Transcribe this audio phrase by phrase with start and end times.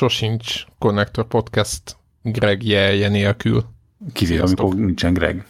[0.00, 3.64] Sosincs Connector Podcast Greg jelje nélkül.
[4.12, 5.46] Kivéve, amikor nincsen Greg.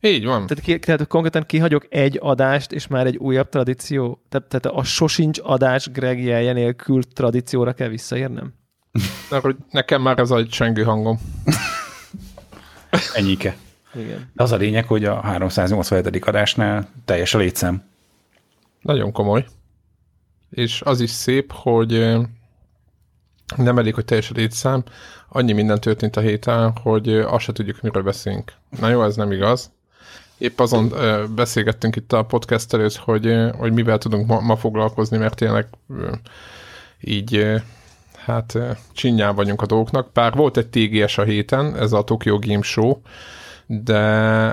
[0.00, 0.46] Így van.
[0.46, 4.84] Tehát, ki, tehát konkrétan kihagyok egy adást, és már egy újabb tradíció, tehát, tehát a
[4.84, 8.54] sosincs adás Greg jelje nélkül tradícióra kell visszaérnem?
[9.30, 11.18] Mert hogy nekem már ez a csengő hangom.
[13.14, 13.56] Ennyike.
[13.94, 14.30] Igen.
[14.32, 16.26] De az a lényeg, hogy a 387.
[16.26, 17.82] adásnál teljes a létszám.
[18.80, 19.46] Nagyon komoly.
[20.50, 22.18] És az is szép, hogy
[23.56, 24.84] nem elég, hogy teljes a létszám,
[25.28, 28.52] annyi minden történt a héten, hogy azt se tudjuk, miről beszélünk.
[28.80, 29.70] Na jó, ez nem igaz.
[30.38, 30.92] Épp azon
[31.34, 35.66] beszélgettünk itt a podcast előtt, hogy, hogy mivel tudunk ma, ma foglalkozni, mert tényleg
[37.00, 37.62] így
[38.16, 38.58] hát
[38.92, 40.12] csinyán vagyunk a dolgoknak.
[40.12, 42.96] Bár volt egy TGS a héten, ez a Tokyo Game Show,
[43.66, 43.98] de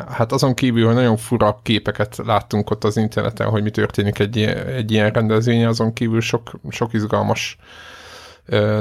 [0.09, 4.38] hát azon kívül, hogy nagyon fura képeket láttunk ott az interneten, hogy mi történik egy,
[4.75, 7.57] egy ilyen rendezvény, azon kívül sok, sok izgalmas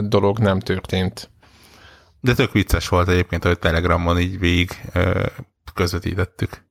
[0.00, 1.30] dolog nem történt.
[2.20, 4.80] De tök vicces volt egyébként, hogy Telegramon így végig
[5.74, 6.64] közvetítettük.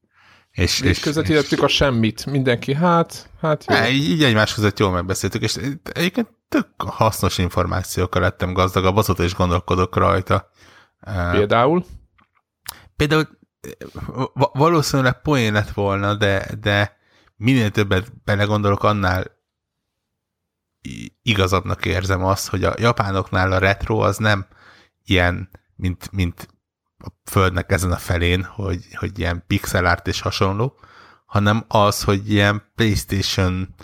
[0.52, 1.64] És, és, és közvetítettük és...
[1.64, 2.25] a semmit.
[2.25, 3.75] Mindenki, hát, hát jó.
[3.75, 5.55] Ne, így, így egymás között jól megbeszéltük, és
[5.94, 10.49] egyébként tök hasznos információkkal lettem gazdagabb, azóta is gondolkodok rajta.
[11.31, 11.86] Például?
[12.95, 13.27] Például
[14.53, 16.97] valószínűleg poén lett volna, de, de
[17.36, 19.41] minél többet belegondolok, annál
[21.22, 24.45] igazabbnak érzem azt, hogy a japánoknál a retro az nem
[25.05, 26.48] ilyen, mint, mint
[26.98, 30.80] a földnek ezen a felén, hogy, hogy ilyen pixel art és hasonló,
[31.26, 33.76] hanem az, hogy ilyen PlayStation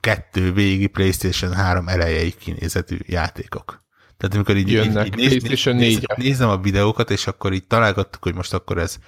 [0.00, 3.84] 2 végi PlayStation 3 elejei kinézetű játékok.
[4.16, 8.22] Tehát amikor így, Jönnek, így, így néz, néz, nézem a videókat, és akkor így találgattuk,
[8.22, 8.98] hogy most akkor ez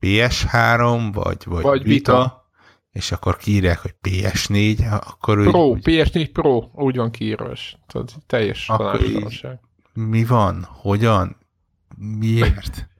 [0.00, 2.39] PS3, vagy, vagy, vagy Vita, Vita
[2.92, 7.52] és akkor kiírják, hogy PS4, akkor Pro, úgy, PS4 Pro, úgy van kiírva,
[7.86, 9.60] tudod, teljes tanácsadóság.
[9.92, 10.64] Mi van?
[10.64, 11.36] Hogyan?
[11.96, 12.90] Miért?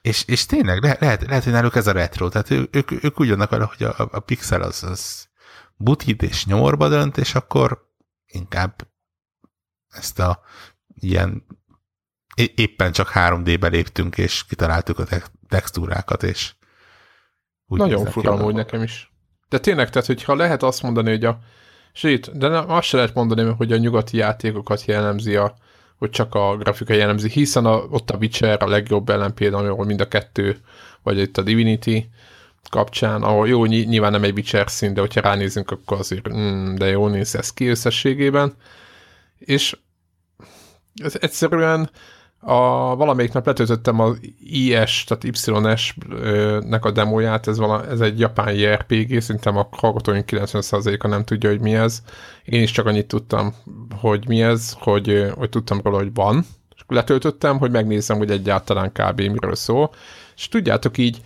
[0.00, 3.20] és, és tényleg le, lehet, lehet, hogy náluk ez a retro, tehát ő, ők, ők
[3.20, 5.28] úgy vannak vele, hogy a, a pixel az, az
[5.76, 7.88] butít és nyomorba dönt, és akkor
[8.26, 8.88] inkább
[9.88, 10.40] ezt a
[10.94, 11.46] ilyen
[12.54, 15.06] éppen csak 3D-be léptünk, és kitaláltuk a
[15.48, 16.54] textúrákat, és
[17.70, 19.12] úgy Nagyon fura amúgy nekem is.
[19.48, 21.38] De tényleg, tehát hogyha lehet azt mondani, hogy a
[21.92, 25.54] Sőt, de nem, azt se lehet mondani, hogy a nyugati játékokat jellemzi a,
[25.98, 30.00] hogy csak a grafika jellemzi, hiszen a, ott a Witcher a legjobb ellen például, mind
[30.00, 30.58] a kettő,
[31.02, 32.08] vagy itt a Divinity
[32.70, 36.86] kapcsán, ahol jó, nyilván nem egy Witcher szín, de hogyha ránézünk, akkor azért, mm, de
[36.86, 38.54] jó néz ez ki összességében.
[39.38, 39.76] És
[41.02, 41.90] ez egyszerűen
[42.40, 48.54] a, valamelyik nap letöltöttem az IS, tehát YS-nek a demóját, ez, vala, ez egy japán
[48.54, 52.02] JRPG, szerintem a hallgatóink 90%-a nem tudja, hogy mi ez.
[52.44, 53.54] Én is csak annyit tudtam,
[54.00, 56.44] hogy mi ez, hogy, hogy tudtam róla, hogy van.
[56.74, 59.20] És letöltöttem, hogy megnézem, hogy egyáltalán kb.
[59.20, 59.90] miről szól.
[60.36, 61.20] És tudjátok így,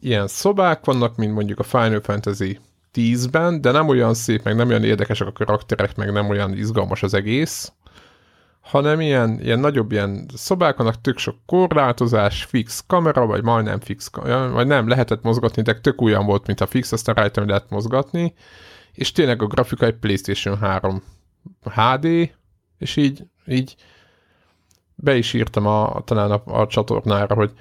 [0.00, 2.58] ilyen szobák vannak, mint mondjuk a Final Fantasy
[2.94, 7.02] 10-ben, de nem olyan szép, meg nem olyan érdekesek a karakterek, meg nem olyan izgalmas
[7.02, 7.72] az egész,
[8.68, 14.10] hanem ilyen, ilyen nagyobb ilyen szobák vannak, tök sok korlátozás, fix kamera, vagy majdnem fix
[14.52, 17.70] vagy nem, lehetett mozgatni, de tök olyan volt, mint a fix, aztán rájöttem, hogy lehet
[17.70, 18.34] mozgatni,
[18.92, 21.02] és tényleg a grafika egy PlayStation 3
[21.62, 22.04] HD,
[22.78, 23.76] és így, így
[24.94, 27.52] be is írtam a, talán a, a csatornára, hogy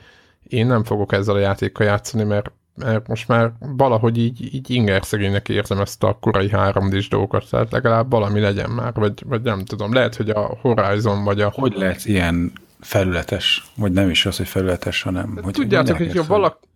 [0.44, 5.06] én nem fogok ezzel a játékkal játszani, mert mert most már valahogy így, így inger
[5.06, 9.41] szegénynek érzem ezt a korai 3 d dolgokat, tehát legalább valami legyen már, vagy, vagy
[9.41, 11.51] nem tudom, lehet, hogy a Horizon vagy a...
[11.56, 15.39] Hogy lehet ilyen felületes, vagy nem is az, hogy felületes, hanem...
[15.41, 16.68] Hogy Tudjátok, hogy ha valaki,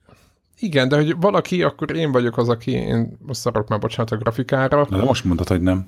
[0.60, 4.18] igen, de hogy valaki, akkor én vagyok az, aki, én most szarok már, bocsánat, a
[4.18, 4.88] grafikára.
[4.90, 5.88] De most mondtad, hogy nem.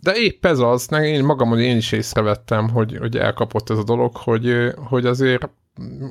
[0.00, 4.16] De épp ez az, én magamon én is észrevettem, hogy, hogy elkapott ez a dolog,
[4.16, 5.48] hogy, hogy azért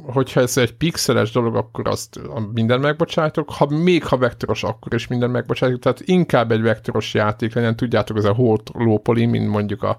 [0.06, 2.19] hogyha ez egy pixeles dolog, akkor azt
[2.54, 7.54] minden megbocsájtok, ha még ha vektoros, akkor is minden megbocsájtok, tehát inkább egy vektoros játék
[7.54, 9.98] legyen, tudjátok, ez a Hort Lópoli, mint mondjuk a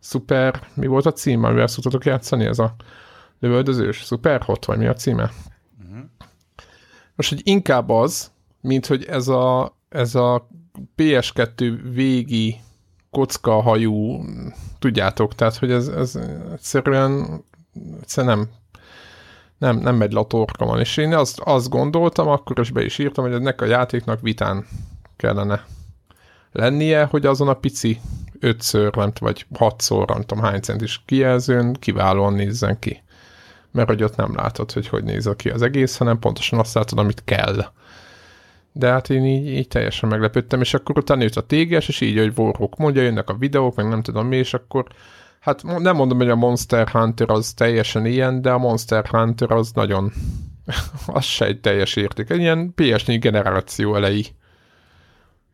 [0.00, 2.74] Super, mi volt a cím, amivel szoktatok játszani, ez a
[3.40, 5.30] Lövöldözős, Super Hot, vagy mi a címe?
[5.82, 6.04] Uh-huh.
[7.14, 8.30] Most, hogy inkább az,
[8.60, 10.48] mint hogy ez a, ez a
[10.96, 12.56] PS2 végi
[13.10, 14.24] kockahajú,
[14.78, 16.18] tudjátok, tehát, hogy ez, ez
[16.52, 17.44] egyszerűen,
[18.00, 18.48] egyszerűen nem,
[19.58, 20.78] nem, nem megy le a torkamon.
[20.80, 24.66] És én azt, azt gondoltam, akkor is be is írtam, hogy ennek a játéknak vitán
[25.16, 25.64] kellene
[26.52, 28.00] lennie, hogy azon a pici
[28.40, 33.02] ötször, nem vagy hatszor, nem tudom hány centis kijelzőn kiválóan nézzen ki.
[33.70, 36.98] Mert hogy ott nem látod, hogy hogy néz ki az egész, hanem pontosan azt látod,
[36.98, 37.64] amit kell.
[38.72, 42.18] De hát én így, így teljesen meglepődtem, és akkor utána jött a téges, és így,
[42.18, 44.86] hogy Warhawk mondja, jönnek a videók, meg nem tudom mi, és akkor
[45.46, 49.72] hát nem mondom, hogy a Monster Hunter az teljesen ilyen, de a Monster Hunter az
[49.72, 50.12] nagyon,
[51.06, 52.30] az se egy teljes érték.
[52.30, 54.24] Egy ilyen PS4 generáció elejé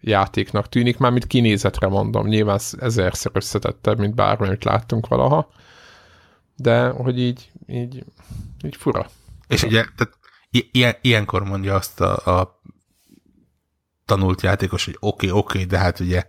[0.01, 5.49] játéknak tűnik, már mint kinézetre mondom, nyilván ezerszer összetettebb, mint bármi, amit láttunk valaha,
[6.57, 8.05] de hogy így, így,
[8.65, 9.07] így fura.
[9.49, 10.19] És ugye, tehát
[10.51, 12.61] ilyen, ilyenkor mondja azt a, a
[14.05, 16.25] tanult játékos, hogy oké, okay, oké, okay, de hát ugye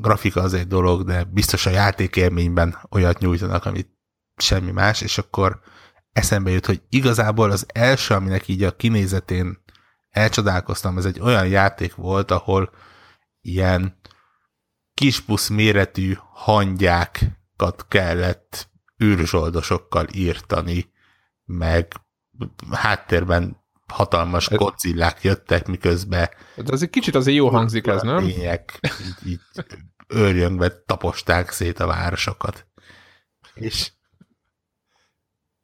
[0.00, 3.90] grafika az egy dolog, de biztos a játékélményben olyat nyújtanak, amit
[4.36, 5.60] semmi más, és akkor
[6.12, 9.62] eszembe jut, hogy igazából az első, aminek így a kinézetén
[10.10, 12.70] elcsodálkoztam, ez egy olyan játék volt, ahol
[13.40, 14.00] ilyen
[14.94, 18.70] kispusz méretű hangyákat kellett
[19.04, 20.92] űrzsoldosokkal írtani,
[21.44, 21.92] meg
[22.70, 23.61] háttérben
[23.92, 28.24] hatalmas kocillák jöttek, miközben de ez egy kicsit azért jó hangzik ez, nem?
[28.24, 29.40] Lények, így, így
[30.08, 32.66] őrjöngve taposták szét a városokat.
[33.54, 33.90] És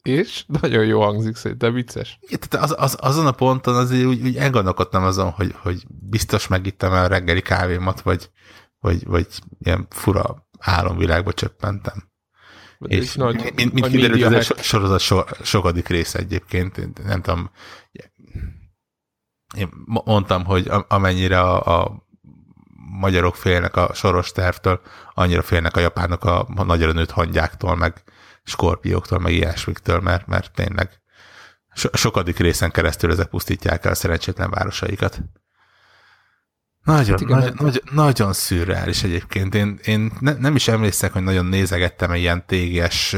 [0.03, 2.19] és nagyon jó hangzik szerintem, vicces.
[2.21, 6.47] Igen, tehát az, az, azon a ponton azért úgy, úgy elgondolkodtam azon, hogy, hogy biztos
[6.47, 8.31] megittem el a reggeli kávémat, vagy,
[8.81, 9.27] vagy, vagy
[9.59, 12.11] ilyen fura álomvilágba csöppentem.
[12.79, 17.51] De és nagy, mint, mint kiderült, ez egy sorozat so, sokadik része egyébként, nem tudom,
[19.57, 22.07] én mondtam, hogy amennyire a, a
[22.91, 24.81] magyarok félnek a soros tervtől,
[25.15, 28.03] annyira félnek a japánok a, nagyra nőtt hangyáktól, meg
[28.43, 31.01] skorpióktól, meg ilyesmiktől, mert, mert tényleg
[31.75, 35.21] so, sokadik részen keresztül ezek pusztítják el a szerencsétlen városaikat.
[36.85, 39.55] Nagyon, hát igen, nagyon, nagyon, nagyon szürreális egyébként.
[39.55, 43.17] Én, én ne, nem is emlékszek, hogy nagyon nézegettem ilyen téges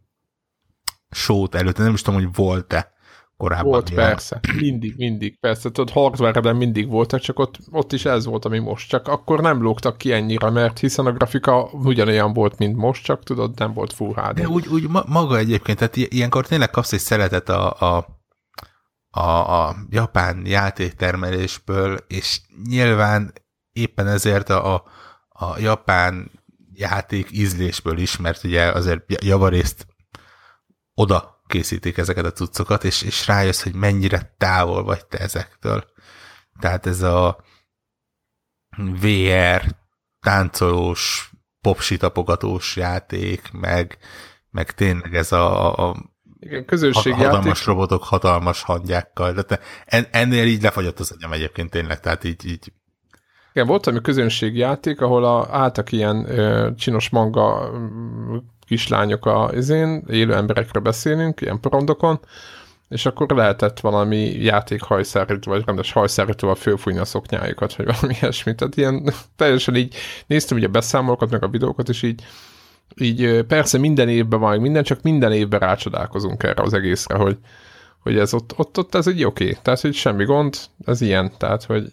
[1.10, 2.92] sót előtte, nem is tudom, hogy volt-e
[3.38, 3.70] korábban.
[3.70, 4.08] Volt, ilyen.
[4.08, 4.40] persze.
[4.60, 5.40] Mindig, mindig.
[5.40, 8.88] Persze, tudod, hardware mindig voltak, csak ott, ott is ez volt, ami most.
[8.88, 13.22] Csak akkor nem lógtak ki ennyire, mert hiszen a grafika ugyanolyan volt, mint most, csak
[13.24, 14.32] tudod, nem volt Full HD.
[14.32, 18.06] De úgy, úgy maga egyébként, tehát ilyenkor tényleg kapsz egy szeretet a, a,
[19.10, 23.32] a, a japán játéktermelésből, és nyilván
[23.72, 24.84] éppen ezért a, a,
[25.28, 26.30] a japán
[26.72, 29.86] játék ízlésből is, mert ugye azért javarészt
[30.94, 35.84] oda készítik ezeket a cuccokat, és, és rájössz, hogy mennyire távol vagy te ezektől.
[36.60, 37.38] Tehát ez a
[38.76, 39.62] VR,
[40.20, 43.98] táncolós, popsitapogatós játék, meg,
[44.50, 45.96] meg tényleg ez a, a
[46.40, 47.26] igen, közönségjáték.
[47.26, 49.32] Hatalmas robotok, hatalmas hangyákkal.
[49.32, 52.72] De te, en, ennél így lefagyott az agyam egyébként tényleg, tehát így, így
[53.52, 57.70] igen, volt ami közönségjáték, ahol a, álltak ilyen ö, csinos manga
[58.68, 62.20] kislányok a izén, élő emberekről beszélünk, ilyen porondokon,
[62.88, 68.56] és akkor lehetett valami játékhajszárító, vagy rendes hajszárítóval fölfújni a szoknyájukat, vagy valami ilyesmit.
[68.56, 69.94] Tehát ilyen teljesen így
[70.26, 72.24] néztem ugye a beszámolókat, meg a videókat, és így,
[72.96, 77.38] így persze minden évben van, minden, csak minden évben rácsodálkozunk erre az egészre, hogy,
[78.00, 79.58] hogy ez ott, ott, ott ez egy oké, okay.
[79.62, 81.90] tehát hogy semmi gond, ez ilyen, tehát hogy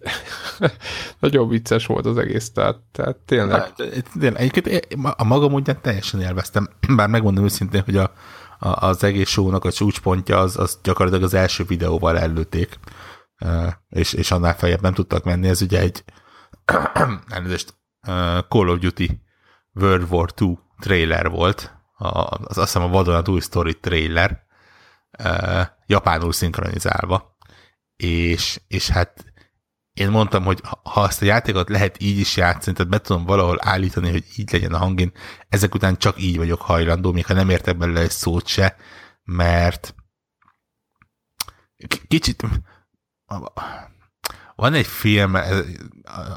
[1.19, 3.59] nagyon vicces volt az egész, tehát, tehát tényleg.
[3.61, 3.75] Hát,
[4.19, 8.11] tényleg, egyébként a magam ugyan teljesen élveztem, bár megmondom őszintén, hogy a,
[8.59, 12.79] a, az egész show-nak a csúcspontja az, az gyakorlatilag az első videóval előtték,
[13.89, 16.03] és, és annál feljebb nem tudtak menni, ez ugye egy
[17.27, 17.73] elnézést,
[18.47, 19.21] Call of Duty
[19.73, 24.44] World War II trailer volt, a, az azt hiszem a vadonatúj story trailer,
[25.85, 27.37] japánul szinkronizálva,
[27.95, 29.25] és, és hát
[29.93, 33.57] én mondtam, hogy ha azt a játékot lehet így is játszani, tehát be tudom valahol
[33.61, 35.11] állítani, hogy így legyen a hangin,
[35.49, 38.75] ezek után csak így vagyok hajlandó, még ha nem értek belőle egy szót se,
[39.23, 39.95] mert
[42.07, 42.43] kicsit
[44.55, 45.37] van egy film,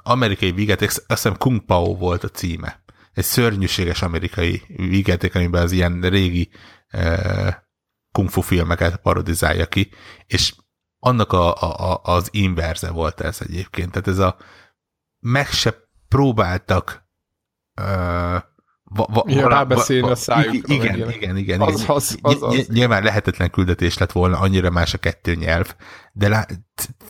[0.03, 2.83] amerikai vigeték, azt hiszem Kung Pao volt a címe.
[3.13, 6.51] Egy szörnyűséges amerikai vigeték, amiben az ilyen régi
[8.13, 9.91] kungfu filmeket parodizálja ki,
[10.27, 10.55] és
[10.99, 13.91] annak a, a, az inverze volt ez egyébként.
[13.91, 14.37] Tehát ez a
[15.19, 15.75] meg se
[16.09, 17.07] próbáltak
[17.75, 18.37] ö,
[18.91, 20.75] va, va, ja, rábeszélni a szájukra.
[20.75, 21.61] Igen, igen, igen, igen.
[21.61, 21.85] Az.
[21.87, 25.75] Az, az, az, Nyilván lehetetlen küldetés lett volna, annyira más a kettő nyelv,
[26.13, 26.47] de lá,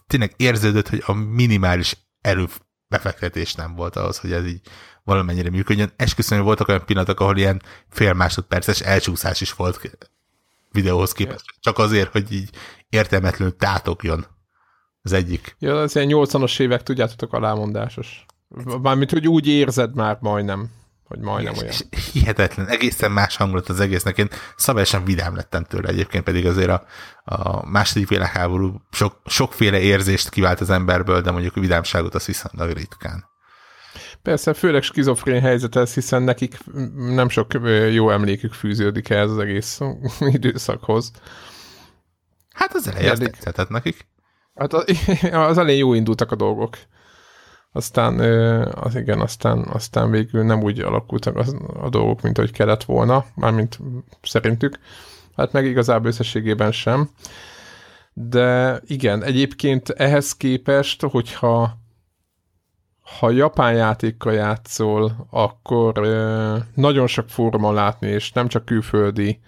[0.07, 4.61] tényleg érződött, hogy a minimális erőbefektetés nem volt ahhoz, hogy ez így
[5.05, 5.93] valamennyire működjön.
[5.97, 9.77] Esküszöm, voltak olyan pillanatok, ahol ilyen fél másodperces elcsúszás is volt
[10.73, 11.45] videóhoz képest.
[11.61, 12.51] Csak azért, hogy így
[12.89, 14.27] értelmetlenül tátokjon
[15.03, 15.57] az egyik.
[15.59, 18.27] Ja, az ilyen 80-as évek, tudjátok, alámondásos.
[18.83, 20.71] Mármint, hogy úgy érzed már majdnem,
[21.05, 21.73] hogy majdnem és, olyan.
[21.91, 24.19] És hihetetlen, egészen más hangulat az egésznek.
[24.19, 26.85] Én szabályosan vidám lettem tőle, egyébként pedig azért a,
[27.25, 32.71] a második világháború sok, sokféle érzést kivált az emberből, de mondjuk a vidámságot az viszonylag
[32.71, 33.25] ritkán.
[34.23, 36.59] Persze, főleg skizofrén helyzet ez, hiszen nekik
[36.95, 37.53] nem sok
[37.91, 39.81] jó emlékük fűződik ez az egész
[40.21, 41.11] időszakhoz.
[42.55, 43.37] Hát az elején Eddig...
[43.37, 44.07] tetszett nekik.
[44.55, 44.73] Hát
[45.51, 46.77] az elején jó indultak a dolgok.
[47.73, 48.21] Aztán,
[48.71, 51.45] az igen, aztán, aztán végül nem úgy alakultak a,
[51.85, 53.79] a dolgok, mint ahogy kellett volna, mármint
[54.23, 54.79] szerintük.
[55.37, 57.11] Hát meg igazából összességében sem.
[58.13, 61.79] De igen, egyébként ehhez képest, hogyha
[63.17, 65.99] ha japán játékkal játszol, akkor
[66.75, 69.41] nagyon sok fórumon látni, és nem csak külföldi,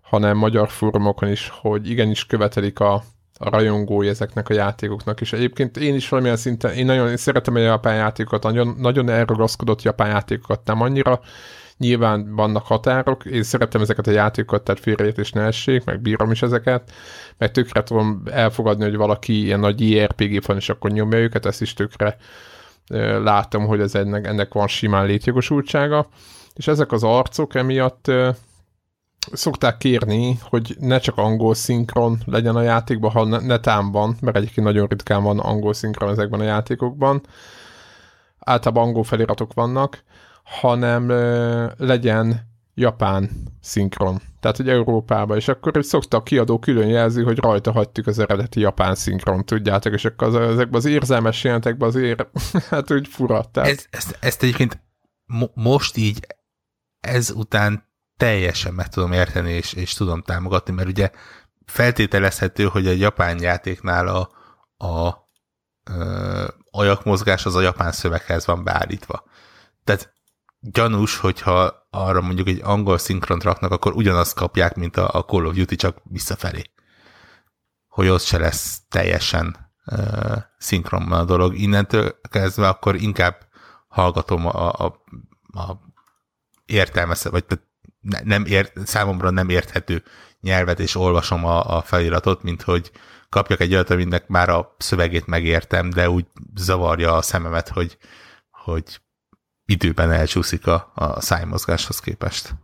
[0.00, 2.94] hanem magyar fórumokon is, hogy igenis követelik a,
[3.38, 7.54] a rajongói ezeknek a játékoknak, és egyébként én is valamilyen szinten, én nagyon én szeretem
[7.54, 11.20] a japán játékokat, nagyon, nagyon elragaszkodott japán játékokat, nem annyira,
[11.78, 16.42] nyilván vannak határok, én szeretem ezeket a játékokat, tehát félreértés ne essék, meg bírom is
[16.42, 16.92] ezeket,
[17.38, 21.62] meg tökre tudom elfogadni, hogy valaki ilyen nagy JRPG van, és akkor nyomja őket, ezt
[21.62, 22.16] is tökre
[23.22, 26.06] látom, hogy ez ennek, ennek van simán létjogosultsága,
[26.54, 28.10] és ezek az arcok emiatt
[29.32, 34.66] szokták kérni, hogy ne csak angol szinkron legyen a játékban, ha netán van, mert egyébként
[34.66, 37.22] nagyon ritkán van angol szinkron ezekben a játékokban,
[38.38, 40.02] általában angol feliratok vannak,
[40.44, 41.08] hanem
[41.76, 44.20] legyen japán szinkron.
[44.40, 48.18] Tehát, hogy Európában, és akkor egy szokta a kiadó külön jelzi, hogy rajta hagytuk az
[48.18, 52.26] eredeti japán szinkron, tudjátok, és akkor az, ezekben az érzelmes jelentekben azért,
[52.70, 53.44] hát úgy fura.
[53.50, 53.68] Tehát...
[53.68, 54.80] Ez, ezt, ezt egyébként
[55.24, 56.26] mo- most így
[57.00, 61.10] ezután teljesen meg tudom érteni, és, és tudom támogatni, mert ugye
[61.66, 64.30] feltételezhető, hogy a japán játéknál a,
[64.86, 65.28] a
[65.90, 69.24] ö, ajakmozgás az a japán szöveghez van beállítva.
[69.84, 70.12] Tehát
[70.60, 75.44] gyanús, hogyha arra mondjuk egy angol szinkront raknak, akkor ugyanazt kapják, mint a, a Call
[75.44, 76.62] of Duty, csak visszafelé.
[77.88, 79.56] Hogy ott se lesz teljesen
[79.86, 81.58] uh, szinkronban a dolog.
[81.58, 83.46] Innentől kezdve akkor inkább
[83.88, 84.84] hallgatom a, a,
[85.52, 85.80] a
[86.66, 87.44] értelmes, vagy
[88.00, 90.02] ne, nem ért, számomra nem érthető
[90.40, 92.90] nyelvet, és olvasom a, a feliratot, mint hogy
[93.28, 97.98] kapjak egy olyat, aminek már a szövegét megértem, de úgy zavarja a szememet, hogy,
[98.50, 99.00] hogy
[99.66, 102.54] időben elcsúszik a, a szájmozgáshoz képest.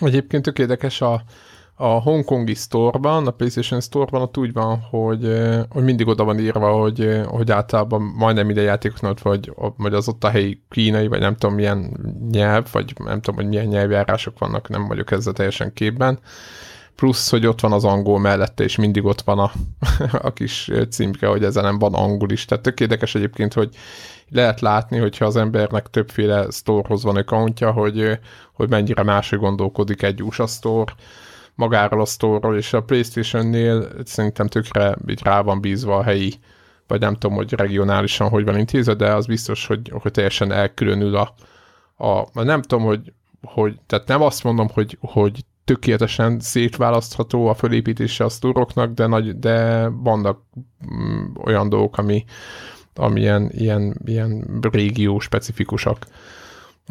[0.00, 1.22] Egyébként tök érdekes a,
[1.74, 6.72] a Hongkongi store-ban, a PlayStation Store-ban ott úgy van, hogy, hogy mindig oda van írva,
[6.72, 11.36] hogy, hogy általában majdnem ide játékoknak, vagy, vagy az ott a helyi kínai, vagy nem
[11.36, 12.00] tudom milyen
[12.30, 16.18] nyelv, vagy nem tudom, hogy milyen nyelvjárások vannak, nem vagyok ezzel teljesen képben.
[16.96, 19.52] Plusz, hogy ott van az angol mellette, és mindig ott van a,
[20.28, 22.44] a kis címke, hogy ezen nem van angol is.
[22.44, 23.74] Tehát tök érdekes egyébként, hogy
[24.28, 28.18] lehet látni, hogyha az embernek többféle storehoz van accountja, hogy,
[28.52, 30.92] hogy mennyire máshogy gondolkodik egy USA store
[31.54, 36.34] magáról a store és a Playstation-nél szerintem tökre így rá van bízva a helyi,
[36.86, 41.16] vagy nem tudom, hogy regionálisan hogy van intézve, de az biztos, hogy, hogy teljesen elkülönül
[41.16, 41.34] a,
[42.06, 48.24] a, nem tudom, hogy, hogy tehát nem azt mondom, hogy, hogy tökéletesen szétválasztható a fölépítése
[48.24, 50.40] a sztúroknak, de, nagy, de vannak
[50.92, 52.24] mm, olyan dolgok, ami,
[52.94, 56.06] amilyen ilyen, ilyen régió specifikusak.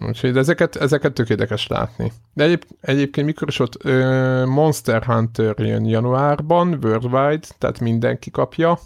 [0.08, 2.12] Úgyhogy ezeket, ezeket tök érdekes látni.
[2.34, 8.80] De egyéb, egyébként mikor is ott ö, Monster Hunter jön januárban, worldwide, tehát mindenki kapja.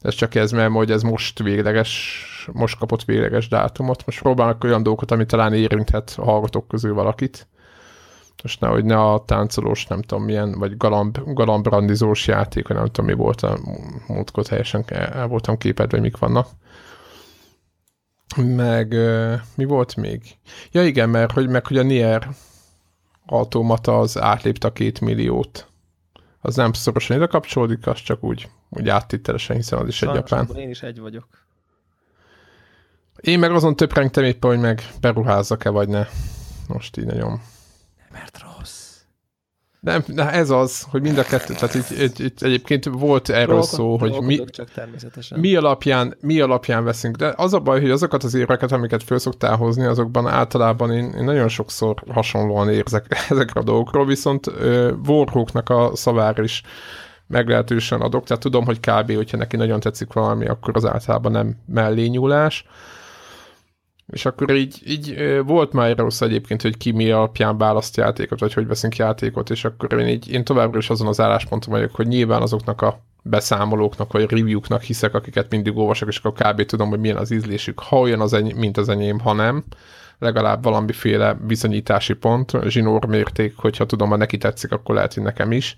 [0.00, 4.06] Ez csak ez, mert hogy ez most végleges, most kapott végleges dátumot.
[4.06, 7.46] Most próbálnak olyan dolgokat, ami talán érinthet a hallgatók közül valakit.
[8.42, 13.06] Most nehogy ne a táncolós, nem tudom milyen, vagy galamb, galambrandizós játék, vagy nem tudom
[13.06, 13.58] mi volt a
[14.06, 16.48] múltkor teljesen el voltam képed, vagy mik vannak.
[18.36, 18.94] Meg
[19.54, 20.22] mi volt még?
[20.70, 22.28] Ja igen, mert hogy, meg hogy a Nier
[23.26, 25.66] automata az átlépte a két milliót.
[26.40, 30.30] Az nem szorosan ide kapcsolódik, az csak úgy, úgy áttittelesen, hiszen az is Sajnos egy
[30.30, 30.56] japán.
[30.56, 31.26] én is egy vagyok.
[33.20, 36.06] Én meg azon töprengtem éppen, hogy meg beruházzak-e, vagy ne.
[36.68, 37.40] Most így nagyon
[38.18, 38.86] mert rossz.
[39.80, 43.46] Nem, na ez az, hogy mind a kettő, tehát itt, itt, itt egyébként volt erről
[43.46, 45.38] Dolgok, szó, hogy mi, csak természetesen.
[45.38, 49.18] mi, alapján, mi alapján veszünk, de az a baj, hogy azokat az érveket, amiket föl
[49.18, 54.46] szoktál hozni, azokban általában én, én nagyon sokszor hasonlóan érzek ezekre a dolgokról, viszont
[55.06, 56.62] Warhawknak a szavára is
[57.26, 59.14] meglehetősen adok, tehát tudom, hogy kb.
[59.14, 62.64] hogyha neki nagyon tetszik valami, akkor az általában nem mellényúlás,
[64.12, 68.52] és akkor így, így volt már rossz egyébként, hogy ki mi alapján választ játékot, vagy
[68.52, 72.06] hogy veszünk játékot, és akkor én, így, én továbbra is azon az állásponton vagyok, hogy
[72.06, 76.62] nyilván azoknak a beszámolóknak, vagy reviewknak hiszek, akiket mindig olvasok, és akkor kb.
[76.62, 79.64] tudom, hogy milyen az ízlésük, ha olyan az eny- mint az enyém, ha nem,
[80.18, 85.52] legalább valamiféle bizonyítási pont, zsinór mérték, hogyha tudom, ha neki tetszik, akkor lehet, hogy nekem
[85.52, 85.76] is,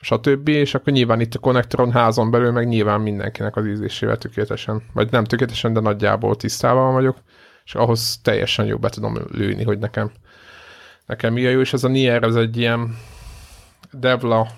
[0.00, 0.48] stb.
[0.48, 5.10] És akkor nyilván itt a konnektoron házon belül, meg nyilván mindenkinek az ízlésével tökéletesen, vagy
[5.10, 7.16] nem tökéletesen, de nagyjából tisztában vagyok
[7.64, 10.12] és ahhoz teljesen jó be tudom lőni, hogy nekem,
[11.06, 12.98] nekem mi a jó, és ez a Nier, ez egy ilyen
[13.90, 14.48] Devla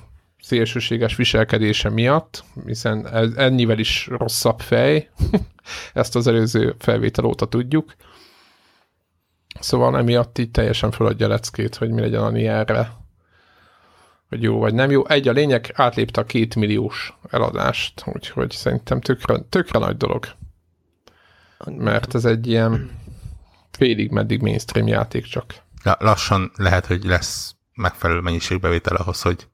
[0.43, 5.11] szélsőséges viselkedése miatt, hiszen ez ennyivel is rosszabb fej,
[5.93, 7.95] ezt az előző felvétel óta tudjuk.
[9.61, 12.93] Szóval emiatt így teljesen feladja leckét, hogy mi legyen a Nierre,
[14.29, 15.07] hogy jó vagy nem jó.
[15.09, 20.27] Egy a lényeg, átlépte a két milliós eladást, úgyhogy szerintem tökre, tökre nagy dolog
[21.65, 22.91] mert ez egy ilyen
[23.71, 25.63] félig meddig mainstream játék csak.
[25.83, 29.49] Lassan lehet, hogy lesz megfelelő mennyiségbevétel ahhoz, hogy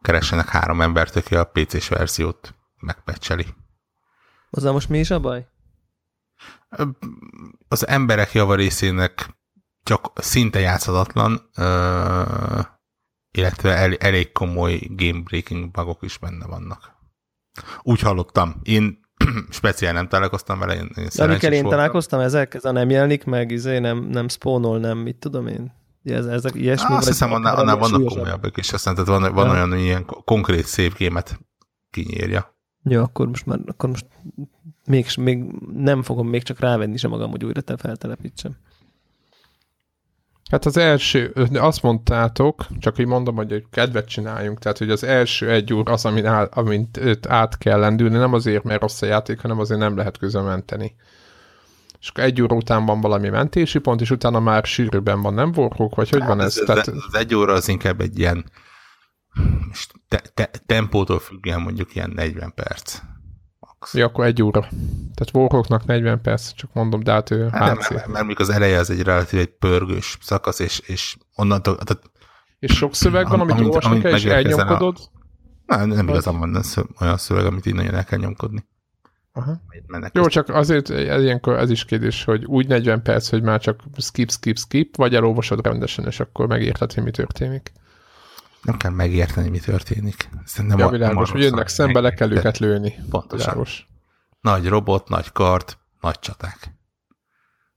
[0.00, 3.46] keressenek három embert, aki a PC-s verziót megpecseli.
[4.50, 5.46] Azzal most mi is a baj?
[7.68, 9.36] Az emberek javarészének
[9.82, 11.50] csak szinte játszhatatlan,
[13.30, 16.94] illetve el, elég komoly game breaking bugok is benne vannak.
[17.82, 18.60] Úgy hallottam.
[18.62, 19.05] Én
[19.50, 21.78] speciál nem találkoztam vele, én, én amikkel én voltam.
[21.78, 25.72] találkoztam, ezek, ez a nem jelenik meg, izé nem, nem spawnol, nem, mit tudom én.
[26.04, 26.94] Ez, ezek ilyesmi.
[26.94, 29.52] Azt hiszem, annál, annál vannak komolyabbak is, aztán tehát van, van ja.
[29.52, 31.40] olyan ilyen konkrét szépgémet
[31.90, 32.54] kinyírja.
[32.82, 34.06] Ja, akkor most már, akkor most
[34.84, 35.44] még, még
[35.76, 38.56] nem fogom még csak rávenni sem magam, hogy újra te feltelepítsem.
[40.50, 45.50] Hát az első, azt mondtátok, csak így mondom, hogy kedvet csináljunk, tehát hogy az első
[45.50, 49.06] egy úr az, amin, áll, amint őt át kell lendülni, nem azért, mert rossz a
[49.06, 50.94] játék, hanem azért nem lehet közben menteni.
[52.00, 55.52] És akkor egy óra után van valami mentési pont, és utána már sűrűben van, nem
[55.52, 56.58] vorkok, vagy hogy hát van ez?
[56.58, 56.86] ez tehát...
[56.86, 58.44] Az egy óra az inkább egy ilyen
[60.08, 63.00] te, te, tempótól függően mondjuk ilyen 40 perc
[63.86, 63.94] max.
[63.94, 64.60] Ja, akkor egy óra.
[65.14, 68.78] Tehát Warhawknak 40 perc, csak mondom, de hát ő hát nem, mert, mert, az eleje
[68.78, 71.76] az egy relatív egy pörgős szakasz, és, és onnantól...
[71.76, 72.02] Tehát,
[72.58, 74.98] és sok szöveg van, amit, amit olvasni kell, és elnyomkodod?
[75.66, 75.76] A...
[75.76, 76.62] Nem, nem igazán van
[77.00, 78.64] olyan szöveg, amit így nagyon el kell nyomkodni.
[79.32, 79.60] Aha.
[80.12, 83.80] Jó, csak azért ez, ilyenkor ez is kérdés, hogy úgy 40 perc, hogy már csak
[83.96, 87.72] skip, skip, skip, vagy elolvasod rendesen, és akkor megérted, hogy mi történik
[88.66, 90.28] nem kell megérteni, mi történik.
[90.44, 92.94] Szerintem ja, világos, hogy jönnek szembe, le kell őket lőni.
[93.10, 93.46] Pontosan.
[93.46, 93.86] Világos.
[94.40, 96.74] Nagy robot, nagy kart, nagy csaták.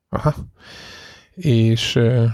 [0.09, 0.35] Aha.
[1.33, 2.31] És uh,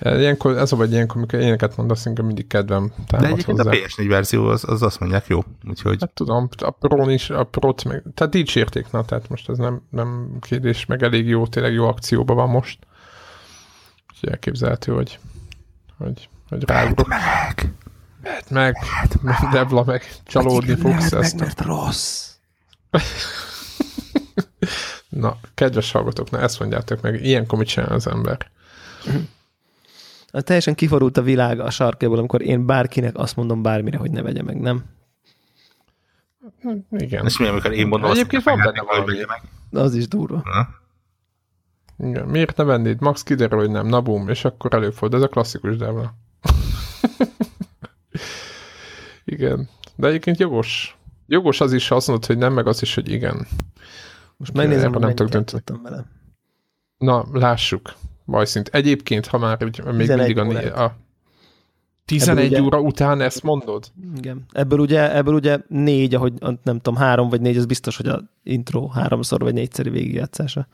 [0.00, 3.70] ilyenkor, ez a vagy ilyenkor, amikor éneket mondasz, inkább mindig kedvem támad De egyébként hozzá.
[3.70, 5.96] a PS4 verzió az, az azt mondják jó, úgyhogy...
[6.00, 9.82] Hát tudom, a pro is, a pro meg, tehát dicsérték, na, tehát most ez nem,
[9.90, 12.78] nem kérdés, meg elég jó, tényleg jó akcióban van most.
[14.12, 15.18] Úgyhogy elképzelhető, hogy,
[15.98, 17.08] hogy hogy ráugrok.
[17.08, 17.72] meg!
[18.22, 18.76] Vedd meg!
[19.22, 19.36] meg.
[19.52, 21.38] Debla meg csalódni fogsz ezt.
[21.38, 22.30] Meg, mert rossz.
[25.08, 28.50] Na, kedves hallgatók, na ezt mondjátok meg, ilyenkor mit csinál az ember?
[30.32, 34.22] Hát teljesen kiforult a világ a sarkéból, amikor én bárkinek azt mondom bármire, hogy ne
[34.22, 34.84] vegye meg, nem?
[36.90, 37.24] Igen.
[37.24, 39.16] És mi, amikor én mondom, Egyébként van benne valami.
[39.26, 39.42] Meg.
[39.82, 40.42] Az is durva.
[40.44, 40.68] Ha?
[41.98, 42.26] Igen.
[42.26, 43.00] Miért ne vennéd?
[43.00, 43.86] Max kiderül, hogy nem.
[43.86, 45.18] Na bum, és akkor előfordul.
[45.18, 46.14] Ez a klasszikus Devla.
[49.24, 49.68] igen.
[49.96, 50.98] De egyébként jogos.
[51.26, 53.46] Jogos az is, ha azt mondod, hogy nem, meg az is, hogy igen.
[54.36, 55.80] Most megnézem, hogy nem tudok dönteni.
[55.82, 56.04] vele.
[56.98, 57.94] Na, lássuk.
[58.26, 58.68] Bajszint.
[58.68, 60.96] Egyébként, ha már még mindig a, a
[62.04, 63.92] 11 ugye, óra után ezt mondod?
[64.16, 64.44] Igen.
[64.52, 68.22] Ebből ugye, ebből ugye négy, ahogy nem tudom, három vagy négy, az biztos, hogy a
[68.42, 70.66] intro háromszor vagy négyszeri végigjátszása.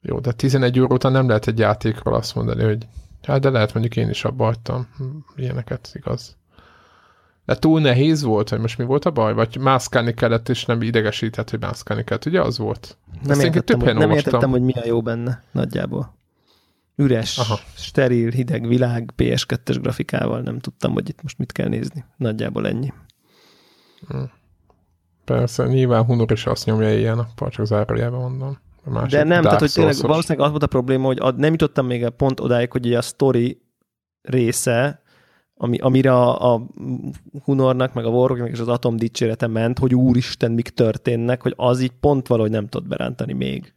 [0.00, 2.86] Jó, de 11 óra után nem lehet egy játékról azt mondani, hogy
[3.26, 4.88] Hát de lehet mondjuk én is abba hagytam
[5.36, 6.36] ilyeneket, igaz.
[7.44, 9.34] De túl nehéz volt, hogy most mi volt a baj?
[9.34, 12.24] Vagy mászkálni kellett, és nem idegesített, hogy mászkálni kellett.
[12.24, 12.98] Ugye az volt?
[13.22, 16.14] Nem, értettem, hogy, nem értettem, hogy mi a jó benne nagyjából.
[16.96, 17.58] Üres, Aha.
[17.74, 20.40] steril, hideg világ, PS2-es grafikával.
[20.40, 22.04] Nem tudtam, hogy itt most mit kell nézni.
[22.16, 22.92] Nagyjából ennyi.
[24.08, 24.22] Hm.
[25.24, 28.58] Persze, nyilván Hunor is azt nyomja ilyen, csak zárójában mondom.
[29.08, 32.08] De nem, tehát hogy tényleg valószínűleg az volt a probléma, hogy ad, nem jutottam még
[32.08, 33.62] pont odáig, hogy a story
[34.22, 35.02] része,
[35.54, 36.66] ami, amire a, a
[37.44, 41.80] Hunornak, meg a Warrocknak és az Atom dicsérete ment, hogy úristen, mik történnek, hogy az
[41.80, 43.74] így pont valahogy nem tud berántani még.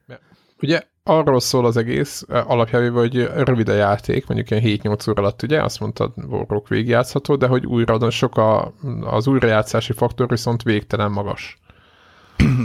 [0.61, 5.43] Ugye arról szól az egész alapjában, hogy rövid a játék, mondjuk ilyen 7-8 óra alatt,
[5.43, 11.11] ugye, azt mondtad, Warrock végigjátszható, de hogy újra sok a, az újrajátszási faktor viszont végtelen
[11.11, 11.59] magas.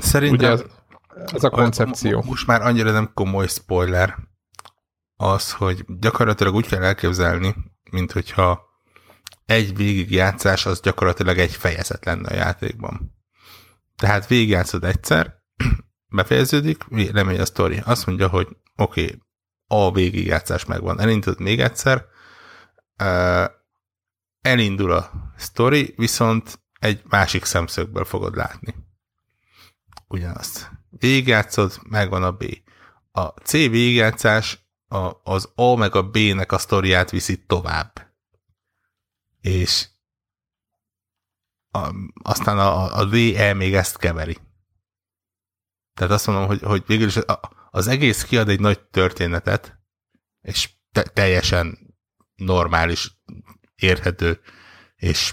[0.00, 0.64] Szerintem ugye
[1.32, 2.22] ez a koncepció.
[2.22, 4.18] Most már annyira nem komoly spoiler
[5.16, 7.54] az, hogy gyakorlatilag úgy kell elképzelni,
[7.90, 8.70] mint hogyha
[9.46, 13.14] egy végigjátszás az gyakorlatilag egy fejezet lenne a játékban.
[13.96, 15.34] Tehát végigjátszod egyszer,
[16.16, 17.82] befejeződik, lemegy a sztori.
[17.84, 19.22] Azt mondja, hogy oké, okay,
[19.66, 21.00] a végigjátszás megvan.
[21.00, 22.04] Elindult még egyszer,
[24.40, 28.74] elindul a sztori, viszont egy másik szemszögből fogod látni.
[30.08, 30.70] Ugyanazt.
[30.98, 32.44] Végigjátszod, megvan a B.
[33.12, 38.14] A C végigjátszás a, az A meg a B-nek a sztoriát viszi tovább.
[39.40, 39.88] És
[41.70, 44.38] a, aztán a, a D, E még ezt keveri.
[45.94, 47.18] Tehát azt mondom, hogy, hogy végül is
[47.70, 49.78] az egész kiad egy nagy történetet,
[50.40, 51.78] és te, teljesen
[52.34, 53.20] normális,
[53.74, 54.40] érhető,
[54.96, 55.32] és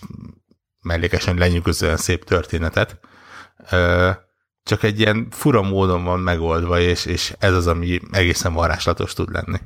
[0.81, 2.99] mellékesen lenyűgözően szép történetet.
[4.69, 9.31] Csak egy ilyen fura módon van megoldva, és, és ez az, ami egészen varázslatos tud
[9.31, 9.59] lenni.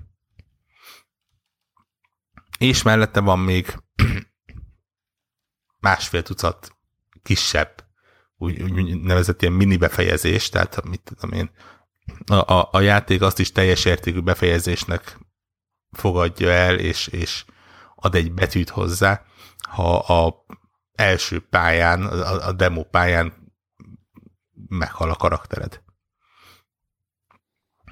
[2.58, 3.76] És mellette van még
[5.80, 6.76] másfél tucat
[7.24, 7.84] kisebb
[8.38, 11.52] úgy, úgy nevezett ilyen mini befejezés, tehát mit tudom én,
[12.26, 15.18] a, a, a játék azt is teljes értékű befejezésnek
[15.92, 17.46] fogadja el, és, és
[17.96, 19.24] ad egy betűt hozzá,
[19.70, 20.46] ha a
[20.94, 23.43] első pályán, a, a demo pályán
[24.78, 25.82] meghal a karaktered.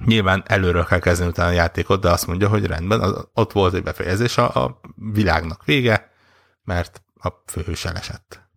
[0.06, 3.74] Nyilván előről kell kezdeni utána a játékot, de azt mondja, hogy rendben, az, ott volt
[3.74, 6.12] egy befejezés, a, a világnak vége,
[6.64, 8.52] mert a főhős elesett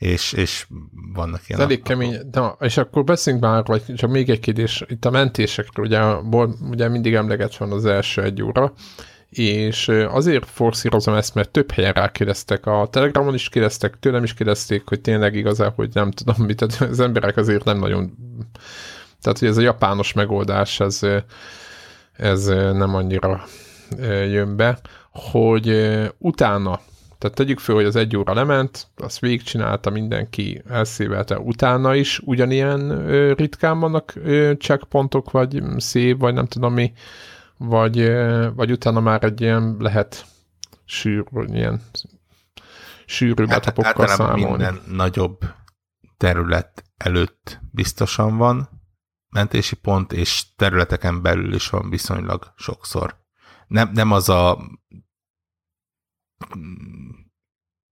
[0.00, 0.66] és, és
[1.12, 1.60] vannak ilyen...
[1.60, 5.10] Ez elég kemény, de, és akkor beszéljünk már, vagy csak még egy kérdés, itt a
[5.10, 6.00] mentésekről, ugye,
[6.70, 8.72] ugye mindig emleget van az első egy óra,
[9.30, 14.82] és azért forszírozom ezt, mert több helyen rákérdeztek, a Telegramon is kérdeztek, tőlem is kérdezték,
[14.86, 18.12] hogy tényleg igazán, hogy nem tudom mit, tehát az emberek azért nem nagyon,
[19.20, 21.00] tehát hogy ez a japános megoldás, ez,
[22.12, 23.44] ez nem annyira
[24.28, 24.78] jön be,
[25.10, 26.80] hogy utána
[27.18, 33.06] tehát tegyük föl, hogy az egy óra lement, azt végigcsinálta mindenki, elszívelte utána is, ugyanilyen
[33.34, 34.14] ritkán vannak
[34.58, 36.92] checkpontok, vagy szép, vagy nem tudom mi,
[37.62, 38.12] vagy,
[38.54, 40.26] vagy utána már egy ilyen lehet
[40.84, 41.80] sűr, ilyen
[43.06, 44.44] sűrű hát, betapokkal számolni.
[44.46, 45.44] minden nagyobb
[46.16, 48.68] terület előtt biztosan van
[49.28, 53.16] mentési pont, és területeken belül is van viszonylag sokszor.
[53.66, 54.58] Nem, nem az a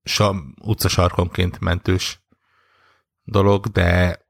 [0.02, 2.26] sa, utcasarkonként mentős
[3.22, 4.20] dolog, de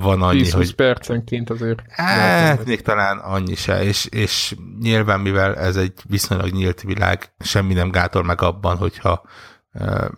[0.00, 0.74] van annyi, 10 hogy...
[0.74, 1.82] percenként azért.
[1.88, 7.74] Hát, még talán annyi se, és, és nyilván, mivel ez egy viszonylag nyílt világ, semmi
[7.74, 9.22] nem gátol meg abban, hogyha
[9.72, 10.08] uh,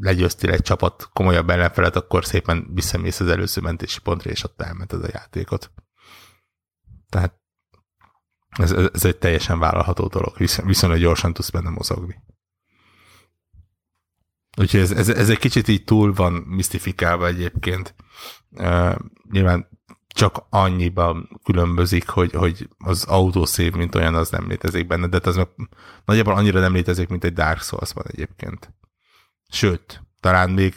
[0.00, 5.04] legyőztél egy csapat komolyabb ellenfelet, akkor szépen visszamész az előző mentési pontra, és ott elmented
[5.04, 5.70] a játékot.
[7.08, 7.40] Tehát
[8.48, 12.22] ez, ez egy teljesen vállalható dolog, viszonylag gyorsan tudsz benne mozogni.
[14.56, 17.94] Úgyhogy ez, ez, ez egy kicsit így túl van misztifikálva egyébként.
[19.30, 19.68] Nyilván
[20.08, 25.40] csak annyiban különbözik, hogy, hogy az autószév, mint olyan, az nem létezik benne, de az
[26.04, 28.74] nagyjából annyira nem létezik, mint egy Dark souls van egyébként.
[29.48, 30.74] Sőt, talán még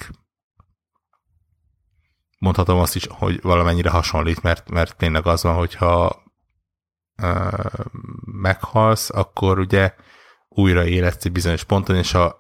[2.40, 6.24] mondhatom azt is, hogy valamennyire hasonlít, mert, mert tényleg az van, hogyha
[8.26, 9.94] meghalsz, akkor ugye
[10.50, 12.40] újra életsz egy bizonyos ponton, és a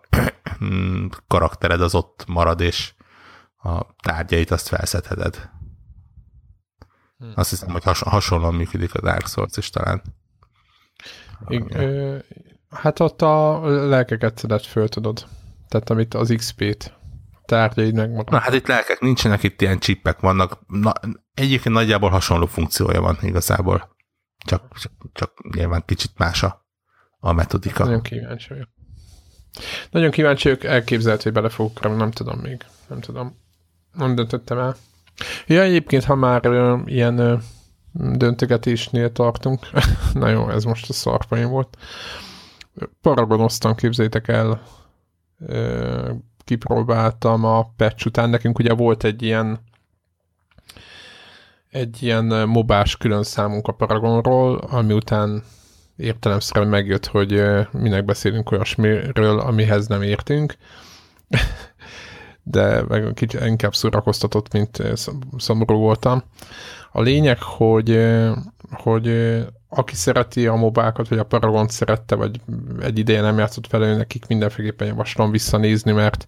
[1.27, 2.93] karaktered az ott marad, és
[3.57, 5.49] a tárgyait azt felszedheted.
[7.17, 7.31] Hmm.
[7.35, 10.01] Azt hiszem, hogy has, hasonlóan működik a Dark Souls is talán.
[11.47, 12.17] I, ö,
[12.69, 15.27] hát ott a lelkeket szedett föl, tudod.
[15.67, 16.97] Tehát amit az XP-t
[17.45, 18.29] tárgyaid megmarad.
[18.29, 20.59] Na hát itt lelkek nincsenek, itt ilyen csippek vannak.
[20.67, 20.93] Na,
[21.33, 23.95] egyébként nagyjából hasonló funkciója van igazából.
[24.45, 26.58] Csak, csak, csak nyilván kicsit más a,
[27.19, 27.83] a metodika.
[27.83, 28.69] Nagyon kíváncsi vagyok.
[29.91, 32.65] Nagyon kíváncsi vagyok, elképzelhető, hogy bele fogok nem tudom még.
[32.87, 33.37] Nem tudom.
[33.93, 34.75] Nem döntöttem el.
[35.47, 37.35] Ja, egyébként, ha már ö, ilyen ö,
[37.91, 39.67] döntögetésnél tartunk,
[40.13, 41.77] na jó, ez most a szarpaim volt.
[43.01, 44.61] Paragonoztam, képzétek el,
[45.39, 46.11] ö,
[46.43, 48.29] kipróbáltam a patch után.
[48.29, 49.59] Nekünk ugye volt egy ilyen
[51.69, 55.43] egy ilyen mobás külön számunk a Paragonról, ami után
[55.99, 60.55] értelemszerűen megjött, hogy minek beszélünk olyasmiről, amihez nem értünk.
[62.43, 64.83] De meg kicsit inkább szórakoztatott, mint
[65.37, 66.23] szomorú voltam.
[66.91, 68.09] A lényeg, hogy,
[68.71, 69.37] hogy
[69.69, 72.41] aki szereti a mobákat, vagy a Paragon szerette, vagy
[72.79, 76.27] egy ideje nem játszott vele, nekik mindenféleképpen javaslom visszanézni, mert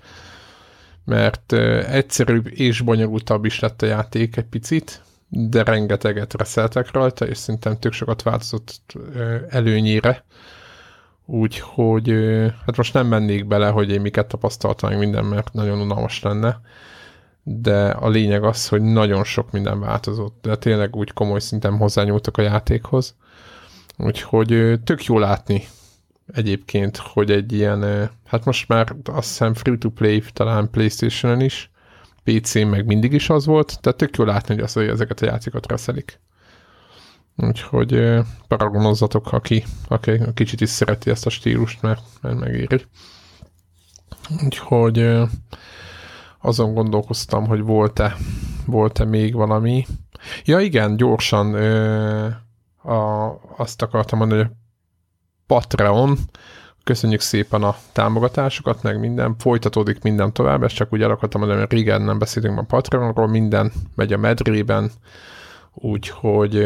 [1.06, 1.54] mert
[1.88, 5.02] egyszerűbb és bonyolultabb is lett a játék egy picit,
[5.34, 8.94] de rengeteget reszeltek rajta, és szerintem tök sokat változott
[9.50, 10.24] előnyére.
[11.26, 12.10] Úgyhogy
[12.66, 16.60] hát most nem mennék bele, hogy én miket tapasztaltam minden, mert nagyon unalmas lenne,
[17.44, 22.38] de a lényeg az, hogy nagyon sok minden változott, de tényleg úgy komoly szinten hozzányúltak
[22.38, 23.16] a játékhoz.
[23.98, 25.68] Úgyhogy tök jó látni
[26.34, 31.72] egyébként, hogy egy ilyen, hát most már azt hiszem free-to-play talán Playstation-on is,
[32.24, 35.26] pc meg mindig is az volt, tehát tök jó látni, hogy, az, hogy ezeket a
[35.26, 36.20] játékokat reszelik.
[37.38, 42.86] Úgyhogy paragonozzatok, aki, aki kicsit is szereti ezt a stílust, mert, mert megéri.
[44.44, 45.20] Úgyhogy
[46.40, 48.16] azon gondolkoztam, hogy volt-e,
[48.66, 49.86] volt-e még valami.
[50.46, 51.54] Ja igen, gyorsan
[52.84, 54.52] a, azt akartam mondani, hogy
[55.46, 56.18] Patreon,
[56.84, 61.62] köszönjük szépen a támogatásokat, meg minden, folytatódik minden tovább, ezt csak úgy el akartam mondani,
[61.62, 64.92] mert régen nem beszéltünk a Patreonról, minden megy a medrében,
[65.74, 66.66] úgyhogy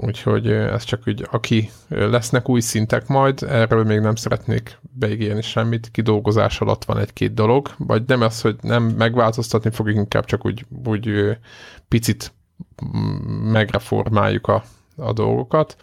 [0.00, 5.90] úgyhogy ez csak úgy, aki lesznek új szintek majd, erről még nem szeretnék beígérni semmit,
[5.90, 10.66] kidolgozás alatt van egy-két dolog, vagy nem az, hogy nem megváltoztatni fogjuk, inkább csak úgy,
[10.86, 11.38] úgy
[11.88, 12.32] picit
[13.42, 14.64] megreformáljuk a,
[14.96, 15.76] a dolgokat.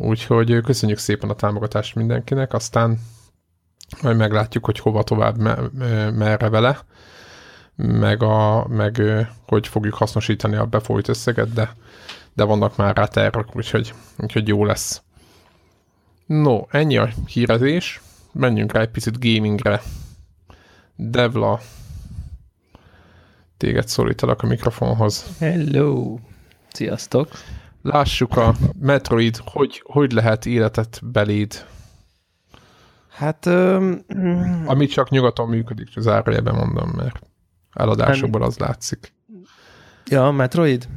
[0.00, 2.98] Úgyhogy köszönjük szépen a támogatást mindenkinek, aztán
[4.02, 5.38] majd meglátjuk, hogy hova tovább,
[6.14, 6.78] merre vele,
[7.76, 9.02] meg, a, meg
[9.46, 11.76] hogy fogjuk hasznosítani a befolyt összeget, de,
[12.34, 15.02] de vannak már rá tervek, úgyhogy, úgyhogy jó lesz.
[16.26, 18.00] No, ennyi a hírezés.
[18.32, 19.82] Menjünk rá egy picit gamingre.
[20.96, 21.60] Devla,
[23.56, 25.26] téged szólítalak a mikrofonhoz.
[25.38, 26.18] Hello!
[26.72, 27.28] Sziasztok!
[27.82, 31.66] Lássuk a Metroid, hogy, hogy lehet életet beléd.
[33.08, 33.46] Hát...
[33.46, 34.04] Um,
[34.66, 37.20] Ami csak nyugaton működik, zárójelben mondom, mert
[37.72, 39.12] eladásokból az látszik.
[40.06, 40.88] Ja, Metroid?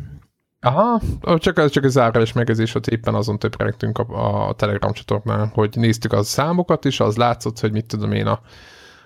[0.60, 1.02] Aha,
[1.38, 5.70] csak ez csak egy zárójeles megezés, hogy éppen azon többrektünk a, a Telegram csatornán, hogy
[5.76, 8.42] néztük a számokat, és az látszott, hogy mit tudom én, a,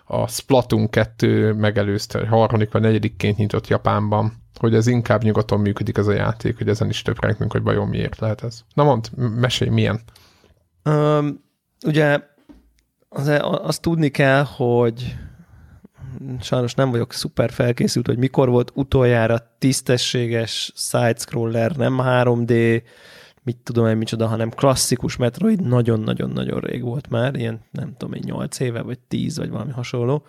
[0.06, 6.08] a Splatoon 2 megelőzte, harmadik vagy negyedikként nyitott Japánban hogy ez inkább nyugaton működik ez
[6.08, 8.62] a játék, hogy ezen is több ránkünk, hogy vajon miért lehet ez.
[8.74, 10.02] Na mond, mesélj, milyen?
[10.84, 11.44] Um,
[11.86, 12.20] ugye
[13.10, 15.16] az, azt tudni kell, hogy
[16.42, 22.82] sajnos nem vagyok szuper felkészült, hogy mikor volt utoljára tisztességes side-scroller, nem 3D,
[23.44, 28.24] mit tudom én micsoda, hanem klasszikus Metroid nagyon-nagyon-nagyon rég volt már, ilyen nem tudom én
[28.26, 30.26] 8 éve, vagy 10, vagy valami hasonló.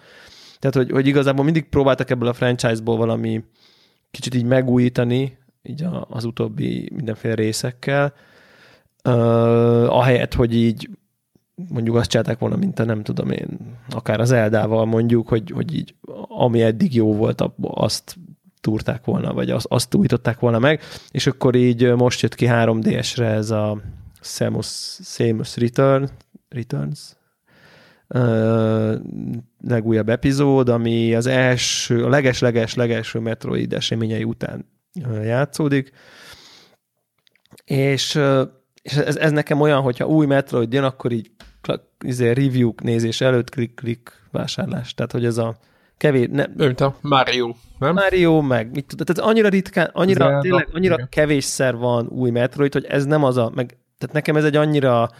[0.58, 3.44] Tehát, hogy, hogy igazából mindig próbáltak ebből a franchise-ból valami
[4.10, 8.14] kicsit így megújítani, így a, az utóbbi mindenféle részekkel,
[9.04, 10.90] uh, ahelyett, hogy így
[11.68, 15.74] mondjuk azt csinálták volna, mint a nem tudom én, akár az Eldával mondjuk, hogy, hogy
[15.74, 15.94] így
[16.28, 18.16] ami eddig jó volt, azt
[18.60, 23.26] túrták volna, vagy azt, azt újították volna meg, és akkor így most jött ki 3DS-re
[23.26, 23.80] ez a
[24.20, 26.08] Samus, Samus Return,
[26.48, 27.16] Returns,
[29.60, 34.66] legújabb epizód, ami az első, a leges-leges-legelső Metroid eseményei után
[35.22, 35.90] játszódik.
[37.64, 38.20] És,
[38.82, 41.30] és ez, ez nekem olyan, hogyha új Metroid jön, akkor így
[42.04, 44.94] izé, review nézés előtt klik-klik vásárlás.
[44.94, 45.56] Tehát, hogy ez a
[45.96, 46.28] kevés...
[46.30, 47.94] Ne, Mint a Mario, nem?
[47.94, 51.08] Mario, meg mit tudod, tehát annyira ritkán, annyira, Zelda, tényleg, annyira igen.
[51.10, 55.10] kevésszer van új Metroid, hogy ez nem az a, meg, tehát nekem ez egy annyira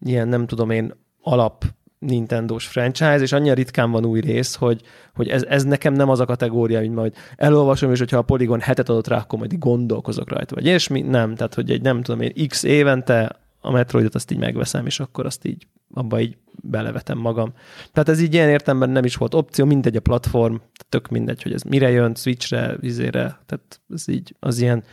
[0.00, 1.64] ilyen, nem tudom én, alap
[1.98, 4.80] Nintendo-s franchise, és annyira ritkán van új rész, hogy,
[5.14, 8.60] hogy ez, ez nekem nem az a kategória, mint majd elolvasom, és hogyha a Polygon
[8.60, 12.02] hetet adott rá, akkor majd gondolkozok rajta, vagy és mi nem, tehát hogy egy nem
[12.02, 16.36] tudom én x évente a Metroidot azt így megveszem, és akkor azt így abba így
[16.62, 17.52] belevetem magam.
[17.92, 20.54] Tehát ez így ilyen értemben nem is volt opció, mindegy a platform,
[20.88, 24.84] tök mindegy, hogy ez mire jön, Switchre, vizére, tehát ez így, az ilyen,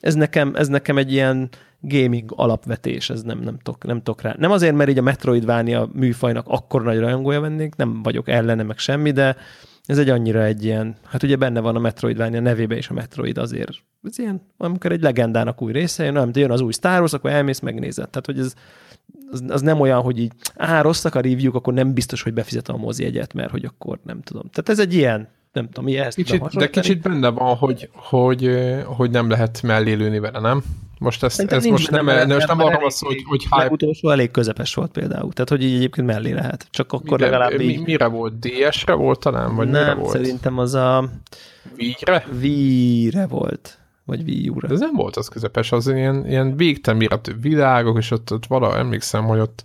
[0.00, 1.48] ez nekem, ez nekem egy ilyen
[1.80, 4.34] gaming alapvetés, ez nem, nem, tok, nem tok rá.
[4.38, 8.78] Nem azért, mert így a Metroidvania műfajnak akkor nagy rajongója vennék, nem vagyok ellene, meg
[8.78, 9.36] semmi, de
[9.84, 13.38] ez egy annyira egy ilyen, hát ugye benne van a Metroidvania nevébe is a Metroid
[13.38, 17.12] azért, ez ilyen, amikor egy legendának új része jön, nem, jön az új Star Wars,
[17.12, 18.08] akkor elmész, megnézed.
[18.08, 18.54] Tehát, hogy ez,
[19.30, 22.74] az, az, nem olyan, hogy így, á, rosszak a review akkor nem biztos, hogy befizetem
[22.74, 24.42] a mozi egyet, mert hogy akkor nem tudom.
[24.42, 28.50] Tehát ez egy ilyen, nem tudom, mi ezt kicsit, De kicsit benne van, hogy, hogy,
[28.84, 30.62] hogy nem lehet mellé lőni vele, nem?
[30.98, 33.68] Most ez, ez most nem, nem, nem, nem van szó, hogy, hogy hype.
[33.70, 36.66] utolsó elég közepes volt például, tehát hogy így egyébként mellé lehet.
[36.70, 37.84] Csak akkor Mire, legalább így...
[37.84, 38.38] Mire volt?
[38.38, 39.54] DS-re volt talán?
[39.54, 40.12] Vagy nem, mire volt?
[40.12, 41.08] szerintem az a...
[41.78, 42.26] Wii-re?
[42.40, 43.78] Wii-re volt.
[44.04, 44.52] Vagy Wii.
[44.68, 49.24] Ez nem volt az közepes, az ilyen, ilyen végtelen világok, és ott, ott vala, emlékszem,
[49.24, 49.64] hogy ott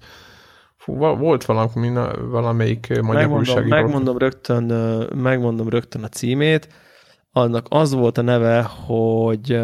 [0.83, 1.91] Fú, volt valami,
[2.29, 3.67] valamelyik magyar megmondom.
[3.67, 4.63] Megmondom rögtön,
[5.15, 6.67] megmondom rögtön a címét.
[7.31, 9.61] Annak az volt a neve, hogy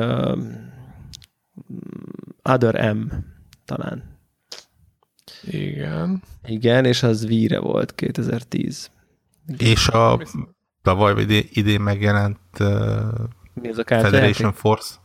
[2.44, 3.08] Other M
[3.66, 4.18] talán.
[5.44, 6.24] Igen.
[6.46, 8.92] Igen, és az Víre volt 2010.
[9.48, 9.68] Igen.
[9.68, 10.20] És a
[10.82, 12.68] tavaly idén, idén megjelent uh,
[13.54, 14.96] Mi az a Federation Force.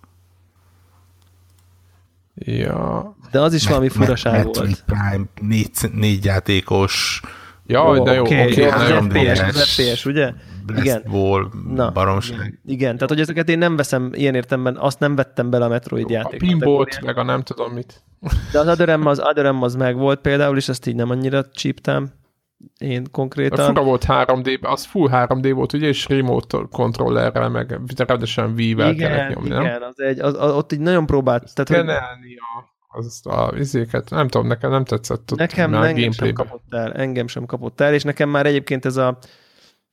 [2.35, 3.17] Ja.
[3.31, 4.85] De az is valami furaság volt.
[4.85, 7.23] Prime, négy, négy játékos.
[7.67, 8.43] Ja, oh, de jó, oké.
[8.43, 10.33] Okay, okay, okay, FPS, az FPS, ugye?
[10.77, 11.03] igen.
[11.11, 12.39] Ball, Na, baromság.
[12.39, 12.59] Igen.
[12.65, 16.11] igen, tehát hogy ezeket én nem veszem ilyen értemben, azt nem vettem bele a Metroid
[16.11, 16.43] játék.
[16.43, 18.03] A pinbolt, meg a nem tudom mit.
[18.53, 22.13] De az Adorem az, Adorem az meg volt például, és ezt így nem annyira csíptem
[22.79, 23.59] én konkrétan.
[23.59, 28.95] A fura volt 3D, az full 3D volt, ugye, és remote kontrollerrel, meg rendesen Wii-vel
[28.95, 29.83] kellett nyomni, igen, nem?
[29.83, 31.55] az egy, az, az, ott így nagyon próbált.
[31.55, 31.95] Tehát, hogy...
[31.95, 35.33] a, az a izéket, nem tudom, nekem nem tetszett.
[35.33, 38.97] Ott nekem engem sem kapott el, engem sem kapott el, és nekem már egyébként ez
[38.97, 39.19] a,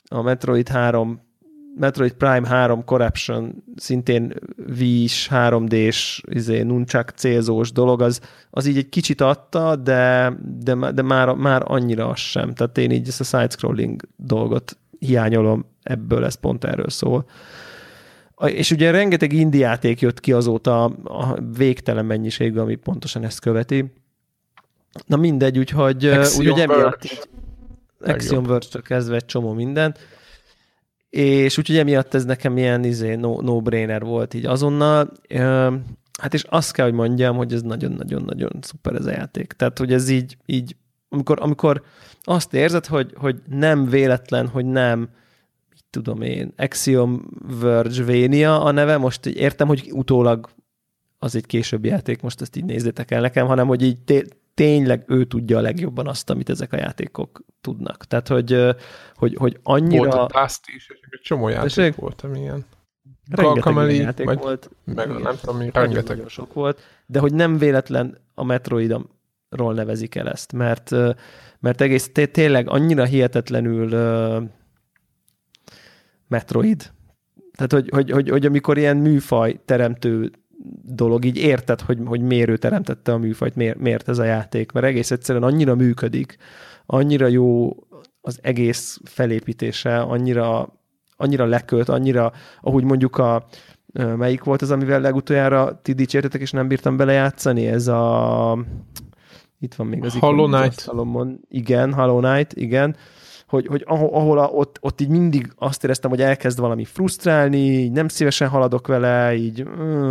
[0.06, 1.30] a Metroid 3
[1.76, 4.34] Metroid Prime 3 Corruption, szintén
[4.80, 11.02] Wii-s, 3D-s, izé, nunchak célzós dolog, az, az így egy kicsit adta, de, de, de
[11.02, 12.54] már, már annyira az sem.
[12.54, 17.26] Tehát én így ezt a side-scrolling dolgot hiányolom ebből, ez pont erről szól.
[18.46, 23.94] És ugye rengeteg indie játék jött ki azóta a végtelen mennyiség, ami pontosan ezt követi.
[25.06, 27.30] Na mindegy, úgyhogy, Axiom úgy, emiatt
[28.00, 30.00] Axiom Verge-től kezdve egy csomó mindent
[31.12, 35.12] és úgyhogy emiatt ez nekem ilyen izé, no, no-brainer volt így azonnal.
[36.20, 39.54] Hát és azt kell, hogy mondjam, hogy ez nagyon-nagyon-nagyon szuper ez a játék.
[39.54, 40.76] Tehát, hogy ez így, így
[41.10, 41.84] amikor, amikor
[42.24, 45.10] azt érzed, hogy, hogy nem véletlen, hogy nem,
[45.92, 47.30] tudom én, Axiom
[47.62, 50.50] Verge Vénia a neve, most így értem, hogy utólag
[51.20, 54.24] az egy későbbi játék, most ezt így nézzétek el nekem, hanem hogy így
[54.54, 58.06] tényleg ő tudja a legjobban azt, amit ezek a játékok tudnak.
[58.06, 58.76] Tehát, hogy,
[59.16, 60.16] hogy, hogy annyira...
[60.16, 61.96] Volt a Dust is, egy csomó játék Tessék?
[61.96, 62.66] volt, amilyen.
[63.30, 64.70] Rengeteg játék vagy, volt.
[64.84, 66.16] Meg igen, nem tudom, rengeteg.
[66.16, 70.92] Nagyon sok volt, de hogy nem véletlen a Metroidról nevezik el ezt, mert,
[71.60, 73.90] mert egész tényleg annyira hihetetlenül
[76.32, 76.92] Metroid.
[77.56, 80.32] Tehát, hogy, hogy, hogy, hogy amikor ilyen műfaj teremtő
[80.84, 84.72] dolog, így érted, hogy, hogy miért ő teremtette a műfajt, miért, miért ez a játék,
[84.72, 86.38] mert egész egyszerűen annyira működik,
[86.86, 87.76] annyira jó
[88.22, 90.74] az egész felépítése, annyira,
[91.16, 93.46] annyira lekölt, annyira, ahogy mondjuk a
[93.94, 98.58] melyik volt az, amivel legutoljára ti dicsértetek, és nem bírtam belejátszani, ez a
[99.60, 100.92] itt van még az Hollow Knight.
[101.50, 102.96] Igen, Hollow Knight, igen
[103.52, 107.58] hogy, hogy ahol, ahol a, ott, ott így mindig azt éreztem, hogy elkezd valami frusztrálni,
[107.58, 109.66] így nem szívesen haladok vele, így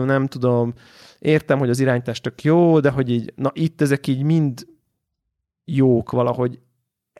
[0.05, 0.73] nem tudom,
[1.19, 4.67] értem, hogy az iránytás tök jó, de hogy így, na itt ezek így mind
[5.65, 6.59] jók valahogy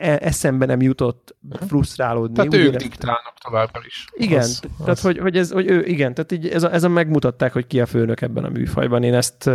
[0.01, 1.37] eszembe nem jutott
[1.67, 2.35] frusztrálódni.
[2.35, 4.07] Tehát ők diktálnak továbbra is.
[4.13, 5.01] Igen, az, tehát az.
[5.01, 7.81] Hogy, hogy, ez, hogy ő, igen, tehát így ez a, ez a megmutatták, hogy ki
[7.81, 9.03] a főnök ebben a műfajban.
[9.03, 9.51] Én ezt,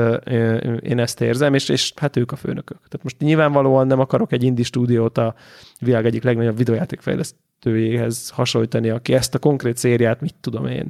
[0.82, 2.78] én ezt érzem, és, és hát ők a főnökök.
[2.78, 5.36] Tehát most nyilvánvalóan nem akarok egy indie stúdiót a
[5.80, 10.90] világ egyik legnagyobb videójátékfejlesztőjéhez hasonlítani, aki ezt a konkrét szériát, mit tudom én,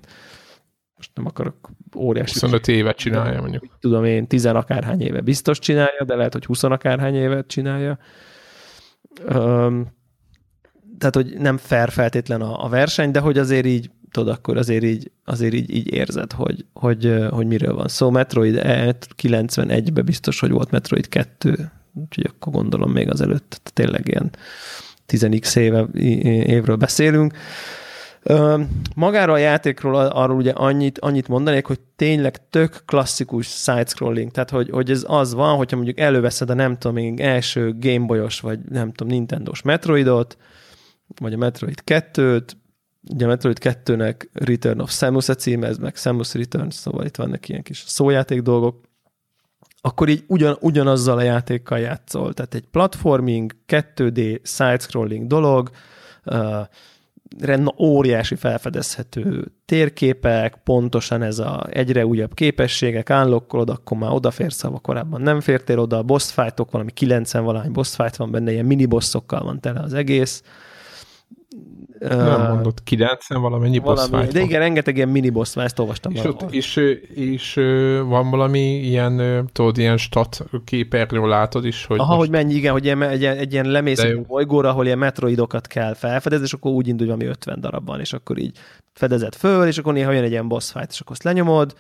[0.96, 2.34] most nem akarok óriási...
[2.34, 3.78] 25 évet csinálja, mondjuk.
[3.80, 8.00] Tudom én, 10 akárhány éve biztos csinálja, de lehet, hogy 20 akárhány évet csinálja
[10.98, 14.84] tehát, hogy nem fair feltétlen a, a verseny, de hogy azért így, tudod, akkor azért
[14.84, 18.10] így, azért így, így érzed, hogy, hogy, hogy miről van szó.
[18.10, 18.62] Metroid
[19.22, 24.32] 91-ben biztos, hogy volt Metroid 2, úgyhogy akkor gondolom még azelőtt tényleg ilyen
[25.08, 25.88] 10x éve,
[26.46, 27.34] évről beszélünk.
[28.96, 34.70] Magáról a játékról arról ugye annyit, annyit mondanék, hogy tényleg tök klasszikus side-scrolling, tehát hogy,
[34.70, 38.92] hogy ez az van, hogyha mondjuk előveszed a nem tudom, még első Gameboyos, vagy nem
[38.92, 40.38] tudom, Nintendo-s Metroidot,
[41.20, 42.50] vagy a Metroid 2-t,
[43.14, 47.16] ugye a Metroid 2-nek Return of Samus a címe, ez meg Samus Returns, szóval itt
[47.16, 48.82] vannak ilyen kis szójáték dolgok,
[49.82, 52.34] akkor így ugyan, ugyanazzal a játékkal játszol.
[52.34, 55.70] Tehát egy platforming, 2D, side-scrolling dolog,
[56.24, 56.62] uh,
[57.78, 65.22] óriási felfedezhető térképek, pontosan ez a egyre újabb képességek, állokkolod, akkor már odaférsz, ha korábban
[65.22, 69.44] nem fértél oda, boss fightok, valami 90 valány boss fight van benne, ilyen mini bossokkal
[69.44, 70.44] van tele az egész.
[72.00, 76.12] Nem uh, mondott, 90 valamennyi valami, boss De igen, rengeteg ilyen mini boss fight olvastam
[76.12, 76.76] és, ott, és,
[77.14, 77.54] és,
[78.08, 82.20] van valami ilyen, tudod, ilyen stat képernyő látod is, hogy Aha, most...
[82.20, 85.94] hogy mennyi, igen, hogy ilyen, egy, egy ilyen lemész egy bolygóra, ahol ilyen metroidokat kell
[85.94, 88.58] felfedezni, és akkor úgy indul, valami 50 darab van, és akkor így
[88.94, 91.76] fedezed föl, és akkor néha jön egy ilyen boss fight, és akkor azt lenyomod,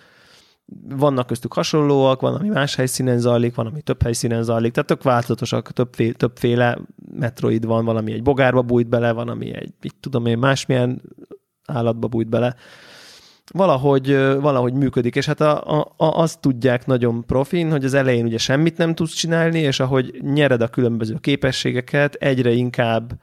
[0.89, 5.03] vannak köztük hasonlóak, van, ami más helyszínen zajlik, van, ami több helyszínen zajlik, tehát tök
[5.03, 6.77] változatosak, többféle, többféle
[7.11, 11.01] metroid van, valami egy bogárba bújt bele, van, ami egy, mit tudom én, másmilyen
[11.65, 12.55] állatba bújt bele.
[13.51, 18.25] Valahogy, valahogy működik, és hát a, a, a, azt tudják nagyon profin, hogy az elején
[18.25, 23.13] ugye semmit nem tudsz csinálni, és ahogy nyered a különböző képességeket, egyre inkább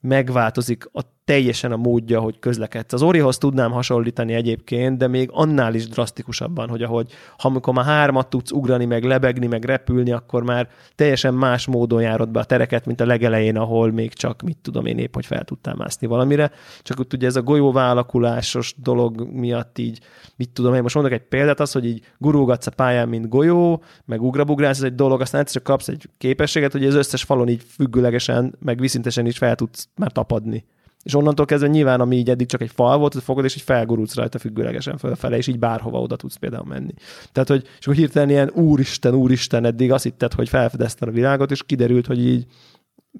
[0.00, 2.92] megváltozik a teljesen a módja, hogy közlekedsz.
[2.92, 7.84] Az Orihoz tudnám hasonlítani egyébként, de még annál is drasztikusabban, hogy ahogy ha amikor már
[7.84, 12.44] hármat tudsz ugrani, meg lebegni, meg repülni, akkor már teljesen más módon járod be a
[12.44, 16.06] tereket, mint a legelején, ahol még csak, mit tudom én épp, hogy fel tudtál mászni
[16.06, 16.50] valamire.
[16.82, 20.00] Csak ott ugye ez a golyóválakulásos dolog miatt így,
[20.36, 23.82] mit tudom én, most mondok egy példát, az, hogy így gurulgatsz a pályán, mint golyó,
[24.04, 27.48] meg ugrabugrálsz, ez egy dolog, aztán egyszer csak kapsz egy képességet, hogy az összes falon
[27.48, 30.64] így függőlegesen, meg viszintesen is fel tudsz már tapadni
[31.06, 34.14] és onnantól kezdve nyilván, ami így eddig csak egy fal volt, fogod, és így felgurulsz
[34.14, 36.92] rajta függőlegesen fölfele, és így bárhova oda tudsz például menni.
[37.32, 41.50] Tehát, hogy és akkor hirtelen ilyen úristen, úristen, eddig azt hitted, hogy felfedezted a világot,
[41.50, 42.46] és kiderült, hogy így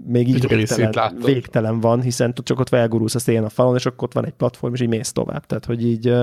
[0.06, 4.08] még így végtelen, végtelen van, hiszen csak ott felgurulsz a szén a falon, és akkor
[4.08, 5.46] ott van egy platform, és így mész tovább.
[5.46, 6.14] Tehát, hogy így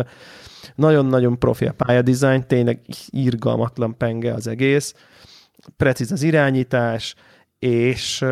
[0.76, 4.94] nagyon-nagyon profi a pályadizájn, tényleg irgalmatlan penge az egész,
[5.78, 7.16] precíz az irányítás,
[7.60, 8.26] és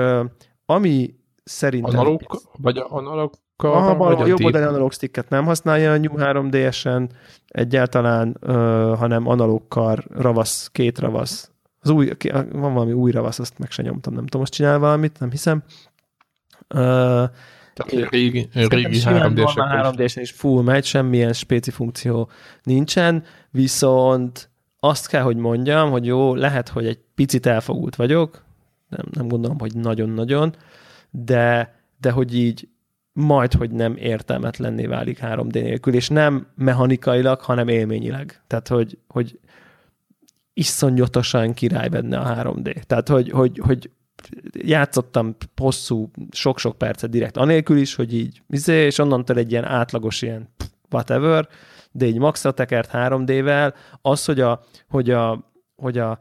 [0.66, 1.20] ami
[1.52, 2.00] szerintem...
[2.00, 2.22] Analóg,
[2.58, 3.34] vagy analóg
[3.64, 7.10] Aha, vagy a jobb oldali analóg sticket nem használja a New 3DS-en
[7.48, 8.54] egyáltalán, uh,
[8.98, 11.52] hanem analókkal ravasz, két ravasz.
[11.80, 12.12] Az új,
[12.52, 15.64] van valami új ravasz, azt meg se nyomtam, nem tudom, most csinál valamit, nem hiszem.
[16.70, 16.78] Uh,
[17.74, 22.30] Tehát régi, régi 3D-sek 3D-sen is full megy, semmilyen spéci funkció
[22.64, 24.50] nincsen, viszont
[24.80, 28.44] azt kell, hogy mondjam, hogy jó, lehet, hogy egy picit elfogult vagyok,
[28.90, 30.56] nem, nem gondolom, hogy nagyon-nagyon,
[31.12, 32.70] de, de hogy így
[33.14, 38.42] majd, hogy nem értelmetlenné válik 3D nélkül, és nem mechanikailag, hanem élményileg.
[38.48, 39.40] Tehát, hogy, hogy
[40.54, 42.84] iszonyatosan király benne a 3D.
[42.84, 43.90] Tehát, hogy, hogy, hogy
[44.52, 50.22] játszottam hosszú, sok-sok percet direkt anélkül is, hogy így, izé, és onnantól egy ilyen átlagos
[50.22, 50.50] ilyen
[50.92, 51.48] whatever,
[51.92, 56.20] de egy maxra tekert 3D-vel, az, hogy a, hogy a, hogy a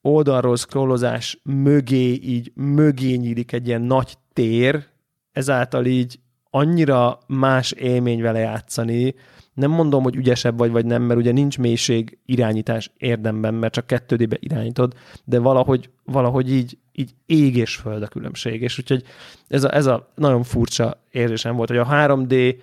[0.00, 4.84] oldalról scrollozás mögé, így mögé nyílik egy ilyen nagy tér,
[5.32, 6.18] ezáltal így
[6.50, 9.14] annyira más élmény vele játszani,
[9.54, 13.86] nem mondom, hogy ügyesebb vagy, vagy nem, mert ugye nincs mélység irányítás érdemben, mert csak
[13.86, 18.62] kettődébe irányítod, de valahogy, valahogy így, így ég és föld a különbség.
[18.62, 19.04] És úgyhogy
[19.48, 22.56] ez a, ez a nagyon furcsa érzésem volt, hogy a 3D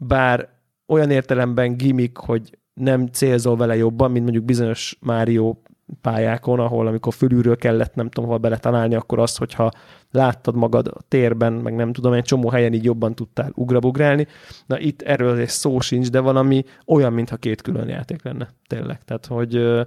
[0.00, 0.48] bár
[0.86, 5.54] olyan értelemben gimmick, hogy nem célzol vele jobban, mint mondjuk bizonyos Mario
[6.00, 9.70] pályákon, ahol amikor fölülről kellett, nem tudom, hova beletalálni, akkor az, hogyha
[10.10, 14.26] láttad magad a térben, meg nem tudom, egy csomó helyen így jobban tudtál ugrabugrálni.
[14.66, 19.04] Na itt erről egy szó sincs, de valami olyan, mintha két külön játék lenne, tényleg.
[19.04, 19.86] Tehát, hogy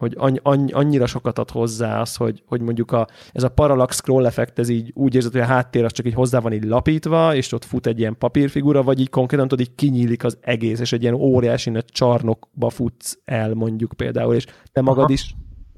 [0.00, 4.26] hogy annyi, annyira sokat ad hozzá az, hogy, hogy mondjuk a, ez a parallax scroll
[4.26, 7.34] effekt, ez így úgy érzed, hogy a háttér az csak így hozzá van így lapítva,
[7.34, 10.92] és ott fut egy ilyen papírfigura, vagy így konkrétan tudod, így kinyílik az egész, és
[10.92, 15.12] egy ilyen óriási nagy csarnokba futsz el mondjuk például, és te magad Aha.
[15.12, 15.34] is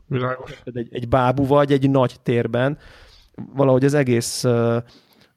[0.06, 0.62] Világos.
[0.64, 2.78] Egy, egy bábú vagy egy nagy térben,
[3.54, 4.76] valahogy az egész uh,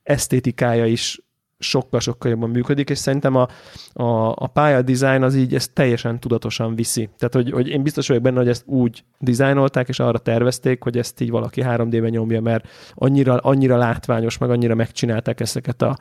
[0.03, 1.24] esztétikája is
[1.59, 3.47] sokkal-sokkal jobban működik, és szerintem a,
[3.93, 7.09] a, a design az így ezt teljesen tudatosan viszi.
[7.17, 10.97] Tehát, hogy, hogy én biztos vagyok benne, hogy ezt úgy dizájnolták, és arra tervezték, hogy
[10.97, 15.97] ezt így valaki 3D-ben nyomja, mert annyira, annyira látványos, meg annyira megcsinálták ezeket a,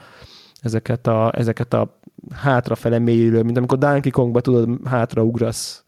[0.60, 1.98] ezeket a, ezeket a
[2.34, 5.83] hátrafele mélyülő, mint amikor Donkey Kongba tudod, hátraugrasz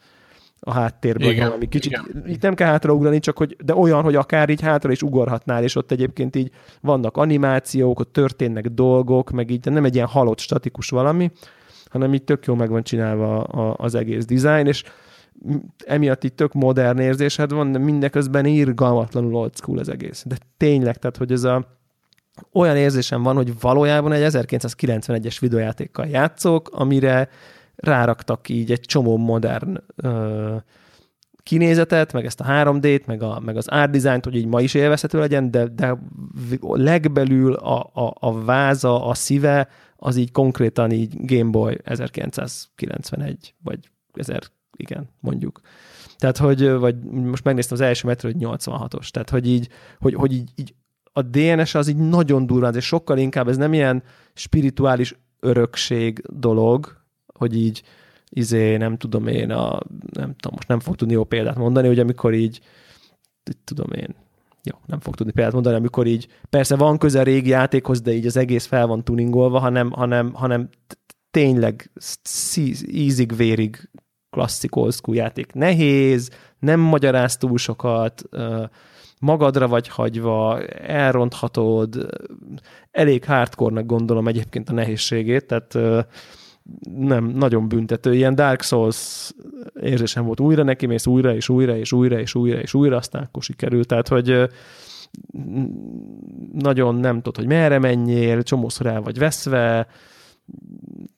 [0.60, 2.24] a háttérben, igen, ami kicsit, igen.
[2.26, 5.76] itt nem kell hátraugrani, csak hogy, de olyan, hogy akár így hátra is ugorhatnál, és
[5.76, 6.50] ott egyébként így
[6.80, 11.30] vannak animációk, ott történnek dolgok, meg így nem egy ilyen halott, statikus valami,
[11.90, 13.42] hanem így tök jó meg van csinálva
[13.72, 14.82] az egész design, és
[15.86, 20.24] emiatt itt tök modern érzésed van, de mindeközben irgalmatlanul old school az egész.
[20.26, 21.74] De tényleg, tehát, hogy ez a
[22.52, 27.28] olyan érzésem van, hogy valójában egy 1991-es videójátékkal játszok, amire
[27.76, 30.56] ráraktak így egy csomó modern ö,
[31.42, 34.74] kinézetet, meg ezt a 3D-t, meg, a, meg az art design hogy így ma is
[34.74, 35.98] élvezhető legyen, de, de
[36.60, 43.90] legbelül a, a, a váza, a szíve, az így konkrétan így Game Boy 1991, vagy
[44.12, 44.42] 1000,
[44.76, 45.60] igen, mondjuk.
[46.18, 49.68] Tehát, hogy, vagy most megnéztem az első metro, hogy 86-os, tehát, hogy így,
[49.98, 50.74] hogy, hogy így, így
[51.12, 54.02] a DNS az így nagyon durván, és sokkal inkább ez nem ilyen
[54.34, 56.95] spirituális örökség dolog,
[57.36, 57.82] hogy így
[58.28, 59.80] izé, nem tudom én, a,
[60.12, 62.60] nem tudom, most nem fog tudni jó példát mondani, hogy amikor így,
[63.64, 64.14] tudom én,
[64.62, 68.12] jó, nem fog tudni példát mondani, amikor így, persze van köze a régi játékhoz, de
[68.12, 70.68] így az egész fel van tuningolva, hanem, hanem, hanem
[71.30, 71.90] tényleg
[72.86, 73.90] ízig-vérig
[74.30, 75.52] klasszik old játék.
[75.52, 78.22] Nehéz, nem magyaráz túl sokat,
[79.20, 82.06] magadra vagy hagyva, elronthatod,
[82.90, 85.78] elég hardcore gondolom egyébként a nehézségét, tehát
[86.96, 88.14] nem, nagyon büntető.
[88.14, 89.30] Ilyen Dark Souls
[89.80, 93.22] érzésem volt újra neki, mész újra és újra és újra és újra és újra, aztán
[93.22, 93.86] akkor sikerült.
[93.86, 94.48] Tehát, hogy
[96.52, 99.86] nagyon nem tudod, hogy merre menjél, csomószor el vagy veszve.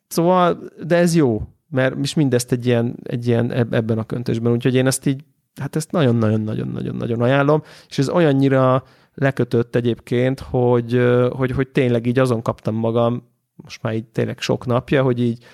[0.08, 4.74] Szóval, de ez jó, mert is mindezt egy ilyen, egy ilyen ebben a köntösben, úgyhogy
[4.74, 5.24] én ezt így,
[5.60, 8.84] hát ezt nagyon-nagyon-nagyon-nagyon-nagyon ajánlom, és ez olyannyira
[9.14, 13.22] lekötött egyébként, hogy, hogy, hogy tényleg így azon kaptam magam,
[13.62, 15.44] most már így tényleg sok napja, hogy így,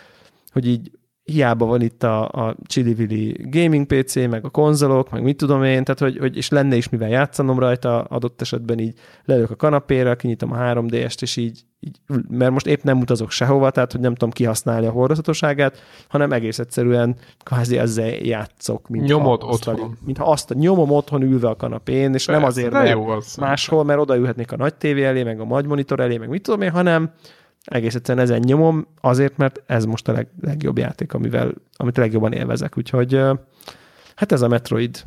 [0.52, 0.90] hogy így
[1.24, 5.84] hiába van itt a, a Chili gaming PC, meg a konzolok, meg mit tudom én,
[5.84, 8.94] tehát hogy, hogy és lenne is mivel játszanom rajta, adott esetben így
[9.24, 11.98] lelök a kanapéra, kinyitom a 3D-est, és így, így,
[12.28, 15.78] mert most épp nem utazok sehova, tehát hogy nem tudom kihasználni a hordozhatóságát,
[16.08, 18.88] hanem egész egyszerűen kvázi ezzel játszok.
[18.88, 19.98] Mint Nyomod ha otthon.
[20.04, 23.84] Mintha azt nyomom otthon ülve a kanapén, és Persze, nem azért, mert jó az máshol,
[23.84, 26.70] mert odaülhetnék a nagy tévé elé, meg a nagy monitor elé, meg mit tudom én,
[26.70, 27.10] hanem
[27.64, 32.00] egész egyszerűen ezen nyomom, azért, mert ez most a leg, legjobb játék, amivel, amit a
[32.00, 32.76] legjobban élvezek.
[32.76, 33.20] Úgyhogy
[34.14, 35.04] hát ez a Metroid.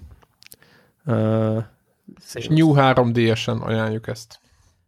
[1.06, 1.64] Uh,
[2.34, 4.40] és New 3DS-en ajánljuk ezt.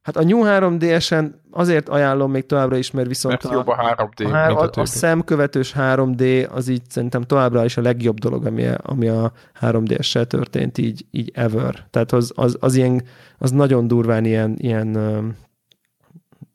[0.01, 3.95] Hát a New 3DS-en azért ajánlom még továbbra is, mert viszont mert a, jobb a
[3.95, 8.45] 3D, a, a, a, a szemkövetős 3D az így szerintem továbbra is a legjobb dolog,
[8.45, 11.85] ami, ami a 3DS-sel történt így, így ever.
[11.89, 13.03] Tehát az, az, az, ilyen,
[13.37, 14.97] az nagyon durván ilyen, ilyen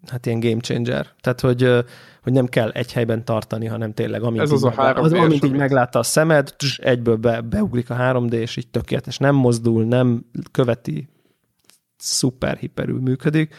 [0.06, 1.06] hát ilyen game changer.
[1.20, 1.84] Tehát, hogy,
[2.22, 5.12] hogy nem kell egy helyben tartani, hanem tényleg, amint, Ez az, így, a 3 az,
[5.12, 9.18] amint így meglátta a szemed, egyből be, beugrik a 3D, és így tökéletes.
[9.18, 11.08] Nem mozdul, nem követi,
[11.96, 13.54] szuper hiperül működik.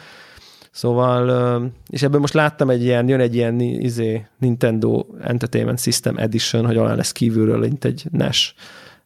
[0.71, 6.65] Szóval, és ebből most láttam egy ilyen, jön egy ilyen izé, Nintendo Entertainment System Edition,
[6.65, 8.55] hogy alá lesz kívülről, mint egy NES.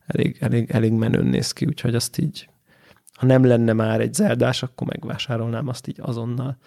[0.07, 2.49] Elég, elég, elég menőn néz ki, úgyhogy azt így,
[3.13, 6.57] ha nem lenne már egy Zeldás, akkor megvásárolnám azt így azonnal.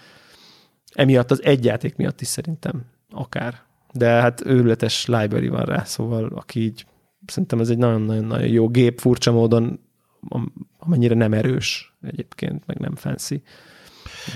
[0.94, 3.60] Emiatt az egy játék miatt is szerintem akár.
[3.92, 6.86] De hát őrületes library van rá, szóval aki így,
[7.26, 9.80] szerintem ez egy nagyon-nagyon jó gép, furcsa módon,
[10.78, 13.42] amennyire nem erős egyébként, meg nem fancy.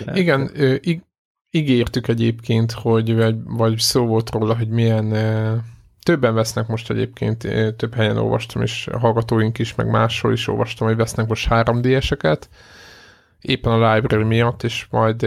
[0.04, 0.50] De Igen,
[0.80, 1.06] ig-
[1.50, 5.14] ígértük egyébként, hogy vagy, vagy szó volt róla, hogy milyen
[6.02, 7.38] többen vesznek most egyébként,
[7.76, 12.42] több helyen olvastam, és a hallgatóink is, meg máshol is olvastam, hogy vesznek most 3D-eseket,
[13.40, 15.26] éppen a library miatt, és majd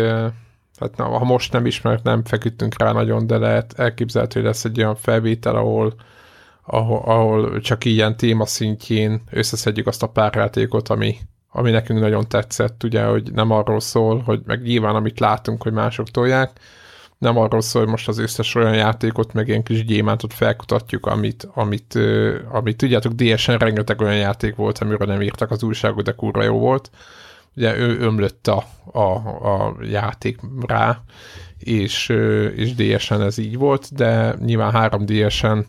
[0.80, 4.66] tehát na, ha most nem ismert, nem feküdtünk rá nagyon, de lehet elképzelhető, hogy lesz
[4.66, 5.94] egy olyan felvétel, ahol,
[6.64, 11.18] ahol, ahol csak ilyen téma szintjén összeszedjük azt a pár játékot, ami,
[11.52, 15.74] ami nekünk nagyon tetszett, ugye, hogy nem arról szól, hogy meg nyilván amit látunk, hogy
[15.74, 16.52] mások tolják,
[17.20, 21.48] nem arról szól, hogy most az összes olyan játékot, meg ilyen kis gyémántot felkutatjuk, amit,
[21.54, 22.00] amit,
[22.52, 26.58] amit tudjátok, DS-en rengeteg olyan játék volt, amiről nem írtak az újságok, de kurva jó
[26.58, 26.90] volt,
[27.56, 29.16] ugye ő ömlött a, a,
[29.48, 31.02] a játék rá,
[31.58, 32.10] és,
[32.56, 35.66] és DS-en ez így volt, de nyilván 3 DS-en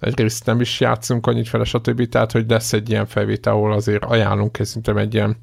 [0.00, 2.08] egyrészt nem is játszunk annyit fele, stb.
[2.08, 5.36] Tehát, hogy lesz egy ilyen felvétel, ahol azért ajánlunk szerintem egy ilyen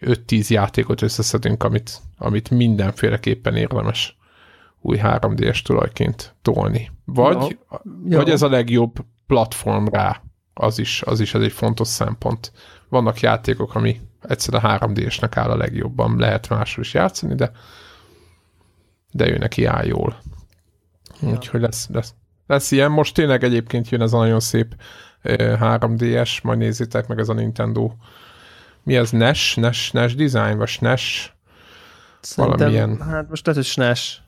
[0.00, 4.16] 5-10 játékot összeszedünk, amit, amit mindenféleképpen érdemes
[4.80, 6.90] új 3D-es tulajként tolni.
[7.04, 7.58] Vagy,
[8.08, 8.16] ja.
[8.16, 8.92] vagy ez a legjobb
[9.26, 10.22] platform rá,
[10.58, 12.52] az is, az is ez egy fontos szempont.
[12.88, 17.52] Vannak játékok, ami egyszerűen a 3D-esnek áll a legjobban, lehet máshol is játszani, de
[19.16, 20.16] de ő neki áll jól.
[21.20, 21.28] Ja.
[21.28, 22.14] Úgyhogy lesz, lesz,
[22.46, 22.90] lesz ilyen.
[22.90, 24.74] Most tényleg egyébként jön ez a nagyon szép
[25.24, 27.92] 3DS, majd nézzétek meg ez a Nintendo.
[28.82, 29.54] Mi az NES?
[29.54, 31.34] NES, NES design, vagy SNES?
[32.20, 33.00] Szerintem, Valamilyen...
[33.00, 34.22] Hát most lehet, hogy SNES.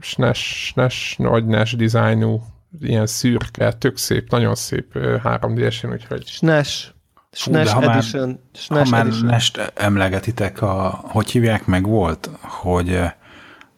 [0.00, 2.44] SNES, SNES, vagy NES dizájnú,
[2.80, 6.26] ilyen szürke, tök szép, nagyon szép 3D-esen, úgyhogy...
[6.26, 6.94] SNES.
[7.32, 8.28] SNES ha Edition.
[8.28, 9.24] Már, SNES ha Edition.
[9.24, 13.00] már NES emlegetitek, a, hogy hívják meg volt, hogy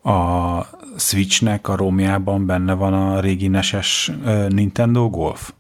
[0.03, 0.61] a
[0.97, 4.13] Switchnek a romjában benne van a régi neses
[4.49, 5.53] Nintendo Golf?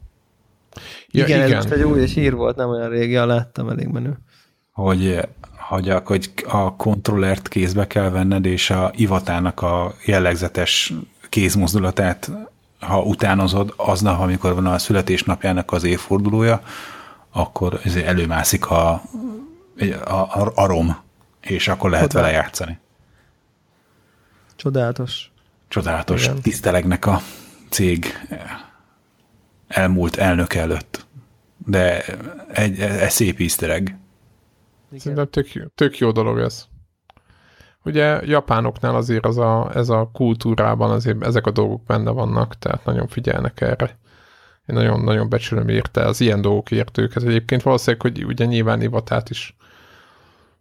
[1.11, 3.87] Ja, igen, igen, ez most egy új és hír volt, nem olyan régi, láttam, elég
[3.87, 4.18] menő.
[4.72, 5.20] Hogy,
[5.68, 10.93] hogy, a, hogy a kontrollert kézbe kell venned, és a Ivatának a jellegzetes
[11.29, 12.31] kézmozdulatát,
[12.81, 16.62] ha utánozod, aznap, amikor van a születésnapjának az évfordulója,
[17.31, 19.03] akkor előmászik a,
[20.05, 20.97] a, a, a rom
[21.41, 22.33] és akkor lehet Csodálatos.
[22.33, 22.79] vele játszani.
[24.57, 25.31] Csodálatos.
[25.68, 26.24] Csodálatos.
[26.24, 26.41] Igen.
[26.41, 27.20] Tisztelegnek a
[27.68, 28.26] cég
[29.68, 31.07] elmúlt elnök előtt.
[31.66, 32.05] De
[32.53, 33.83] egy, egy szép easter
[34.97, 36.66] Szerintem tök, tök jó dolog ez.
[37.85, 42.85] Ugye japánoknál azért az a, ez a kultúrában azért ezek a dolgok benne vannak, tehát
[42.85, 43.99] nagyon figyelnek erre.
[44.66, 47.22] Én nagyon-nagyon becsülöm érte az ilyen dolgok ért őket.
[47.22, 49.57] Egyébként valószínűleg, hogy ugye nyilván Ivatát is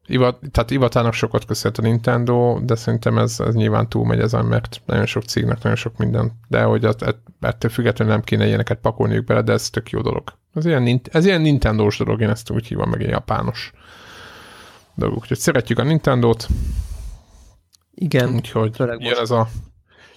[0.09, 4.82] Ivat, tehát Ivatának sokat köszönhet a Nintendo, de szerintem ez, ez nyilván túlmegy ezen, mert
[4.86, 6.95] nagyon sok cégnek nagyon sok minden, de hogy az,
[7.41, 10.24] ettől függetlenül nem kéne ilyeneket pakolniuk bele, de ez tök jó dolog.
[10.53, 13.72] Ez ilyen, ez ilyen Nintendo-s dolog, én ezt úgy hívom, meg ilyen japános
[14.95, 15.18] dolog.
[15.18, 16.47] Úgyhogy szeretjük a Nintendo-t.
[17.99, 18.33] Igen.
[18.33, 19.47] Úgyhogy jön ez a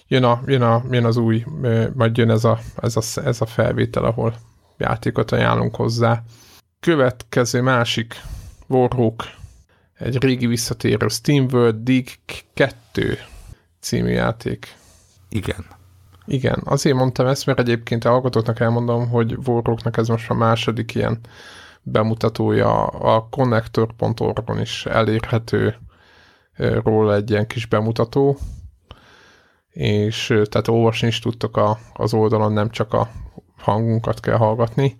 [0.07, 1.45] jön, a, jön, a, jön az új,
[1.93, 4.35] majd jön ez a, ez, a, ez a felvétel, ahol
[4.77, 6.23] játékot ajánlunk hozzá.
[6.79, 8.21] Következő másik
[8.67, 9.23] Warhawk,
[9.93, 12.07] egy régi visszatérő Steam World Dig
[12.53, 13.17] 2
[13.79, 14.75] című játék.
[15.29, 15.65] Igen.
[16.25, 20.95] Igen, azért mondtam ezt, mert egyébként a hallgatóknak elmondom, hogy Warhawknak ez most a második
[20.95, 21.19] ilyen
[21.81, 25.75] bemutatója a connector.org-on is elérhető
[26.83, 28.37] róla egy ilyen kis bemutató,
[29.69, 33.09] és tehát olvasni is tudtok a, az oldalon, nem csak a
[33.57, 34.97] hangunkat kell hallgatni.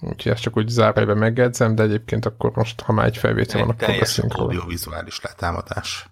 [0.00, 3.70] Úgyhogy ezt csak úgy zárójelben megjegyzem, de egyébként akkor most, ha már egy felvétel van,
[3.70, 4.48] akkor beszélünk róla.
[4.48, 6.08] audiovizuális letámadás.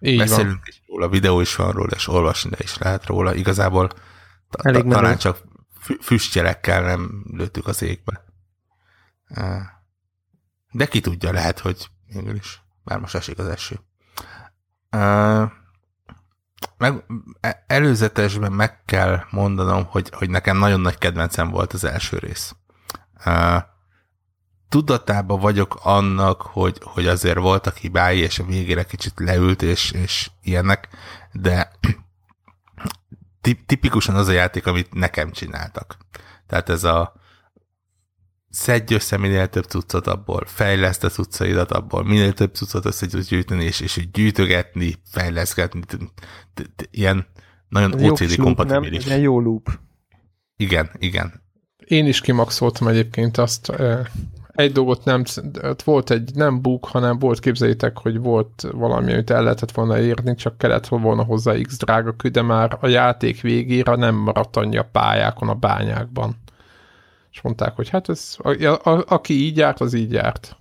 [0.00, 0.62] Így Beszélünk van.
[0.66, 3.34] is róla, videó is van róla, és olvasni is lehet róla.
[3.34, 3.90] Igazából
[4.62, 5.42] Elég ta, talán csak
[6.00, 8.24] füstjelekkel nem lőttük az égbe.
[10.70, 12.62] De ki tudja, lehet, hogy mégis.
[12.84, 13.80] Már most esik az eső.
[16.76, 17.04] Meg,
[17.40, 22.54] e, előzetesben meg kell mondanom, hogy, hogy nekem nagyon nagy kedvencem volt az első rész.
[24.68, 30.30] Tudatában vagyok annak, hogy, hogy azért voltak hibái, és a végére kicsit leült, és, és
[30.42, 30.88] ilyenek,
[31.32, 31.70] de
[33.66, 35.96] tipikusan az a játék, amit nekem csináltak.
[36.46, 37.17] Tehát ez a
[38.58, 43.28] szedj össze minél több cuccot abból, fejleszt a cuccaidat abból, minél több cuccot össze tudsz
[43.28, 45.80] gyűjteni, és, és gyűjtögetni, fejleszgetni,
[46.90, 47.26] ilyen
[47.68, 49.04] nagyon OCD kompatibilis.
[49.04, 49.68] Nem, jó loop.
[50.56, 51.42] Igen, igen.
[51.84, 53.72] Én is kimaxoltam egyébként azt,
[54.52, 55.22] egy dolgot nem,
[55.84, 60.34] volt egy nem bug, hanem volt, képzeljétek, hogy volt valami, amit el lehetett volna érni,
[60.34, 64.76] csak kellett volna hozzá x drága kő, de már a játék végére nem maradt annyi
[64.76, 66.36] a pályákon, a bányákban
[67.38, 70.56] és mondták, hogy hát ez, a, a, a, aki így járt, az így járt.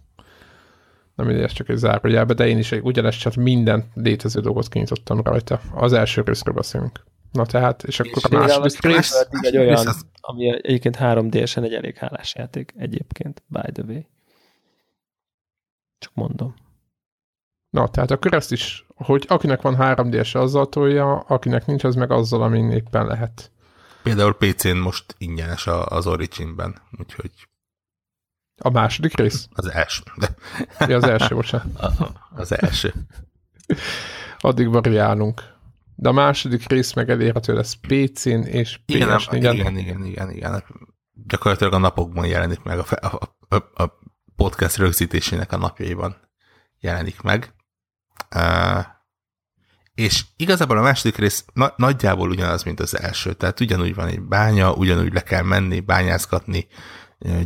[1.16, 5.62] Nem ez csak egy zárójelbe, de én is ugyanezt csak minden létező dolgot kinyitottam rajta.
[5.74, 7.04] Az első részről beszélünk.
[7.32, 9.28] Na tehát, és akkor és a második rész...
[9.42, 9.86] Egy olyan,
[10.22, 14.02] ami egyébként 3 d egy elég hálás játék egyébként, by the way.
[15.98, 16.54] Csak mondom.
[17.70, 22.12] Na, tehát akkor ezt is, hogy akinek van 3D-es, azzal tolja, akinek nincs, az meg
[22.12, 23.52] azzal, amin éppen lehet.
[24.08, 27.32] Például PC-n most ingyenes az Origin-ben, úgyhogy...
[28.60, 29.48] A második rész?
[29.54, 30.04] Az első.
[30.16, 30.36] De...
[30.88, 31.94] Ja, az első, bocsánat.
[32.36, 32.94] Az első.
[34.40, 35.56] Addig variálunk.
[35.96, 40.32] De a második rész meg elérhető lesz PC-n és ps igen, igen, igen, igen, igen,
[40.32, 40.64] igen.
[41.28, 44.00] Gyakorlatilag a napokban jelenik meg, a, a, a, a
[44.36, 46.16] podcast rögzítésének a napjaiban
[46.80, 47.54] jelenik meg.
[48.36, 48.86] Uh,
[49.98, 53.34] és igazából a második rész na- nagyjából ugyanaz, mint az első.
[53.34, 56.68] Tehát ugyanúgy van egy bánya, ugyanúgy le kell menni, bányázgatni,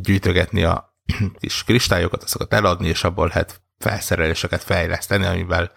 [0.02, 0.98] gyűjtögetni a
[1.40, 5.72] kis kristályokat, azokat eladni, és abból lehet felszereléseket fejleszteni, amivel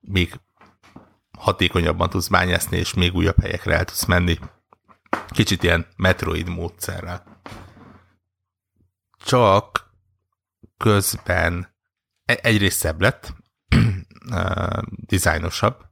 [0.00, 0.40] még
[1.38, 4.38] hatékonyabban tudsz bányászni, és még újabb helyekre el tudsz menni.
[5.28, 7.40] Kicsit ilyen Metroid módszerrel.
[9.24, 9.90] Csak
[10.76, 11.74] közben
[12.24, 13.34] e-, egyrészt szebb lett,
[15.12, 15.88] dizájnosabb,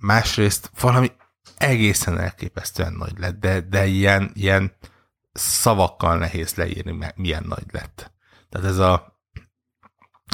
[0.00, 1.12] másrészt valami
[1.56, 4.72] egészen elképesztően nagy lett, de, de ilyen, ilyen
[5.32, 8.12] szavakkal nehéz leírni, milyen nagy lett.
[8.48, 9.18] Tehát ez a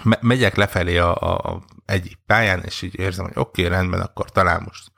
[0.04, 4.00] me, megyek lefelé a, a, a egyik pályán, és így érzem, hogy oké, okay, rendben,
[4.00, 4.92] akkor talán most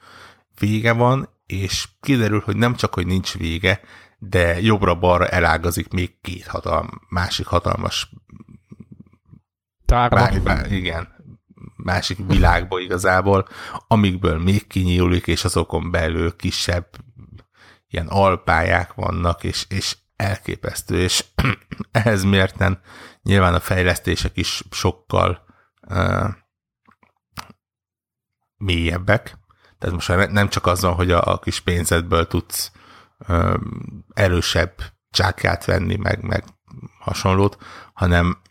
[0.58, 3.80] vége van, és kiderül, hogy nem csak, hogy nincs vége,
[4.18, 8.10] de jobbra-balra elágazik még két hatalm, másik hatalmas
[9.84, 10.40] Tárba.
[10.40, 11.17] Bár, igen,
[11.84, 13.48] másik világba igazából,
[13.86, 16.86] amikből még kinyílik, és azokon belül kisebb
[17.88, 21.24] ilyen alpályák vannak, és, és elképesztő, és
[21.90, 22.80] ehhez mérten
[23.22, 25.44] nyilván a fejlesztések is sokkal
[25.88, 26.28] uh,
[28.56, 29.38] mélyebbek.
[29.78, 32.72] Tehát most nem csak az van, hogy a, a kis pénzedből tudsz
[33.28, 33.54] uh,
[34.14, 34.74] erősebb
[35.10, 36.44] csákját venni, meg, meg
[36.98, 37.58] hasonlót,
[37.92, 38.42] hanem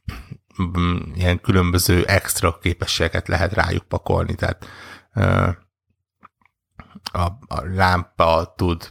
[1.13, 4.65] ilyen különböző extra képességeket lehet rájuk pakolni, tehát
[7.11, 8.89] a, a lámpa tud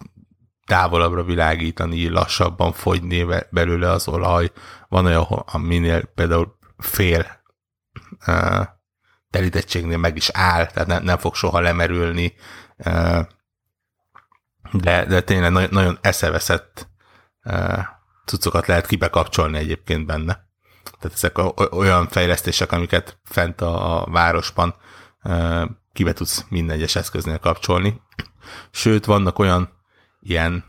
[0.66, 4.52] távolabbra világítani, lassabban fogyni belőle az olaj.
[4.88, 7.44] Van olyan, aminél például fél
[9.30, 12.34] telítettségnél meg is áll, tehát ne, nem fog soha lemerülni,
[14.72, 16.88] de, de tényleg nagyon, nagyon eszeveszett
[18.24, 20.45] cuccokat lehet kibekapcsolni egyébként benne.
[21.06, 24.74] Tehát ezek olyan fejlesztések, amiket fent a, a városban
[25.92, 28.00] kibe tudsz minden egyes eszköznél kapcsolni.
[28.70, 29.68] Sőt, vannak olyan
[30.20, 30.64] ilyen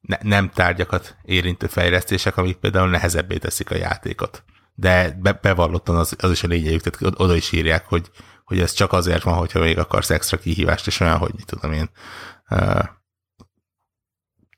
[0.00, 4.44] ne, nem tárgyakat érintő fejlesztések, amik például nehezebbé teszik a játékot.
[4.74, 8.10] De be, bevallottan az, az is a lényegük, tehát oda is írják, hogy,
[8.44, 11.72] hogy ez csak azért van, hogyha még akarsz extra kihívást, és olyan, hogy mit tudom
[11.72, 11.90] én,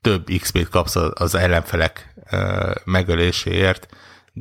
[0.01, 2.13] több XP-t kapsz az ellenfelek
[2.85, 3.87] megöléséért,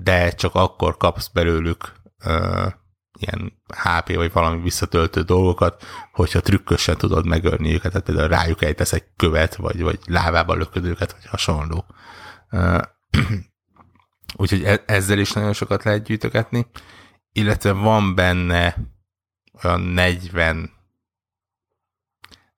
[0.02, 1.92] de csak akkor kapsz belőlük
[2.24, 2.72] uh,
[3.18, 8.92] ilyen HP vagy valami visszatöltő dolgokat, hogyha trükkösen tudod megölni őket, tehát például rájuk ejtesz
[8.92, 11.84] egy követ, vagy, vagy lávába lököd őket, vagy hasonló.
[14.36, 16.66] Úgyhogy e- ezzel is nagyon sokat lehet gyűjtögetni,
[17.32, 18.76] illetve van benne
[19.62, 20.76] olyan 40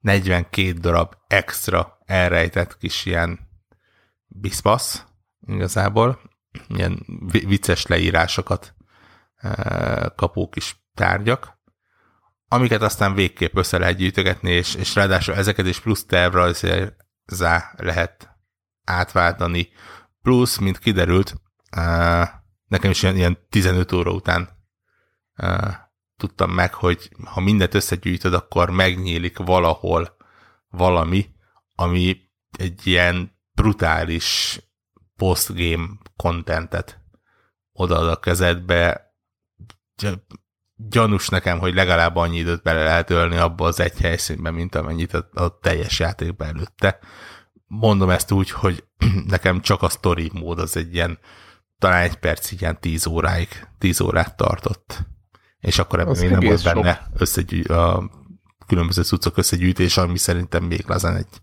[0.00, 3.38] 42 darab extra elrejtett kis ilyen
[4.26, 5.04] biszpasz
[5.46, 6.20] igazából,
[6.68, 8.74] ilyen vicces leírásokat
[10.16, 11.58] kapó kis tárgyak,
[12.48, 18.36] amiket aztán végképp össze lehet gyűjtögetni, és, és ráadásul ezeket is plusz tervrajzá lehet
[18.84, 19.68] átváltani.
[20.22, 21.34] Plusz, mint kiderült,
[22.66, 24.48] nekem is ilyen, ilyen 15 óra után
[26.16, 30.16] tudtam meg, hogy ha mindent összegyűjtöd, akkor megnyílik valahol
[30.68, 31.26] valami,
[31.74, 32.16] ami
[32.58, 34.60] egy ilyen brutális
[35.20, 37.00] postgame contentet
[37.72, 39.14] odaad a kezedbe,
[40.76, 45.14] gyanús nekem, hogy legalább annyi időt bele lehet ölni abba az egy helyszínben, mint amennyit
[45.14, 46.98] a, a teljes játékban előtte.
[47.66, 48.84] Mondom ezt úgy, hogy
[49.34, 51.18] nekem csak a story mód az egy ilyen,
[51.78, 53.48] talán egy perc ilyen tíz óráig,
[53.78, 54.98] tíz órát tartott.
[55.58, 58.10] És akkor ebben még nem volt benne összegyű, a
[58.66, 61.40] különböző cuccok összegyűjtés, ami szerintem még lazán egy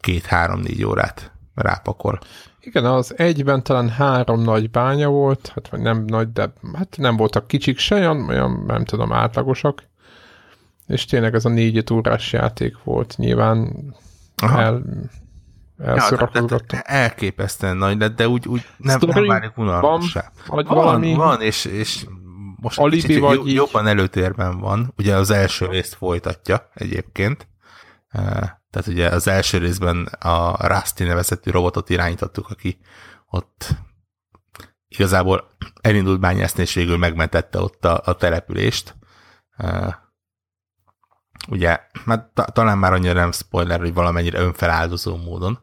[0.00, 2.20] két-három-négy órát rápakol.
[2.64, 7.16] Igen, az egyben talán három nagy bánya volt, hát vagy nem nagy, de hát nem
[7.16, 9.82] voltak kicsik se, olyan, olyan nem tudom, átlagosak.
[10.86, 13.72] És tényleg ez a négy órás játék volt, nyilván
[14.36, 14.60] Aha.
[14.60, 14.82] el,
[15.78, 16.78] elszorakozgattam.
[16.78, 20.32] Ja, elképesztően nagy lett, de úgy, úgy nem, nem válik unalmassá.
[20.46, 22.06] Van, van, valami van, és, és
[22.56, 24.92] most Alibi vagy jobb, jobban előtérben van.
[24.96, 27.48] Ugye az első részt folytatja egyébként.
[28.72, 32.78] Tehát ugye az első részben a Rusty nevezetű robotot irányítottuk, aki
[33.30, 33.74] ott
[34.88, 35.48] igazából
[35.80, 38.96] elindult bányászni, és végül megmentette ott a, a települést.
[41.48, 45.58] Ugye, hát ta, talán már annyira nem spoiler, hogy valamennyire önfeláldozó módon.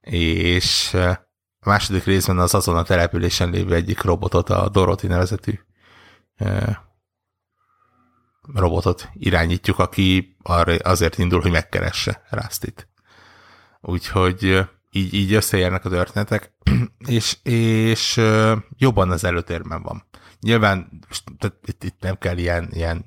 [0.00, 5.60] És a második részben az azon a településen lévő egyik robotot, a Dorothy nevezetű
[8.54, 12.88] robotot irányítjuk, aki arra azért indul, hogy megkeresse Rastit.
[13.80, 16.52] Úgyhogy így, így összeérnek a történetek,
[17.06, 18.20] és, és
[18.76, 20.06] jobban az előtérben van.
[20.40, 21.00] Nyilván
[21.64, 23.04] itt, itt nem kell ilyen, ilyen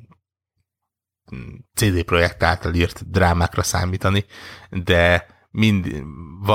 [1.35, 4.25] mm, CD projekt által írt drámákra számítani,
[4.69, 6.03] de mind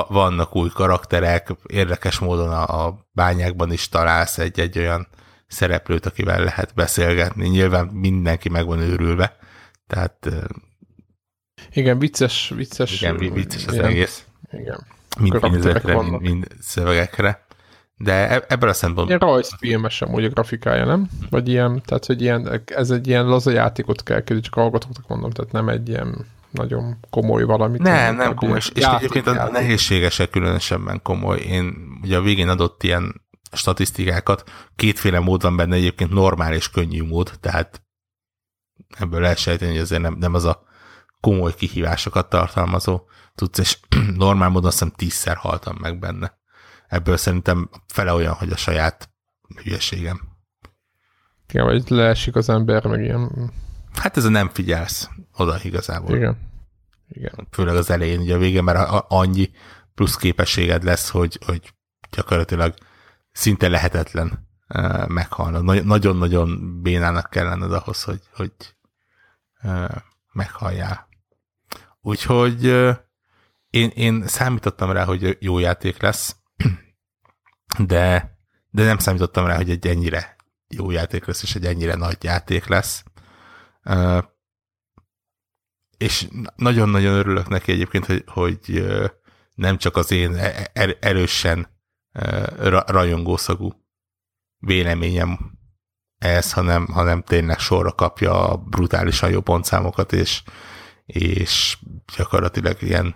[0.08, 5.08] vannak új karakterek, érdekes módon a, a bányákban is találsz egy, egy olyan
[5.46, 7.48] szereplőt, akivel lehet beszélgetni.
[7.48, 9.36] Nyilván mindenki meg van őrülve,
[9.86, 10.28] tehát...
[11.70, 13.00] Igen, vicces, vicces.
[13.00, 14.24] Igen, vicces az igen, egész.
[14.50, 14.86] Igen.
[15.18, 17.46] Mind pénzetre, mind, mind szövegekre.
[17.96, 19.16] De e- ebből a szempontból...
[19.16, 21.08] Ilyen rajzfilmes amúgy a grafikája, nem?
[21.30, 25.30] Vagy ilyen, tehát, hogy ilyen, ez egy ilyen laza játékot kell kezdeni, csak hallgatóknak mondom,
[25.30, 27.82] tehát nem egy ilyen nagyon komoly valamit.
[27.82, 31.38] Nem, nem komoly, és, és egyébként a nehézségesek különösebben komoly.
[31.38, 33.23] Én ugye a végén adott ilyen
[33.54, 34.50] statisztikákat.
[34.76, 37.82] Kétféle mód van benne egyébként normál és könnyű mód, tehát
[38.98, 40.62] ebből lehet sejteni, hogy azért nem, nem az a
[41.20, 43.78] komoly kihívásokat tartalmazó tudsz, és
[44.16, 46.38] normál módon azt hiszem tízszer haltam meg benne.
[46.88, 49.10] Ebből szerintem fele olyan, hogy a saját
[49.62, 50.20] hülyeségem.
[51.48, 53.52] Igen, vagy leesik az ember, meg ilyen...
[53.94, 56.16] Hát ez a nem figyelsz oda igazából.
[56.16, 56.52] Igen.
[57.08, 57.48] Igen.
[57.50, 59.50] Főleg az elején, ugye a végén már annyi
[59.94, 61.74] plusz képességed lesz, hogy, hogy
[62.10, 62.74] gyakorlatilag
[63.34, 65.84] szinte lehetetlen uh, meghalnod.
[65.84, 68.52] Nagyon-nagyon bénának kell lenned ahhoz, hogy, hogy
[69.62, 69.96] uh,
[70.32, 71.08] meghalljál.
[72.00, 72.64] Úgyhogy
[73.70, 76.36] én, én számítottam rá, hogy jó játék lesz,
[77.78, 78.36] de,
[78.70, 80.36] de nem számítottam rá, hogy egy ennyire
[80.68, 83.04] jó játék lesz, és egy ennyire nagy játék lesz.
[85.96, 88.86] És nagyon-nagyon örülök neki egyébként, hogy, hogy
[89.54, 90.70] nem csak az én e-,
[92.14, 93.72] erősen rajongószagú
[94.58, 95.52] véleményem
[96.18, 100.42] ez, hanem, hanem tényleg sorra kapja a brutálisan jó pontszámokat, és,
[101.06, 101.78] és
[102.16, 103.14] gyakorlatilag ilyen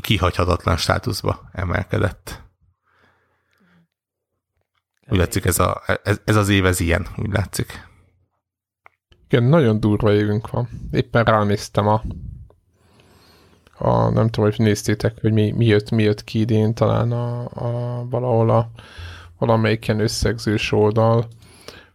[0.00, 2.42] kihagyhatatlan státuszba emelkedett.
[5.08, 7.86] Úgy látszik, ez, a, ez, ez az év ez ilyen, úgy látszik.
[9.28, 10.68] Igen, nagyon durva évünk van.
[10.90, 12.02] Éppen ránéztem a,
[13.78, 17.40] a nem tudom, hogy néztétek, hogy mi, mi, jött, mi jött ki idén, talán a,
[17.40, 18.70] a, valahol a
[19.38, 21.28] valamelyik ilyen összegzős oldal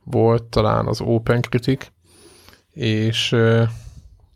[0.03, 1.87] volt, talán az Open Critic,
[2.73, 3.29] és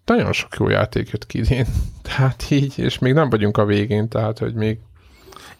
[0.05, 1.65] nagyon sok jó játék jött ki idén.
[2.07, 4.79] Tehát így, és még nem vagyunk a végén, tehát hogy még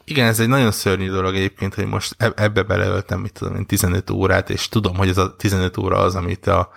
[0.09, 4.09] igen, ez egy nagyon szörnyű dolog egyébként, hogy most ebbe beleöltem, mit tudom én, 15
[4.09, 6.69] órát, és tudom, hogy ez a 15 óra az, amit a,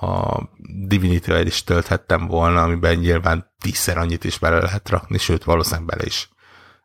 [0.00, 0.42] a
[0.86, 5.86] divinity el is tölthettem volna, amiben nyilván tízszer annyit is bele lehet rakni, sőt, valószínűleg
[5.86, 6.28] bele is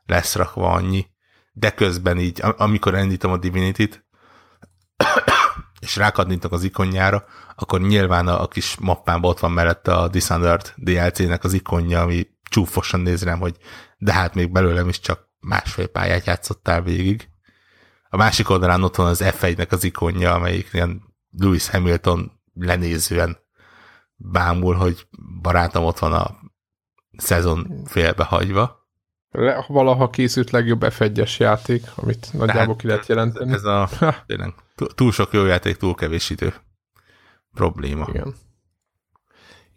[0.06, 1.08] lesz rakva annyi.
[1.54, 4.06] De közben így, amikor elindítom a Divinity-t,
[5.82, 7.26] és rákadnítok az ikonjára,
[7.56, 12.28] akkor nyilván a, a kis mappában ott van mellette a Dishonored DLC-nek az ikonja, ami
[12.50, 13.58] csúfosan néz rám, hogy
[13.98, 17.30] de hát még belőlem is csak másfél pályát játszottál végig.
[18.10, 23.38] A másik oldalán ott van az F1-nek az ikonja, amelyik ilyen Lewis Hamilton lenézően
[24.16, 25.08] bámul, hogy
[25.42, 26.36] barátom ott van a
[27.18, 28.84] szezon félbehagyva.
[29.30, 31.02] Le, valaha készült legjobb f
[31.38, 33.54] játék, amit nagyjából hát, ki lehet jelenteni.
[33.54, 33.90] Ez a
[34.26, 34.54] tényleg,
[34.96, 36.54] túl sok jó játék, túl kevés idő
[37.52, 38.06] probléma.
[38.10, 38.36] Igen.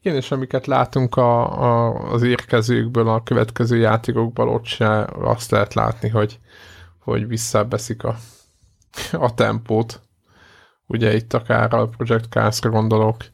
[0.01, 5.75] Igen, és amiket látunk a, a, az érkezőkből, a következő játékokból, ott se azt lehet
[5.75, 6.39] látni, hogy,
[6.99, 8.17] hogy visszabeszik a,
[9.13, 10.03] a tempót.
[10.89, 13.25] Ugye itt akár a Project Cars-ra gondolok,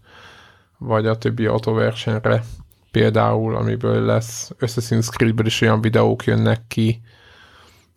[0.78, 2.42] vagy a többi autóversenyre
[2.90, 7.00] például, amiből lesz Assassin's Creed-ből is olyan videók jönnek ki,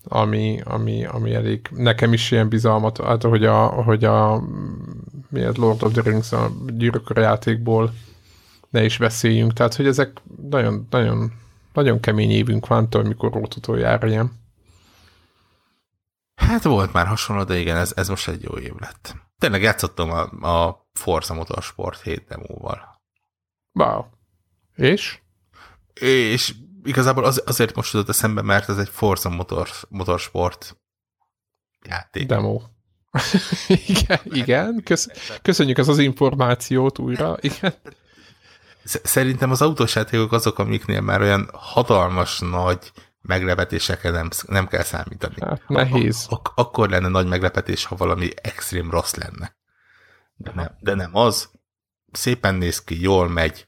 [0.04, 4.44] ami, ami, ami elég nekem is ilyen bizalmat, hát hogy a, hogy a
[5.30, 7.94] miért Lord of the Rings a gyűrök játékból
[8.70, 11.32] ne is beszéljünk, tehát hogy ezek nagyon, nagyon,
[11.74, 14.32] nagyon kemény évünk van, tudom, mikor volt utoljára ilyen.
[16.36, 19.27] Hát volt már hasonló, de igen, ez, ez most egy jó év lett.
[19.40, 23.02] Tényleg játszottam a, a Forza Motorsport 7 demóval.
[23.74, 24.06] Wow.
[24.76, 25.20] És?
[25.94, 30.78] És igazából az, azért most tudott eszembe, mert ez egy Forza motor, Motorsport
[31.86, 32.28] játék.
[32.28, 32.62] Demo.
[33.88, 34.82] igen, igen.
[34.84, 35.08] Kösz,
[35.42, 37.38] köszönjük ez az információt újra.
[37.40, 37.74] Igen.
[38.84, 42.92] Szerintem az autós játékok azok, amiknél már olyan hatalmas nagy
[43.28, 45.36] meglepetésekre nem, nem kell számítani.
[45.40, 46.26] Hát nehéz.
[46.30, 49.56] Ak- akkor lenne nagy meglepetés, ha valami extrém rossz lenne.
[50.36, 51.50] De nem, de nem az.
[52.12, 53.68] Szépen néz ki, jól megy,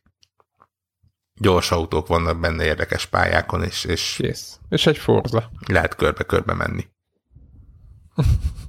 [1.34, 4.41] gyors autók vannak benne érdekes pályákon, és, és, yes.
[4.70, 5.49] és egy Forza.
[5.68, 6.88] Lehet körbe-körbe menni.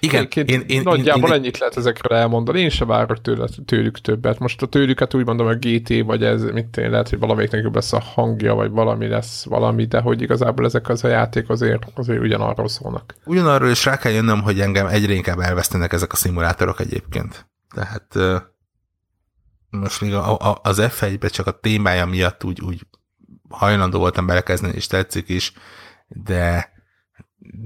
[0.00, 3.48] Igen, én, én, én, nagyjából én, én, ennyit lehet ezekre elmondani, én sem várok tőle,
[3.64, 4.38] tőlük többet.
[4.38, 7.74] Most a tőlüket úgy mondom, a GT, vagy ez, mit én lehet, hogy valamelyiknek jobb
[7.74, 11.82] lesz a hangja, vagy valami lesz valami, de hogy igazából ezek az a játék azért,
[11.94, 13.14] azért ugyanarról szólnak.
[13.24, 17.46] Ugyanarról is rá kell jönnöm, hogy engem egyre inkább elvesztenek ezek a szimulátorok egyébként.
[17.74, 18.42] Tehát
[19.70, 22.86] most még a, a, az F1-be csak a témája miatt úgy, úgy
[23.48, 25.52] hajlandó voltam belekezdeni, és tetszik is,
[26.08, 26.72] de,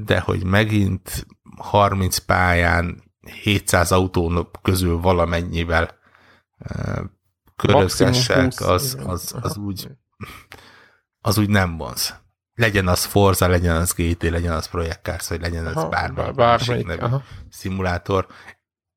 [0.04, 1.26] de hogy megint
[1.60, 3.02] 30 pályán
[3.42, 5.98] 700 autó közül valamennyivel
[7.56, 9.88] körözgessek, az, az, az, úgy,
[11.20, 12.14] az úgy nem vonz.
[12.54, 16.86] Legyen az Forza, legyen az GT, legyen az Project Cars, vagy legyen az bármelyik, bármelyik
[16.86, 17.14] nevű
[17.50, 18.26] szimulátor.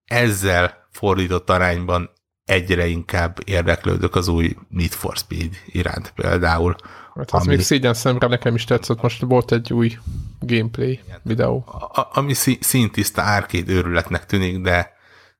[0.05, 2.09] Ezzel fordított arányban
[2.45, 6.75] egyre inkább érdeklődök az új Need for Speed iránt például.
[7.15, 7.55] Hát az ami...
[7.55, 9.97] még szégyen szemre nekem is tetszett, most volt egy új
[10.39, 11.19] gameplay igen.
[11.23, 11.63] videó.
[11.67, 14.93] A, ami szintiszta árkéd őrületnek tűnik, de,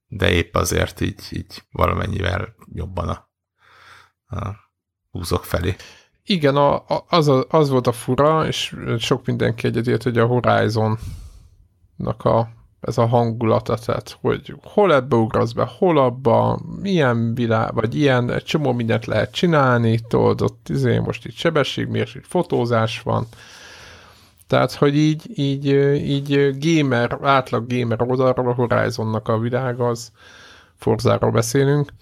[0.07, 3.29] de épp azért így, így valamennyivel jobban a,
[4.35, 4.55] a
[5.11, 5.75] húzok felé.
[6.23, 10.25] Igen, a, a, az, a, az volt a fura, és sok mindenki egyetért, hogy a
[10.25, 11.03] Horizon-nak
[12.23, 12.49] a
[12.85, 18.31] ez a hangulata, tehát hogy hol ebbe ugrasz be, hol abba, milyen világ, vagy ilyen,
[18.31, 23.27] egy csomó mindent lehet csinálni, tudod, ott izé, most itt sebességmérés, itt fotózás van,
[24.47, 25.65] tehát, hogy így, így,
[26.09, 30.11] így gamer, átlag gamer oldalról a Horizonnak a világ az,
[30.75, 31.93] Forzáról beszélünk,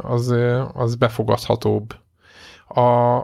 [0.00, 0.34] az,
[0.72, 1.94] az befogadhatóbb.
[2.68, 3.18] A,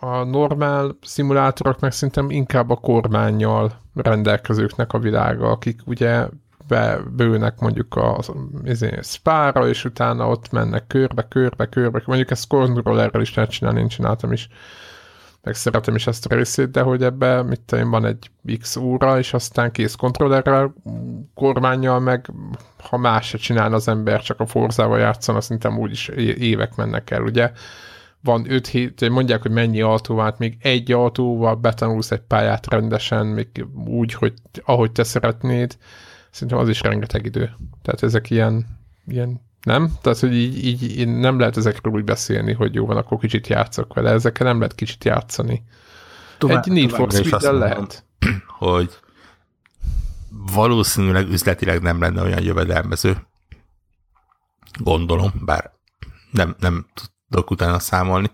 [0.00, 6.26] a normál szimulátorok meg szerintem inkább a kormányjal rendelkezőknek a világa, akik ugye
[6.68, 8.18] be, bőnek mondjuk a
[8.64, 12.02] izé, spára, és utána ott mennek körbe, körbe, körbe.
[12.06, 14.48] Mondjuk ezt kontrollerrel is lehet csinálni, én csináltam is
[15.42, 19.18] meg szeretem is ezt a részét, de hogy ebbe, mit tudom, van egy X óra,
[19.18, 20.74] és aztán kész kontrollerrel,
[21.34, 22.30] kormányjal, meg
[22.82, 27.22] ha más se csinál az ember, csak a forzával játszana, szerintem úgyis évek mennek el,
[27.22, 27.52] ugye?
[28.22, 33.26] Van 5 hét, mondják, hogy mennyi autó hát még egy autóval betanulsz egy pályát rendesen,
[33.26, 35.76] még úgy, hogy ahogy te szeretnéd,
[36.30, 37.50] szerintem az is rengeteg idő.
[37.82, 38.66] Tehát ezek ilyen,
[39.06, 39.92] ilyen nem?
[40.00, 43.94] Tehát, hogy így, így, nem lehet ezekről úgy beszélni, hogy jó van, akkor kicsit játszok
[43.94, 44.10] vele.
[44.10, 45.62] Ezekkel nem lehet kicsit játszani.
[46.38, 48.04] Tovább, Egy Need for speed lehet.
[48.58, 48.98] Hogy
[50.30, 53.26] valószínűleg üzletileg nem lenne olyan jövedelmező.
[54.78, 55.72] Gondolom, bár
[56.30, 56.86] nem, nem
[57.36, 58.30] utána számolni,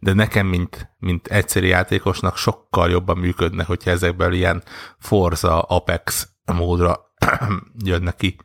[0.00, 4.62] de nekem, mint, mint egyszerű játékosnak sokkal jobban működne, hogyha ezekből ilyen
[4.98, 7.14] Forza, Apex módra
[7.84, 8.36] jönne ki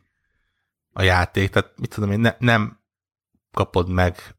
[0.92, 2.80] a játék, tehát mit tudom én, ne, nem
[3.52, 4.36] kapod meg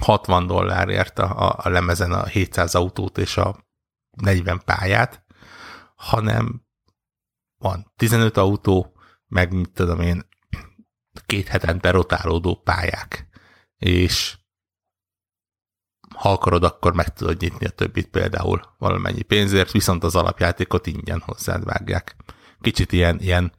[0.00, 3.56] 60 dollárért a, a lemezen a 700 autót és a
[4.10, 5.24] 40 pályát,
[5.94, 6.66] hanem
[7.58, 8.96] van 15 autó,
[9.26, 10.28] meg mit tudom én,
[11.26, 13.31] két hetente rotálódó pályák,
[13.82, 14.36] és
[16.16, 21.22] ha akarod, akkor meg tudod nyitni a többit például valamennyi pénzért, viszont az alapjátékot ingyen
[21.24, 22.16] hozzád vágják.
[22.60, 23.52] Kicsit ilyen, ilyen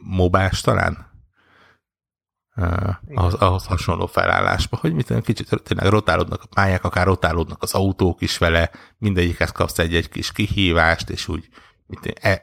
[0.00, 1.12] mobás talán?
[2.56, 7.74] Uh, ahhoz, ahhoz hasonló felállásba, hogy mit kicsit tényleg rotálódnak a pályák, akár rotálódnak az
[7.74, 11.48] autók is vele, mindegyikhez kapsz egy-egy kis kihívást, és úgy
[11.86, 12.42] mit e,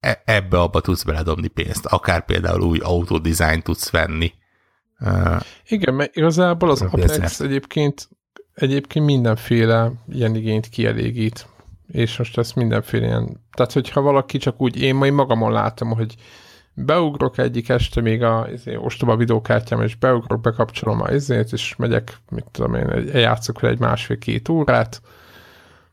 [0.00, 4.32] e, ebbe abba tudsz beledobni pénzt, akár például új autodizájn tudsz venni.
[5.00, 8.08] Uh, Igen, mert igazából az Apex egyébként
[8.60, 11.46] egyébként mindenféle ilyen igényt kielégít,
[11.92, 16.14] és most ezt mindenféle ilyen, tehát hogyha valaki csak úgy, én majd magamon látom, hogy
[16.74, 22.16] beugrok egyik este még a izé, ostoba videókártyám, és beugrok, bekapcsolom a izét, és megyek,
[22.30, 25.00] mit tudom én, játszok vele egy másfél-két órát,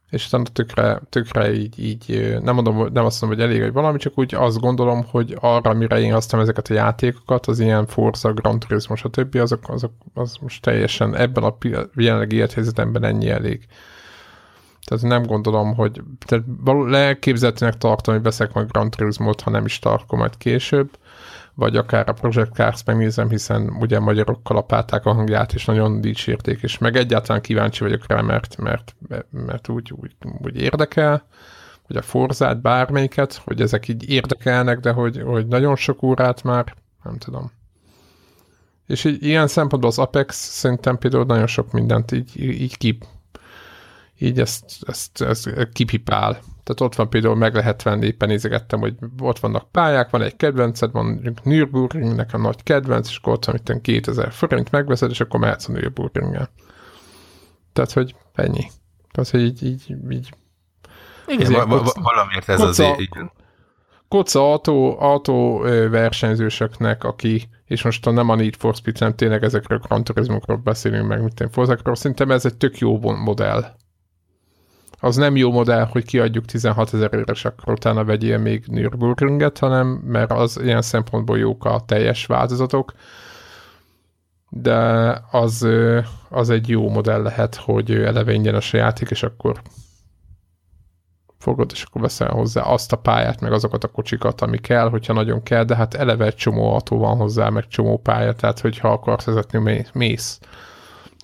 [0.09, 3.97] és utána tökre, tökre így, így nem, mondom, nem azt mondom, hogy elég, hogy valami,
[3.97, 8.33] csak úgy azt gondolom, hogy arra, mire én használom ezeket a játékokat, az ilyen Forza,
[8.33, 11.57] Gran Turismo, stb., azok, azok az most teljesen ebben a
[11.95, 13.67] jelenlegi élethelyzetemben ennyi elég.
[14.85, 16.45] Tehát nem gondolom, hogy tehát
[16.93, 20.89] elképzelhetőnek tartom, hogy veszek majd Grand Turismo-t, ha nem is tartom majd később,
[21.57, 26.61] vagy akár a Project Cars megnézem, hiszen ugye magyarok kalapálták a hangját, és nagyon dicsérték,
[26.61, 28.95] és meg egyáltalán kíváncsi vagyok rá, mert, mert,
[29.29, 31.27] mert úgy, úgy, úgy érdekel,
[31.83, 36.75] hogy a Forzát, bármelyiket, hogy ezek így érdekelnek, de hogy, hogy nagyon sok órát már,
[37.03, 37.51] nem tudom.
[38.87, 43.05] És így, ilyen szempontból az Apex szerintem például nagyon sok mindent így, így kip,
[44.19, 46.39] így ezt, ezt, ezt kipipál.
[46.67, 50.35] Tehát ott van például, meg lehet venni, éppen nézegettem, hogy ott vannak pályák, van egy
[50.35, 55.09] kedvenced, van mondjuk Nürburgring, nekem nagy kedvenc, és akkor ott van itt 2000 forint megveszed,
[55.09, 56.49] és akkor mehetsz a Nürburgringen.
[57.73, 58.65] Tehát, hogy ennyi.
[59.11, 60.29] Tehát, hogy így, így, így
[61.27, 63.09] igen, val- val- valamiért ez koca, az így.
[64.07, 65.57] Koca autó, autó
[65.89, 71.07] versenyzősöknek, aki, és most nem a Need for Speed, hanem tényleg ezekről a Gran beszélünk
[71.07, 73.75] meg, mint én Forzakról, szerintem ez egy tök jó modell
[74.99, 79.57] az nem jó modell, hogy kiadjuk 16 ezer ére, és akkor utána vegyél még Nürburgringet,
[79.57, 82.93] hanem mert az ilyen szempontból jók a teljes változatok,
[84.49, 84.75] de
[85.31, 85.67] az,
[86.29, 89.61] az egy jó modell lehet, hogy eleve ingyenes a játék, és akkor
[91.37, 95.13] fogod, és akkor veszel hozzá azt a pályát, meg azokat a kocsikat, ami kell, hogyha
[95.13, 98.91] nagyon kell, de hát eleve egy csomó autó van hozzá, meg csomó pálya, tehát hogyha
[98.91, 100.39] akarsz vezetni, mész.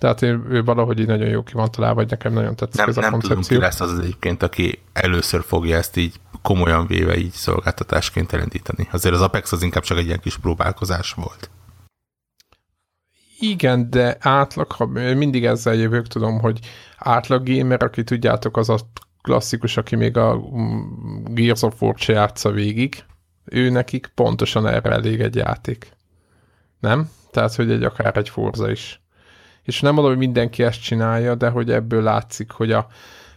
[0.04, 2.88] Tehát ő, ő valahogy így nagyon jó ki van találva, vagy nekem nagyon tetszik nem,
[2.88, 3.34] ez a nem koncepció.
[3.34, 8.32] Nem tudom, ki lesz az, egyébként, aki először fogja ezt így komolyan véve így szolgáltatásként
[8.32, 8.88] elindítani.
[8.90, 11.50] Azért az Apex az inkább csak egy ilyen kis próbálkozás volt.
[13.38, 16.58] Igen, de átlag, ha mindig ezzel jövök, tudom, hogy
[16.96, 18.78] átlag gamer, aki tudjátok, az a
[19.22, 20.40] klasszikus, aki még a
[21.24, 23.04] Gears of War se játsza végig,
[23.44, 25.88] ő nekik pontosan erre elég egy játék.
[26.80, 27.10] Nem?
[27.30, 29.02] Tehát, hogy egy akár egy Forza is
[29.64, 32.86] és nem mondom, hogy mindenki ezt csinálja, de hogy ebből látszik, hogy a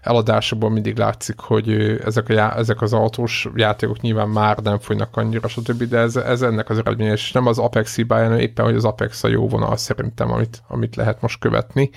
[0.07, 1.69] eladásokból mindig látszik, hogy
[2.05, 6.15] ezek, a já- ezek az autós játékok nyilván már nem folynak annyira, stb., de ez,
[6.15, 9.27] ez ennek az eredménye, és nem az Apex hibája, hanem éppen, hogy az Apex a
[9.27, 11.89] jó vonal szerintem, amit, amit lehet most követni.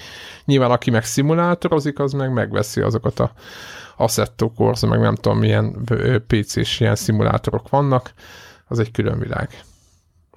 [0.44, 3.32] Nyilván aki meg szimulátorozik, az meg megveszi azokat a
[3.96, 5.84] Assetto Corsa, meg nem tudom milyen
[6.26, 8.12] PC-s ilyen szimulátorok vannak,
[8.66, 9.64] az egy külön világ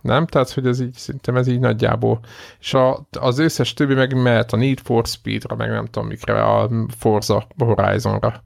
[0.04, 0.26] nem?
[0.26, 2.20] Tehát, hogy ez így, szerintem ez így nagyjából.
[2.60, 6.44] És a, az összes többi meg mehet a Need for Speed-ra, meg nem tudom mikre,
[6.44, 8.44] a Forza Horizon-ra.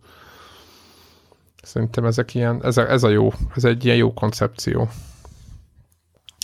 [1.61, 4.89] Szerintem ezek ilyen, ez a, ez a jó, ez egy ilyen jó koncepció.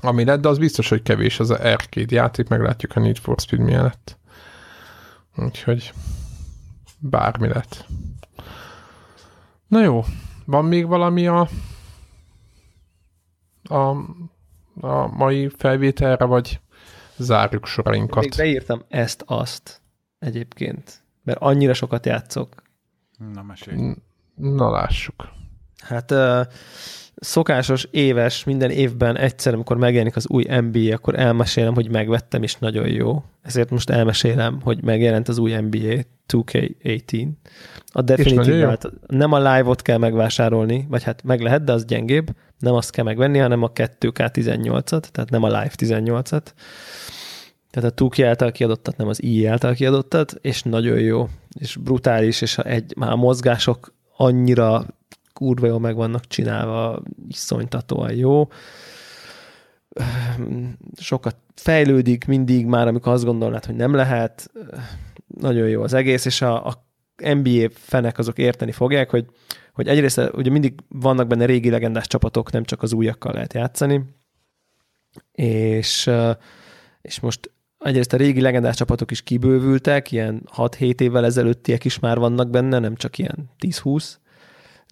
[0.03, 3.35] Ami lett, de az biztos, hogy kevés az a arcade játék, meglátjuk a Need for
[3.39, 4.17] Speed mielőtt.
[5.35, 5.93] Úgyhogy
[6.99, 7.85] bármi lett.
[9.67, 10.03] Na jó,
[10.45, 11.47] van még valami a,
[13.63, 13.95] a,
[14.79, 16.59] a mai felvételre, vagy
[17.17, 18.21] zárjuk sorainkat?
[18.21, 19.81] Még beírtam ezt-azt
[20.19, 22.63] egyébként, mert annyira sokat játszok.
[23.33, 23.93] Na, mesélj.
[24.35, 25.29] Na, lássuk.
[25.77, 26.41] Hát uh,
[27.15, 32.55] szokásos éves, minden évben egyszer, amikor megjelenik az új NBA, akkor elmesélem, hogy megvettem, és
[32.55, 33.23] nagyon jó.
[33.41, 37.27] Ezért most elmesélem, hogy megjelent az új NBA 2K18.
[37.85, 42.35] A Definitive nem a live-ot kell megvásárolni, vagy hát meg lehet, de az gyengébb.
[42.63, 46.43] Nem azt kell megvenni, hanem a 2K18-at, tehát nem a Live 18-at.
[47.71, 52.41] Tehát a 2K által kiadottat, nem az EA által kiadottat, és nagyon jó, és brutális,
[52.41, 54.85] és egy, már a mozgások annyira
[55.33, 58.47] kurva jól meg vannak csinálva, iszonytatóan jó.
[60.95, 64.51] Sokat fejlődik mindig már, amikor azt gondolnád, hogy nem lehet.
[65.27, 66.85] Nagyon jó az egész, és a, a
[67.15, 69.25] NBA fenek azok érteni fogják, hogy,
[69.73, 74.03] hogy egyrészt ugye mindig vannak benne régi legendás csapatok, nem csak az újakkal lehet játszani,
[75.31, 76.09] és,
[77.01, 82.17] és most egyrészt a régi legendás csapatok is kibővültek, ilyen 6-7 évvel ezelőttiek is már
[82.17, 84.15] vannak benne, nem csak ilyen 10-20,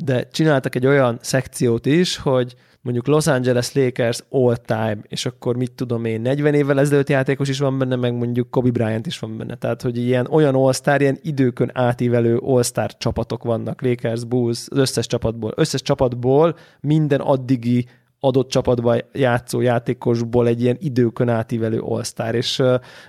[0.04, 5.56] de csináltak egy olyan szekciót is, hogy mondjuk Los Angeles Lakers all time, és akkor
[5.56, 9.20] mit tudom én, 40 évvel ezelőtt játékos is van benne, meg mondjuk Kobe Bryant is
[9.20, 9.56] van benne.
[9.56, 12.64] Tehát, hogy ilyen olyan all ilyen időkön átívelő all
[12.98, 15.54] csapatok vannak, Lakers, Bulls, az összes csapatból.
[15.56, 17.86] Összes csapatból minden addigi
[18.24, 22.62] adott csapatban játszó játékosból egy ilyen időkön átívelő all és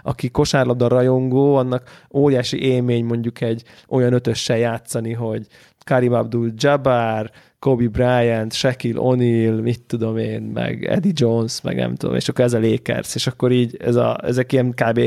[0.03, 5.47] aki kosárlabda rajongó, annak óriási élmény mondjuk egy olyan ötössel játszani, hogy
[5.85, 7.31] Karim Abdul-Jabbar,
[7.63, 12.45] Kobe Bryant, Shaquille O'Neal, mit tudom én, meg Eddie Jones, meg nem tudom, és akkor
[12.45, 15.01] ez a Lakers, és akkor így ez a, ezek ilyen kb.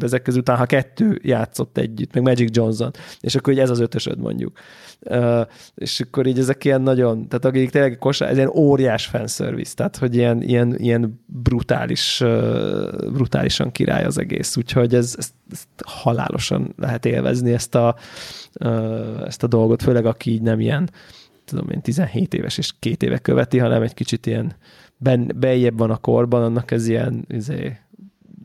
[0.00, 2.90] ezek közül talán ha kettő játszott együtt, meg Magic Johnson,
[3.20, 4.58] és akkor így ez az ötösöd mondjuk.
[5.00, 5.40] Uh,
[5.74, 9.96] és akkor így ezek ilyen nagyon, tehát akik tényleg kosár, ez ilyen óriás fanservice, tehát
[9.96, 16.74] hogy ilyen, ilyen, ilyen brutális, uh, brutálisan király az egész, úgyhogy ez, ezt, ezt halálosan
[16.76, 17.96] lehet élvezni ezt a,
[18.60, 20.90] uh, ezt a dolgot, főleg aki így nem ilyen
[21.46, 24.56] tudom én, 17 éves és két éve követi, hanem egy kicsit ilyen
[24.96, 27.76] ben, bejjebb van a korban, annak ez ilyen, izé,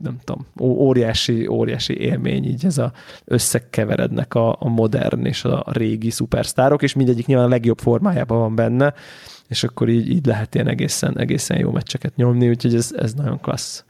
[0.01, 2.91] nem tudom, óriási, óriási élmény, így ez a
[3.25, 8.55] összekeverednek a, a modern és a régi szupersztárok, és mindegyik nyilván a legjobb formájában van
[8.55, 8.93] benne,
[9.47, 13.39] és akkor így, így lehet ilyen egészen, egészen jó meccseket nyomni, úgyhogy ez, ez nagyon
[13.39, 13.83] klassz.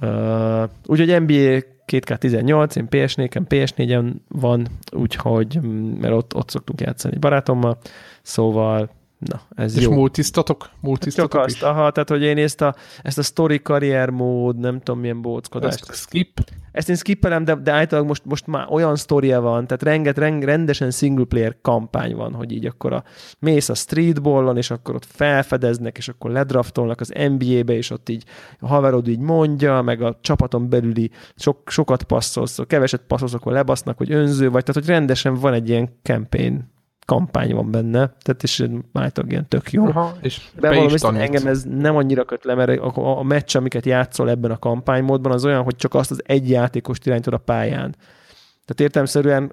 [0.00, 5.60] Uh, úgyhogy NBA 2K18, én PS4-en, PS4-en van, úgyhogy,
[6.00, 7.78] mert ott, ott szoktunk játszani barátommal,
[8.22, 9.92] Szóval Na, ez és jó.
[9.92, 10.70] multisztatok?
[10.80, 14.80] multisztatok Csak azt, aha, tehát hogy én ezt a, ezt a story karrier mód, nem
[14.80, 15.88] tudom milyen bóckodást.
[15.88, 16.40] Ezt skip?
[16.72, 20.42] Ezt én skippelem, de, de általában most, most már olyan sztoria van, tehát renget, reng,
[20.42, 23.04] rendesen single player kampány van, hogy így akkor a,
[23.38, 28.24] mész a streetballon, és akkor ott felfedeznek, és akkor ledraftolnak az NBA-be, és ott így
[28.60, 33.96] a haverod így mondja, meg a csapaton belüli sok, sokat passzolsz, keveset passzolsz, akkor lebasznak,
[33.96, 36.72] hogy önző vagy, tehát hogy rendesen van egy ilyen campaign
[37.04, 39.86] kampány van benne, tehát és állítólag ilyen tök jó.
[39.86, 43.86] Aha, és Bevallom, is engem ez nem annyira köt le, mert a, a meccs, amiket
[43.86, 47.94] játszol ebben a kampánymódban, az olyan, hogy csak azt az egy játékost irányítod a pályán.
[48.64, 49.52] Tehát értelmszerűen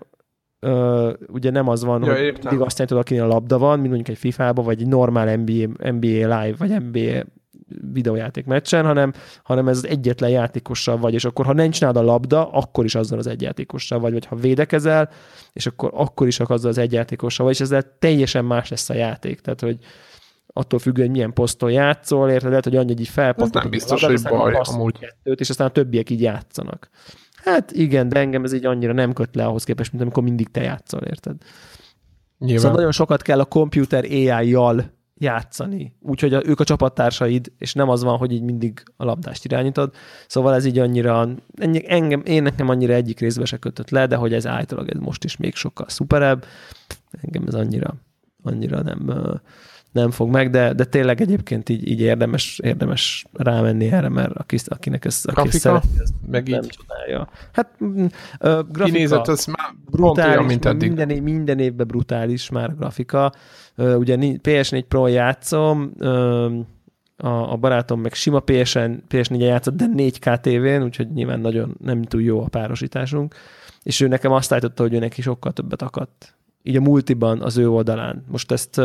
[0.65, 3.93] Uh, ugye nem az van, ja, hogy mindig azt jelentod, akinél a labda van, mint
[3.93, 7.23] mondjuk egy FIFA-ba, vagy egy normál NBA, NBA Live, vagy NBA
[7.93, 9.13] videójáték meccsen, hanem,
[9.43, 12.95] hanem ez az egyetlen játékossal vagy, és akkor ha nincs nálad a labda, akkor is
[12.95, 15.09] azzal az egy játékossal vagy, vagy ha védekezel,
[15.54, 18.93] és akkor, akkor is azzal az egy játékossal vagy, és ezzel teljesen más lesz a
[18.93, 19.39] játék.
[19.39, 19.78] Tehát, hogy
[20.54, 22.50] attól függően, hogy milyen poszton játszol, érted?
[22.50, 23.62] Lehet, hogy annyi, hogy így felpattan.
[23.62, 25.00] nem biztos, hogy baj, amúgy.
[25.00, 26.89] Kettőt, és aztán a többiek így játszanak.
[27.43, 30.51] Hát igen, de engem ez így annyira nem köt le ahhoz képest, mint amikor mindig
[30.51, 31.36] te játszol, érted?
[32.37, 32.59] Nyilván.
[32.59, 38.03] Szóval nagyon sokat kell a komputer AI-jal játszani, úgyhogy ők a csapattársaid, és nem az
[38.03, 39.93] van, hogy így mindig a labdást irányítod.
[40.27, 41.29] Szóval ez így annyira,
[41.85, 45.37] engem, én nekem annyira egyik részbe se kötött le, de hogy ez általában most is
[45.37, 46.45] még sokkal szuperebb,
[47.21, 47.95] engem ez annyira,
[48.43, 49.31] annyira nem,
[49.92, 54.58] nem fog meg, de, de tényleg egyébként így, így érdemes, érdemes rámenni erre, mert aki,
[54.66, 56.70] akinek ez, aki grafika, szereti, ez meg nem így.
[56.70, 57.30] csodálja.
[57.51, 58.09] Hát uh,
[58.39, 60.88] grafika, Kinézet, az már brutális, olyan, mint eddig.
[60.92, 63.32] Minden, minden évben brutális már a grafika.
[63.78, 66.59] Uh, ugye PS4 Pro játszom, uh,
[67.18, 72.04] a, a barátom meg sima PS-en, PS4-en játszott, de 4K tévén, úgyhogy nyilván nagyon nem
[72.04, 73.36] túl jó a párosításunk,
[73.84, 77.58] és ő nekem azt állította, hogy ő neki sokkal többet akadt így a multiban az
[77.58, 78.24] ő oldalán.
[78.28, 78.82] Most ezt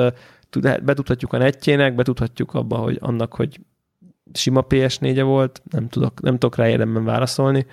[0.60, 3.60] betudhatjuk a netjének, betudhatjuk abba, hogy annak, hogy
[4.32, 7.66] sima PS4-e volt, nem tudok, nem tudok rá érdemben válaszolni.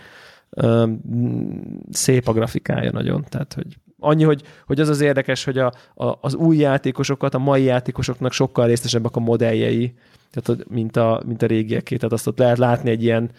[1.91, 6.17] Szép a grafikája nagyon, tehát hogy annyi, hogy, hogy az az érdekes, hogy a, a,
[6.21, 9.93] az új játékosokat, a mai játékosoknak sokkal részesebbek a modelljei,
[10.31, 11.95] tehát, mint, a, mint a régieké.
[11.95, 13.29] Tehát azt ott lehet látni egy ilyen,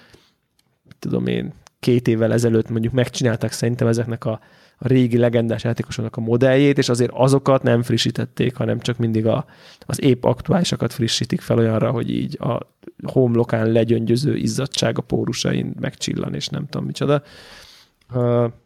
[0.98, 4.40] tudom én, két évvel ezelőtt mondjuk megcsinálták szerintem ezeknek a,
[4.78, 9.44] a régi legendás játékosoknak a modelljét, és azért azokat nem frissítették, hanem csak mindig a,
[9.80, 12.60] az épp aktuálisakat frissítik fel olyanra, hogy így a
[13.06, 17.22] homlokán legyöngyöző izzadság a pórusain megcsillan, és nem tudom micsoda.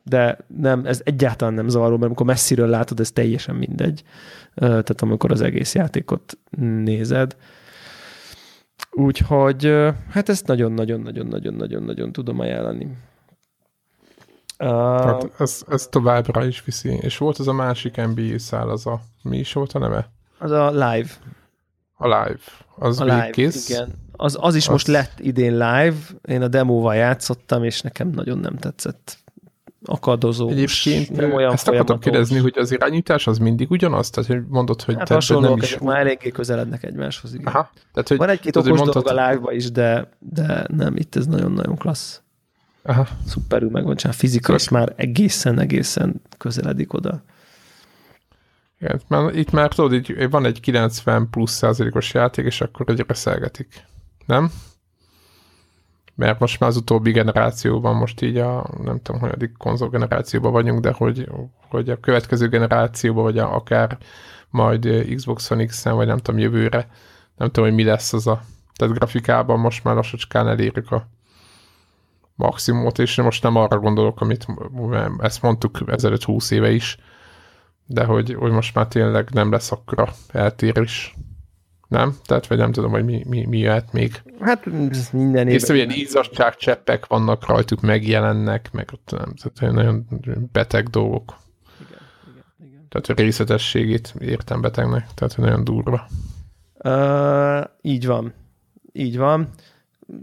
[0.03, 4.03] De nem, ez egyáltalán nem zavaró, mert amikor messziről látod, ez teljesen mindegy.
[4.55, 6.39] Tehát amikor az egész játékot
[6.85, 7.37] nézed.
[8.91, 9.75] Úgyhogy
[10.11, 12.89] hát ezt nagyon-nagyon-nagyon-nagyon-nagyon-nagyon tudom ajánlani.
[14.59, 16.99] Tehát ez, ez továbbra is viszi.
[17.01, 20.11] És volt az a másik NBA szál, az a, mi is volt a neve?
[20.39, 21.11] Az a Live.
[21.97, 22.41] A Live.
[22.75, 23.69] Az a live, kész?
[23.69, 23.93] igen.
[24.13, 24.73] Az, az is az...
[24.73, 25.97] most lett idén live,
[26.29, 29.19] én a demóval játszottam, és nekem nagyon nem tetszett
[29.85, 30.49] akadozó.
[30.49, 34.11] Egyébként nem olyan ezt akartam kérdezni, hogy az irányítás az mindig ugyanaz?
[34.11, 35.79] Tehát hogy mondod, hogy hát hasonlóak, nem is...
[35.79, 37.35] már eléggé közelednek egymáshoz.
[37.35, 37.47] Igen.
[37.47, 37.71] Aha.
[37.93, 39.05] Tehát, hogy Van egy-két okos mondtad...
[39.05, 42.23] dolog a live is, de, de nem, itt ez nagyon-nagyon klassz.
[42.89, 43.07] Aha.
[43.27, 44.19] Szuperül meg van csinálva.
[44.19, 47.23] Fizika is már egészen-egészen közeledik oda.
[48.81, 53.05] Igen, mert itt már tudod, így van egy 90 plusz százalékos játék, és akkor egy
[53.07, 53.85] reszelgetik.
[54.27, 54.51] Nem?
[56.15, 60.53] Mert most már az utóbbi generációban, most így a, nem tudom, hogy addig konzol generációban
[60.53, 61.29] vagyunk, de hogy,
[61.69, 63.99] hogy a következő generációban, vagy a, akár
[64.51, 66.89] majd Xbox X-en, vagy nem tudom, jövőre,
[67.37, 68.43] nem tudom, hogy mi lesz az a,
[68.77, 71.07] tehát grafikában most már lassacskán elérjük a
[72.39, 74.47] maximumot, és most nem arra gondolok, amit
[75.19, 76.97] ezt mondtuk ezelőtt 20 éve is,
[77.87, 81.15] de hogy, hogy most már tényleg nem lesz akkora eltérés.
[81.89, 82.17] Nem?
[82.25, 84.23] Tehát, vagy nem tudom, hogy mi, mi, mi jöhet még.
[84.41, 84.67] Hát
[85.13, 85.49] minden évben.
[85.49, 90.07] És ilyen ízasság cseppek vannak rajtuk, megjelennek, meg ott nem, tehát nagyon
[90.53, 91.37] beteg dolgok.
[91.81, 91.99] Igen,
[92.29, 92.87] igen, igen.
[92.89, 96.07] Tehát a részletességét értem betegnek, tehát nagyon durva.
[96.85, 98.33] Uh, így van.
[98.93, 99.49] Így van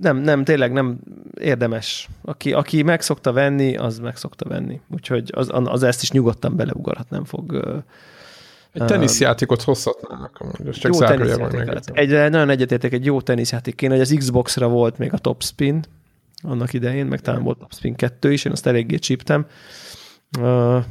[0.02, 1.00] nem, nem, tényleg nem
[1.40, 2.10] érdemes.
[2.22, 4.82] Aki, aki meg szokta venni, az meg szokta venni.
[4.94, 7.84] Úgyhogy az, az ezt is nyugodtan beleugarhat, nem fog...
[8.72, 10.42] Egy teniszjátékot hozhatnának,
[10.72, 11.98] csak jó teniszjáték.
[11.98, 15.84] Egy, nagyon egyetértek, egy jó teniszjáték kéne, hogy az Xbox-ra volt még a Top Spin
[16.42, 19.46] annak idején, meg talán volt Top Spin 2 is, én azt eléggé csíptem.
[20.40, 20.84] Uh,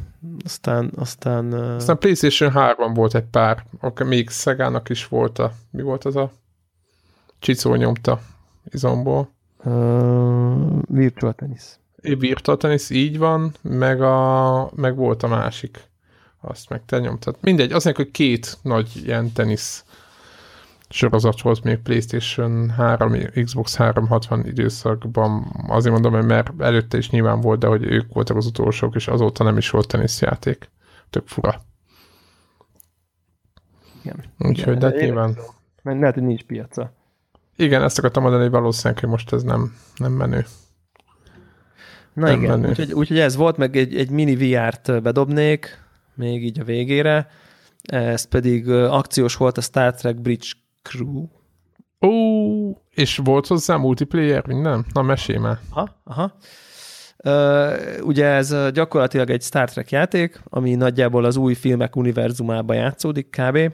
[0.45, 1.53] aztán, aztán...
[1.53, 1.75] Uh...
[1.75, 5.53] Aztán PlayStation 3 volt egy pár, akkor még Szegának is volt a...
[5.71, 6.31] Mi volt az a...
[7.39, 8.21] Csicó nyomta
[8.71, 9.29] izomból.
[9.65, 11.63] Uh, virtual tennis.
[12.03, 15.81] Virtual tennis, így van, meg, a, meg volt a másik.
[16.41, 17.37] Azt meg te nyomtad.
[17.41, 19.85] Mindegy, az hogy két nagy ilyen tenisz
[20.89, 23.13] sorozat volt még PlayStation 3,
[23.45, 25.65] Xbox 360 időszakban.
[25.69, 29.45] Azért mondom, mert előtte is nyilván volt, de hogy ők voltak az utolsók, és azóta
[29.45, 30.71] nem is volt teniszjáték.
[31.11, 31.61] Tök fura.
[34.03, 34.25] Igen.
[34.39, 35.37] Úgyhogy, de nyilván...
[35.83, 36.93] Mert lehet, hogy nincs piaca.
[37.57, 40.47] Igen, ezt akartam mondani, hogy valószínűleg, hogy most ez nem, nem menő.
[42.13, 45.79] Na nem igen, úgyhogy, úgyhogy ez volt, meg egy, egy mini VR-t bedobnék,
[46.15, 47.31] még így a végére.
[47.83, 50.49] Ez pedig akciós volt a Star Trek Bridge
[50.83, 51.27] Crew.
[52.01, 52.11] Ó,
[52.91, 54.87] és volt hozzá multiplayer, minden?
[54.93, 55.59] Na, mesélj már.
[55.71, 56.33] Aha, aha.
[57.25, 63.31] Uh, ugye ez gyakorlatilag egy Star Trek játék, ami nagyjából az új filmek univerzumában játszódik
[63.31, 63.73] kb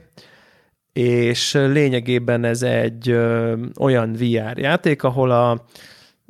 [0.93, 5.65] és lényegében ez egy ö, olyan VR játék, ahol a,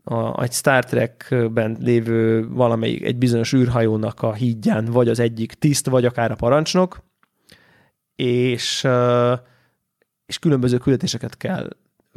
[0.03, 5.89] a, egy Star Trekben lévő valamelyik, egy bizonyos űrhajónak a hídján vagy az egyik tiszt,
[5.89, 7.03] vagy akár a parancsnok,
[8.15, 9.33] és, ö,
[10.25, 11.69] és különböző küldetéseket kell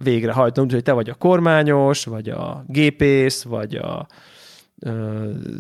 [0.03, 4.07] végrehajtani, úgyhogy te vagy a kormányos, vagy a gépész, vagy a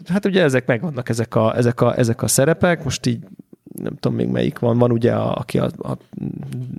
[0.08, 3.24] hát ugye ezek megvannak, ezek a, ezek a, ezek a szerepek, most így
[3.82, 5.98] nem tudom még melyik van, van ugye, a, aki a, a,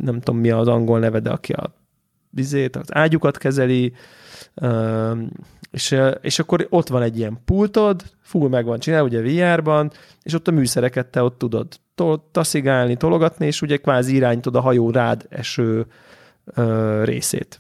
[0.02, 1.74] nem tudom mi az angol neve, de aki a
[2.30, 3.94] vizét, az ágyukat kezeli,
[5.72, 9.92] és, és akkor ott van egy ilyen pultod, full meg van csinálva, ugye VR-ban,
[10.24, 11.68] és ott a műszereket te ott tudod
[12.32, 15.86] taszigálni, tologatni, és ugye kvázi irányítod a hajó rád eső
[16.46, 17.60] ö, részét.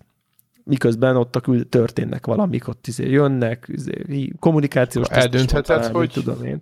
[0.63, 5.07] Miközben ott a kül- történnek valamik, ott izé jönnek, izé, kommunikációs...
[5.07, 6.09] Eldöntheted, hogy...
[6.09, 6.59] Tudom én.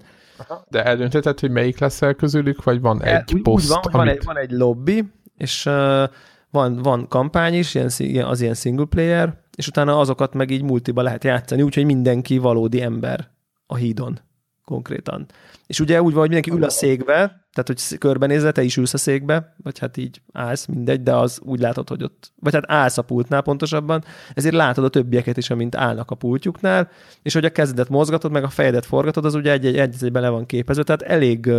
[0.68, 3.66] De eldöntheted, hogy melyik leszel közülük, vagy van El, egy úgy, poszt?
[3.66, 3.94] Úgy van, amit...
[3.94, 5.04] van, egy, van egy lobby,
[5.38, 6.04] és uh,
[6.50, 11.02] van, van kampány is, ilyen, az ilyen single player, és utána azokat meg így multiba
[11.02, 13.30] lehet játszani, úgyhogy mindenki valódi ember
[13.66, 14.20] a hídon.
[14.66, 15.26] Konkrétan.
[15.68, 17.14] És ugye úgy van, hogy mindenki ül a székbe,
[17.54, 21.40] tehát hogy körbenézve, te is ülsz a székbe, vagy hát így állsz, mindegy, de az
[21.44, 24.04] úgy látod, hogy ott, vagy hát állsz a pultnál pontosabban,
[24.34, 26.90] ezért látod a többieket is, amint állnak a pultjuknál,
[27.22, 30.46] és hogy a kezedet mozgatod, meg a fejedet forgatod, az ugye egy-egy egy bele van
[30.46, 31.52] képezve, tehát elég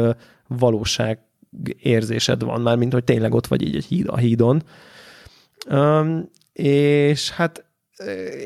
[0.49, 1.19] valóság
[1.79, 4.63] érzésed van már, mint hogy tényleg ott vagy így egy híd, a hídon.
[5.71, 7.65] Um, és hát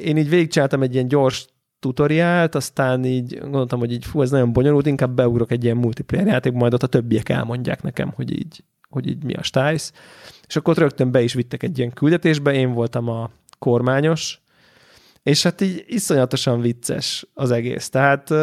[0.02, 1.46] én így végigcsináltam egy ilyen gyors
[1.80, 6.26] tutoriált, aztán így gondoltam, hogy így fú, ez nagyon bonyolult, inkább beugrok egy ilyen multiplayer
[6.26, 9.92] játék, majd ott a többiek elmondják nekem, hogy így, hogy így mi a stájsz.
[10.46, 14.40] És akkor ott rögtön be is vittek egy ilyen küldetésbe, én voltam a kormányos,
[15.22, 17.88] és hát így iszonyatosan vicces az egész.
[17.88, 18.34] Tehát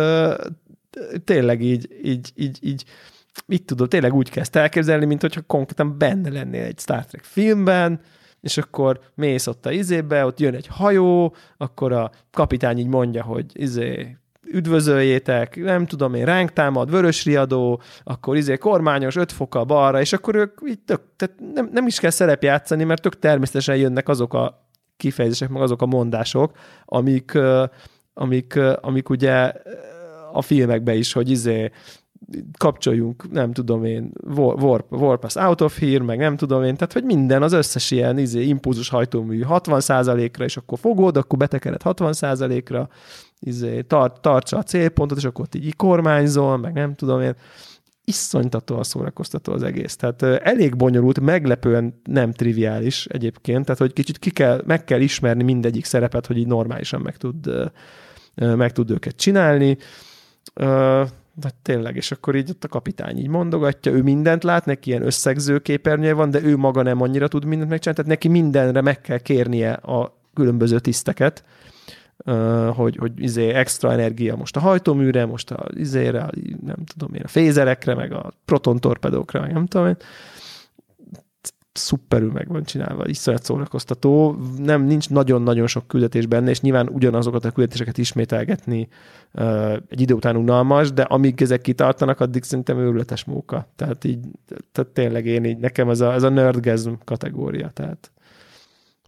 [1.23, 2.83] tényleg így, így, így, így
[3.45, 7.99] mit tudod, tényleg úgy kezd elképzelni, mint hogyha konkrétan benne lennél egy Star Trek filmben,
[8.45, 13.23] és akkor mész ott a izébe, ott jön egy hajó, akkor a kapitány így mondja,
[13.23, 14.17] hogy izé,
[14.51, 20.13] üdvözöljétek, nem tudom én, ránk támad, vörös riadó, akkor izé kormányos, öt fokkal balra, és
[20.13, 24.09] akkor ők így tök, tehát nem, nem is kell szerep játszani, mert tök természetesen jönnek
[24.09, 27.37] azok a kifejezések, meg azok a mondások, amik,
[28.13, 29.51] amik, amik ugye
[30.33, 31.71] a filmekben is, hogy izé
[32.57, 36.93] kapcsoljunk, nem tudom én, warp, warp az out of here, meg nem tudom én, tehát
[36.93, 42.89] hogy minden, az összes ilyen izé, impulzus hajtómű 60%-ra, és akkor fogod, akkor betekered 60%-ra,
[43.39, 47.35] izé, tart, tartsa a célpontot, és akkor így kormányzol, meg nem tudom én,
[48.05, 49.95] iszonytatóan szórakoztató az egész.
[49.95, 55.43] Tehát elég bonyolult, meglepően nem triviális egyébként, tehát hogy kicsit ki kell, meg kell ismerni
[55.43, 57.71] mindegyik szerepet, hogy így normálisan meg tud,
[58.35, 59.77] meg tud őket csinálni
[61.35, 65.05] de tényleg, és akkor így ott a kapitány így mondogatja, ő mindent lát, neki ilyen
[65.05, 69.01] összegző képernyője van, de ő maga nem annyira tud mindent megcsinálni, tehát neki mindenre meg
[69.01, 71.43] kell kérnie a különböző tiszteket,
[72.73, 76.29] hogy, hogy izé extra energia most a hajtóműre, most a izére,
[76.65, 79.97] nem tudom én, a fézerekre, meg a proton torpedókra, meg nem tudom én
[81.77, 87.45] szuperül meg van csinálva, iszonyat szórakoztató, nem, nincs nagyon-nagyon sok küldetés benne, és nyilván ugyanazokat
[87.45, 88.87] a küldetéseket ismételgetni
[89.33, 93.67] uh, egy idő után unalmas, de amíg ezek kitartanak, addig szerintem őrületes móka.
[93.75, 94.19] Tehát így,
[94.71, 98.11] tehát tényleg én így, nekem ez a, ez a nerdgasm kategória, tehát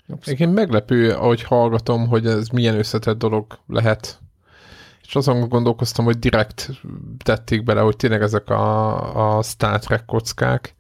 [0.07, 4.19] Egyébként meglepő, ahogy hallgatom, hogy ez milyen összetett dolog lehet.
[5.07, 6.71] És azon gondolkoztam, hogy direkt
[7.23, 10.75] tették bele, hogy tényleg ezek a, a Star Trek kockák,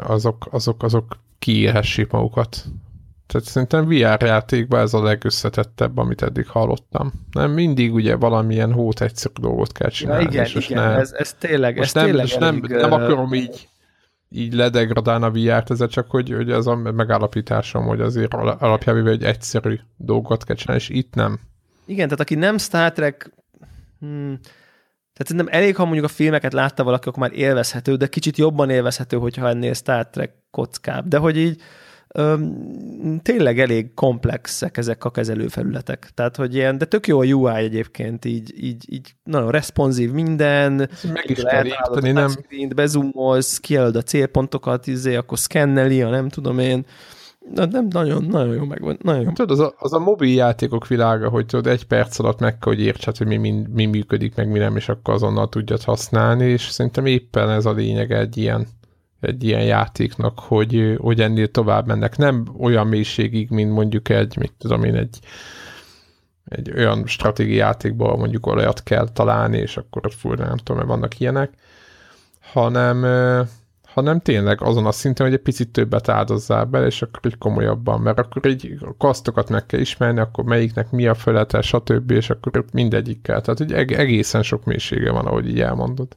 [0.00, 2.64] azok, azok, azok kiírhessék magukat.
[3.26, 7.12] Tehát szerintem VR játékban ez a legösszetettebb, amit eddig hallottam.
[7.32, 10.22] Nem mindig ugye valamilyen hót egyszerű dolgot kell csinálni.
[10.22, 12.80] Ja, igen, és igen, nem, ez, ez tényleg, most ez nem, tényleg és nem, elég,
[12.80, 13.68] nem akarom így
[14.34, 19.24] így ledegradálni a VR-t, ez csak hogy, hogy ez a megállapításom, hogy azért alapjában egy
[19.24, 21.40] egyszerű dolgot kell csinálni, és itt nem.
[21.86, 23.30] Igen, tehát aki nem Star Trek,
[24.00, 24.38] hmm,
[25.14, 28.70] tehát szerintem elég, ha mondjuk a filmeket látta valaki, akkor már élvezhető, de kicsit jobban
[28.70, 31.08] élvezhető, hogyha ennél Star Trek kockább.
[31.08, 31.60] De hogy így
[32.08, 36.10] öm, tényleg elég komplexek ezek a kezelőfelületek.
[36.14, 40.72] Tehát, hogy ilyen, de tök jó a UI egyébként, így, így, így nagyon responsív minden.
[41.12, 42.30] Meg is kell érteni, nem?
[42.74, 46.84] Bezumolsz, kijelöd a célpontokat, izé, akkor szkenneli, a nem tudom én
[47.52, 48.98] Na, nem, nagyon, nagyon jó megvan.
[49.02, 49.30] Nagyon jó.
[49.30, 52.72] Tudod, az a, az a mobil játékok világa, hogy tudod, egy perc alatt meg kell,
[52.72, 56.44] hogy értsed, hogy mi, mi, mi működik, meg mi nem, és akkor azonnal tudjad használni,
[56.44, 58.66] és szerintem éppen ez a lényeg egy ilyen,
[59.20, 62.16] egy ilyen játéknak, hogy, hogy ennél tovább mennek.
[62.16, 65.18] Nem olyan mélységig, mint mondjuk egy, mit tudom én, egy,
[66.44, 71.20] egy olyan stratégiai játékból mondjuk olyat kell találni, és akkor fúrni, nem tudom, mert vannak
[71.20, 71.52] ilyenek,
[72.40, 73.04] hanem
[73.94, 78.00] hanem tényleg azon a szinten, hogy egy picit többet áldozzál bele, és akkor így komolyabban,
[78.00, 82.30] mert akkor így a kasztokat meg kell ismerni, akkor melyiknek mi a felete, stb., és
[82.30, 83.40] akkor mindegyikkel.
[83.40, 86.16] Tehát, hogy egészen sok mélysége van, ahogy így elmondod.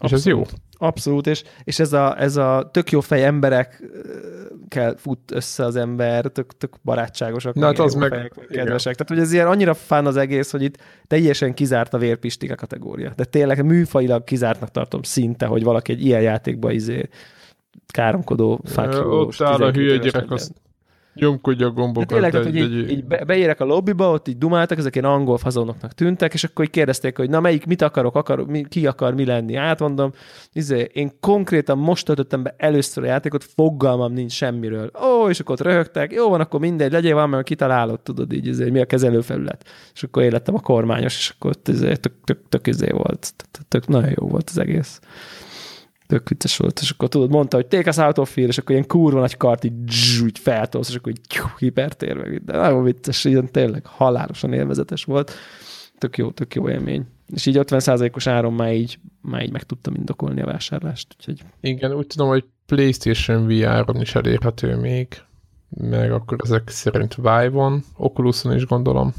[0.00, 0.42] És ez jó.
[0.78, 6.26] Abszolút, és, és ez, a, ez a tök jó fej emberekkel fut össze az ember,
[6.26, 8.94] tök, tök barátságosak, Na, hát az meg, fejek, kedvesek.
[8.94, 13.12] Tehát, hogy ez ilyen annyira fán az egész, hogy itt teljesen kizárt a vérpistika kategória.
[13.16, 17.08] De tényleg műfajilag kizártnak tartom szinte, hogy valaki egy ilyen játékba izé
[17.86, 19.40] káromkodó fákjós.
[19.40, 20.52] Ott áll a hülye gyerek, azt
[21.18, 22.08] Nyomkodja a gombokat.
[22.08, 25.38] De tényleg, tehát, hogy így, így beérek a lobbyba, ott így dumáltak, ezek ilyen angol
[25.38, 29.14] fazonoknak tűntek, és akkor így kérdezték, hogy na melyik, mit akarok, akar, mi, ki akar
[29.14, 29.54] mi lenni.
[29.54, 30.12] Átmondom,
[30.52, 34.90] izé, én konkrétan most töltöttem be először a játékot, fogalmam nincs semmiről.
[35.04, 38.70] Ó, és akkor ott röhögtek, jó van, akkor mindegy, legyél mert kitalálod, tudod így, izé,
[38.70, 39.64] mi a kezelőfelület.
[39.94, 43.34] És akkor élettem a kormányos, és akkor ott izé, tök, tök, tök, izé volt.
[43.50, 45.00] Tök, tök, nagyon jó volt az egész
[46.08, 48.70] tök vicces volt, és akkor tudod, mondta, hogy take us out of here, és akkor
[48.70, 49.74] ilyen kurva nagy kart így,
[50.24, 55.32] így feltolsz, és akkor így hipertér meg, de nagyon vicces, ilyen tényleg halálosan élvezetes volt.
[55.98, 57.06] tök jó, tök jó élmény.
[57.34, 61.14] És így 50%-os áron már így, már így meg tudtam indokolni a vásárlást.
[61.18, 61.42] Úgyhogy...
[61.60, 65.22] Igen, úgy tudom, hogy PlayStation VR-on is elérhető még,
[65.68, 69.14] meg akkor ezek szerint Vive-on, Oculuson is gondolom.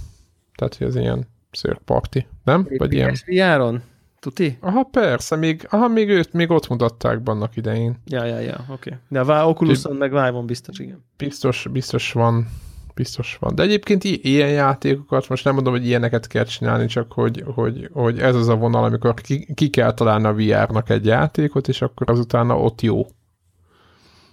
[0.55, 2.67] Tehát, hogy ez ilyen third party, nem?
[2.77, 3.15] Vagy ilyen...
[3.25, 3.81] VR-on?
[4.19, 4.57] Tuti?
[4.61, 8.01] Aha, persze, még, aha, még őt még ott mutatták annak idején.
[8.05, 8.93] Ja, ja, ja, oké.
[9.09, 9.25] Okay.
[9.25, 11.03] De a Oculuson meg Vive-on biztos, igen.
[11.17, 12.47] Biztos, biztos van,
[12.93, 13.55] biztos van.
[13.55, 18.19] De egyébként ilyen játékokat, most nem mondom, hogy ilyeneket kell csinálni, csak hogy, hogy, hogy
[18.19, 22.09] ez az a vonal, amikor ki, ki kell találni a VR-nak egy játékot, és akkor
[22.09, 23.05] azután ott jó.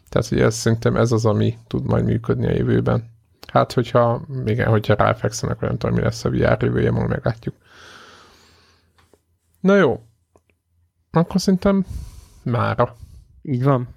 [0.09, 3.15] Tehát, hogy ez szerintem ez az, ami tud majd működni a jövőben.
[3.53, 7.55] Hát, hogyha, igen, hogyha ráfekszenek, nem tudom, mi lesz a VR jövője, majd meglátjuk.
[9.67, 10.03] Na jó.
[11.11, 11.87] Akkor szerintem
[12.43, 12.97] mára.
[13.43, 13.89] Így van.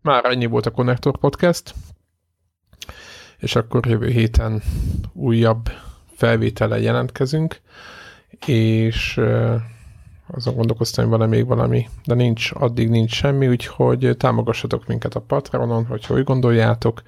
[0.00, 1.74] Már ennyi volt a Connector Podcast,
[3.38, 4.62] és akkor jövő héten
[5.12, 5.68] újabb
[6.14, 7.60] felvétele jelentkezünk,
[8.46, 9.20] és
[10.26, 15.20] azon gondolkoztam, hogy van még valami, de nincs, addig nincs semmi, úgyhogy támogassatok minket a
[15.20, 17.02] Patreonon, hogyha úgy gondoljátok.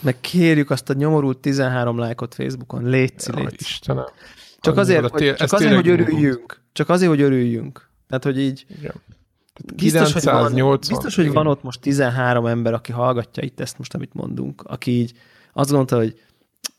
[0.00, 3.32] Meg kérjük azt a nyomorult 13 lájkot Facebookon, ja, létszi.
[3.56, 4.04] Istenem.
[4.62, 6.60] Csak azért, hogy, csak azért hogy örüljünk.
[6.72, 7.88] Csak azért, hogy örüljünk.
[8.08, 8.66] Tehát, hogy így...
[8.78, 8.92] Igen.
[9.76, 13.94] Biztos, hogy, van, biztos, hogy van ott most 13 ember, aki hallgatja itt ezt most,
[13.94, 15.12] amit mondunk, aki így
[15.52, 16.20] azt gondolta, hogy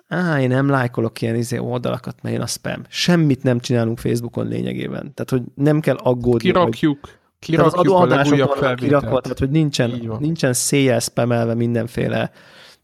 [0.07, 2.81] á, én nem lájkolok ilyen izé oldalakat, mert én a spam.
[2.87, 5.13] Semmit nem csinálunk Facebookon lényegében.
[5.13, 6.39] Tehát, hogy nem kell aggódni.
[6.39, 6.99] Kirakjuk.
[7.01, 12.31] Hogy, kirakjuk az a legújabb kirakva, tehát, hogy nincsen, nincsen széjjel spamelve mindenféle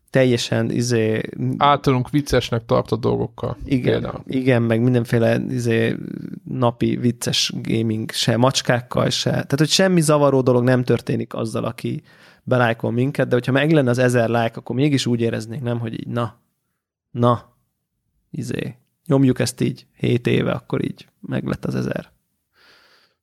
[0.09, 1.21] teljesen izé...
[1.57, 3.57] Általunk viccesnek tartott dolgokkal.
[3.65, 4.23] Igen, például.
[4.25, 5.95] igen, meg mindenféle izé,
[6.43, 9.29] napi vicces gaming se, macskákkal se.
[9.29, 12.03] Tehát, hogy semmi zavaró dolog nem történik azzal, aki
[12.43, 15.93] belájkol minket, de hogyha meg lenne az ezer like, akkor mégis úgy éreznék, nem, hogy
[15.93, 16.39] így na,
[17.11, 17.55] na,
[18.31, 18.75] izé,
[19.05, 22.11] nyomjuk ezt így 7 éve, akkor így meg lett az ezer.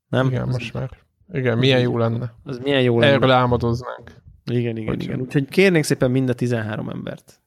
[0.08, 0.26] Nem?
[0.26, 0.90] Igen, most már.
[1.32, 2.34] Igen, milyen jó lenne.
[2.44, 3.12] Az milyen jó lenne.
[3.12, 4.24] Erről álmodoznánk.
[4.46, 5.20] Igen, igen, hogy igen.
[5.20, 7.40] Úgyhogy kérnénk szépen mind a 13 embert.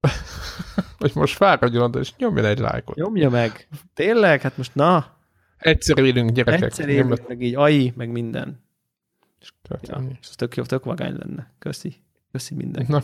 [0.98, 2.96] hogy most fáradjon oda, és nyomjon egy lájkot.
[2.96, 3.68] Nyomja meg.
[3.94, 4.40] Tényleg?
[4.40, 5.18] Hát most na.
[5.56, 6.62] Egyszer élünk, gyerekek.
[6.62, 8.64] Egyszer élünk, meg így AI, meg minden.
[9.82, 11.52] Ja, és ez tök jó, tök vagány lenne.
[11.58, 11.94] Köszi.
[12.32, 12.92] Köszi mindenki.
[12.92, 13.02] Na,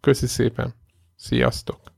[0.00, 0.74] köszi szépen.
[1.16, 1.91] Sziasztok.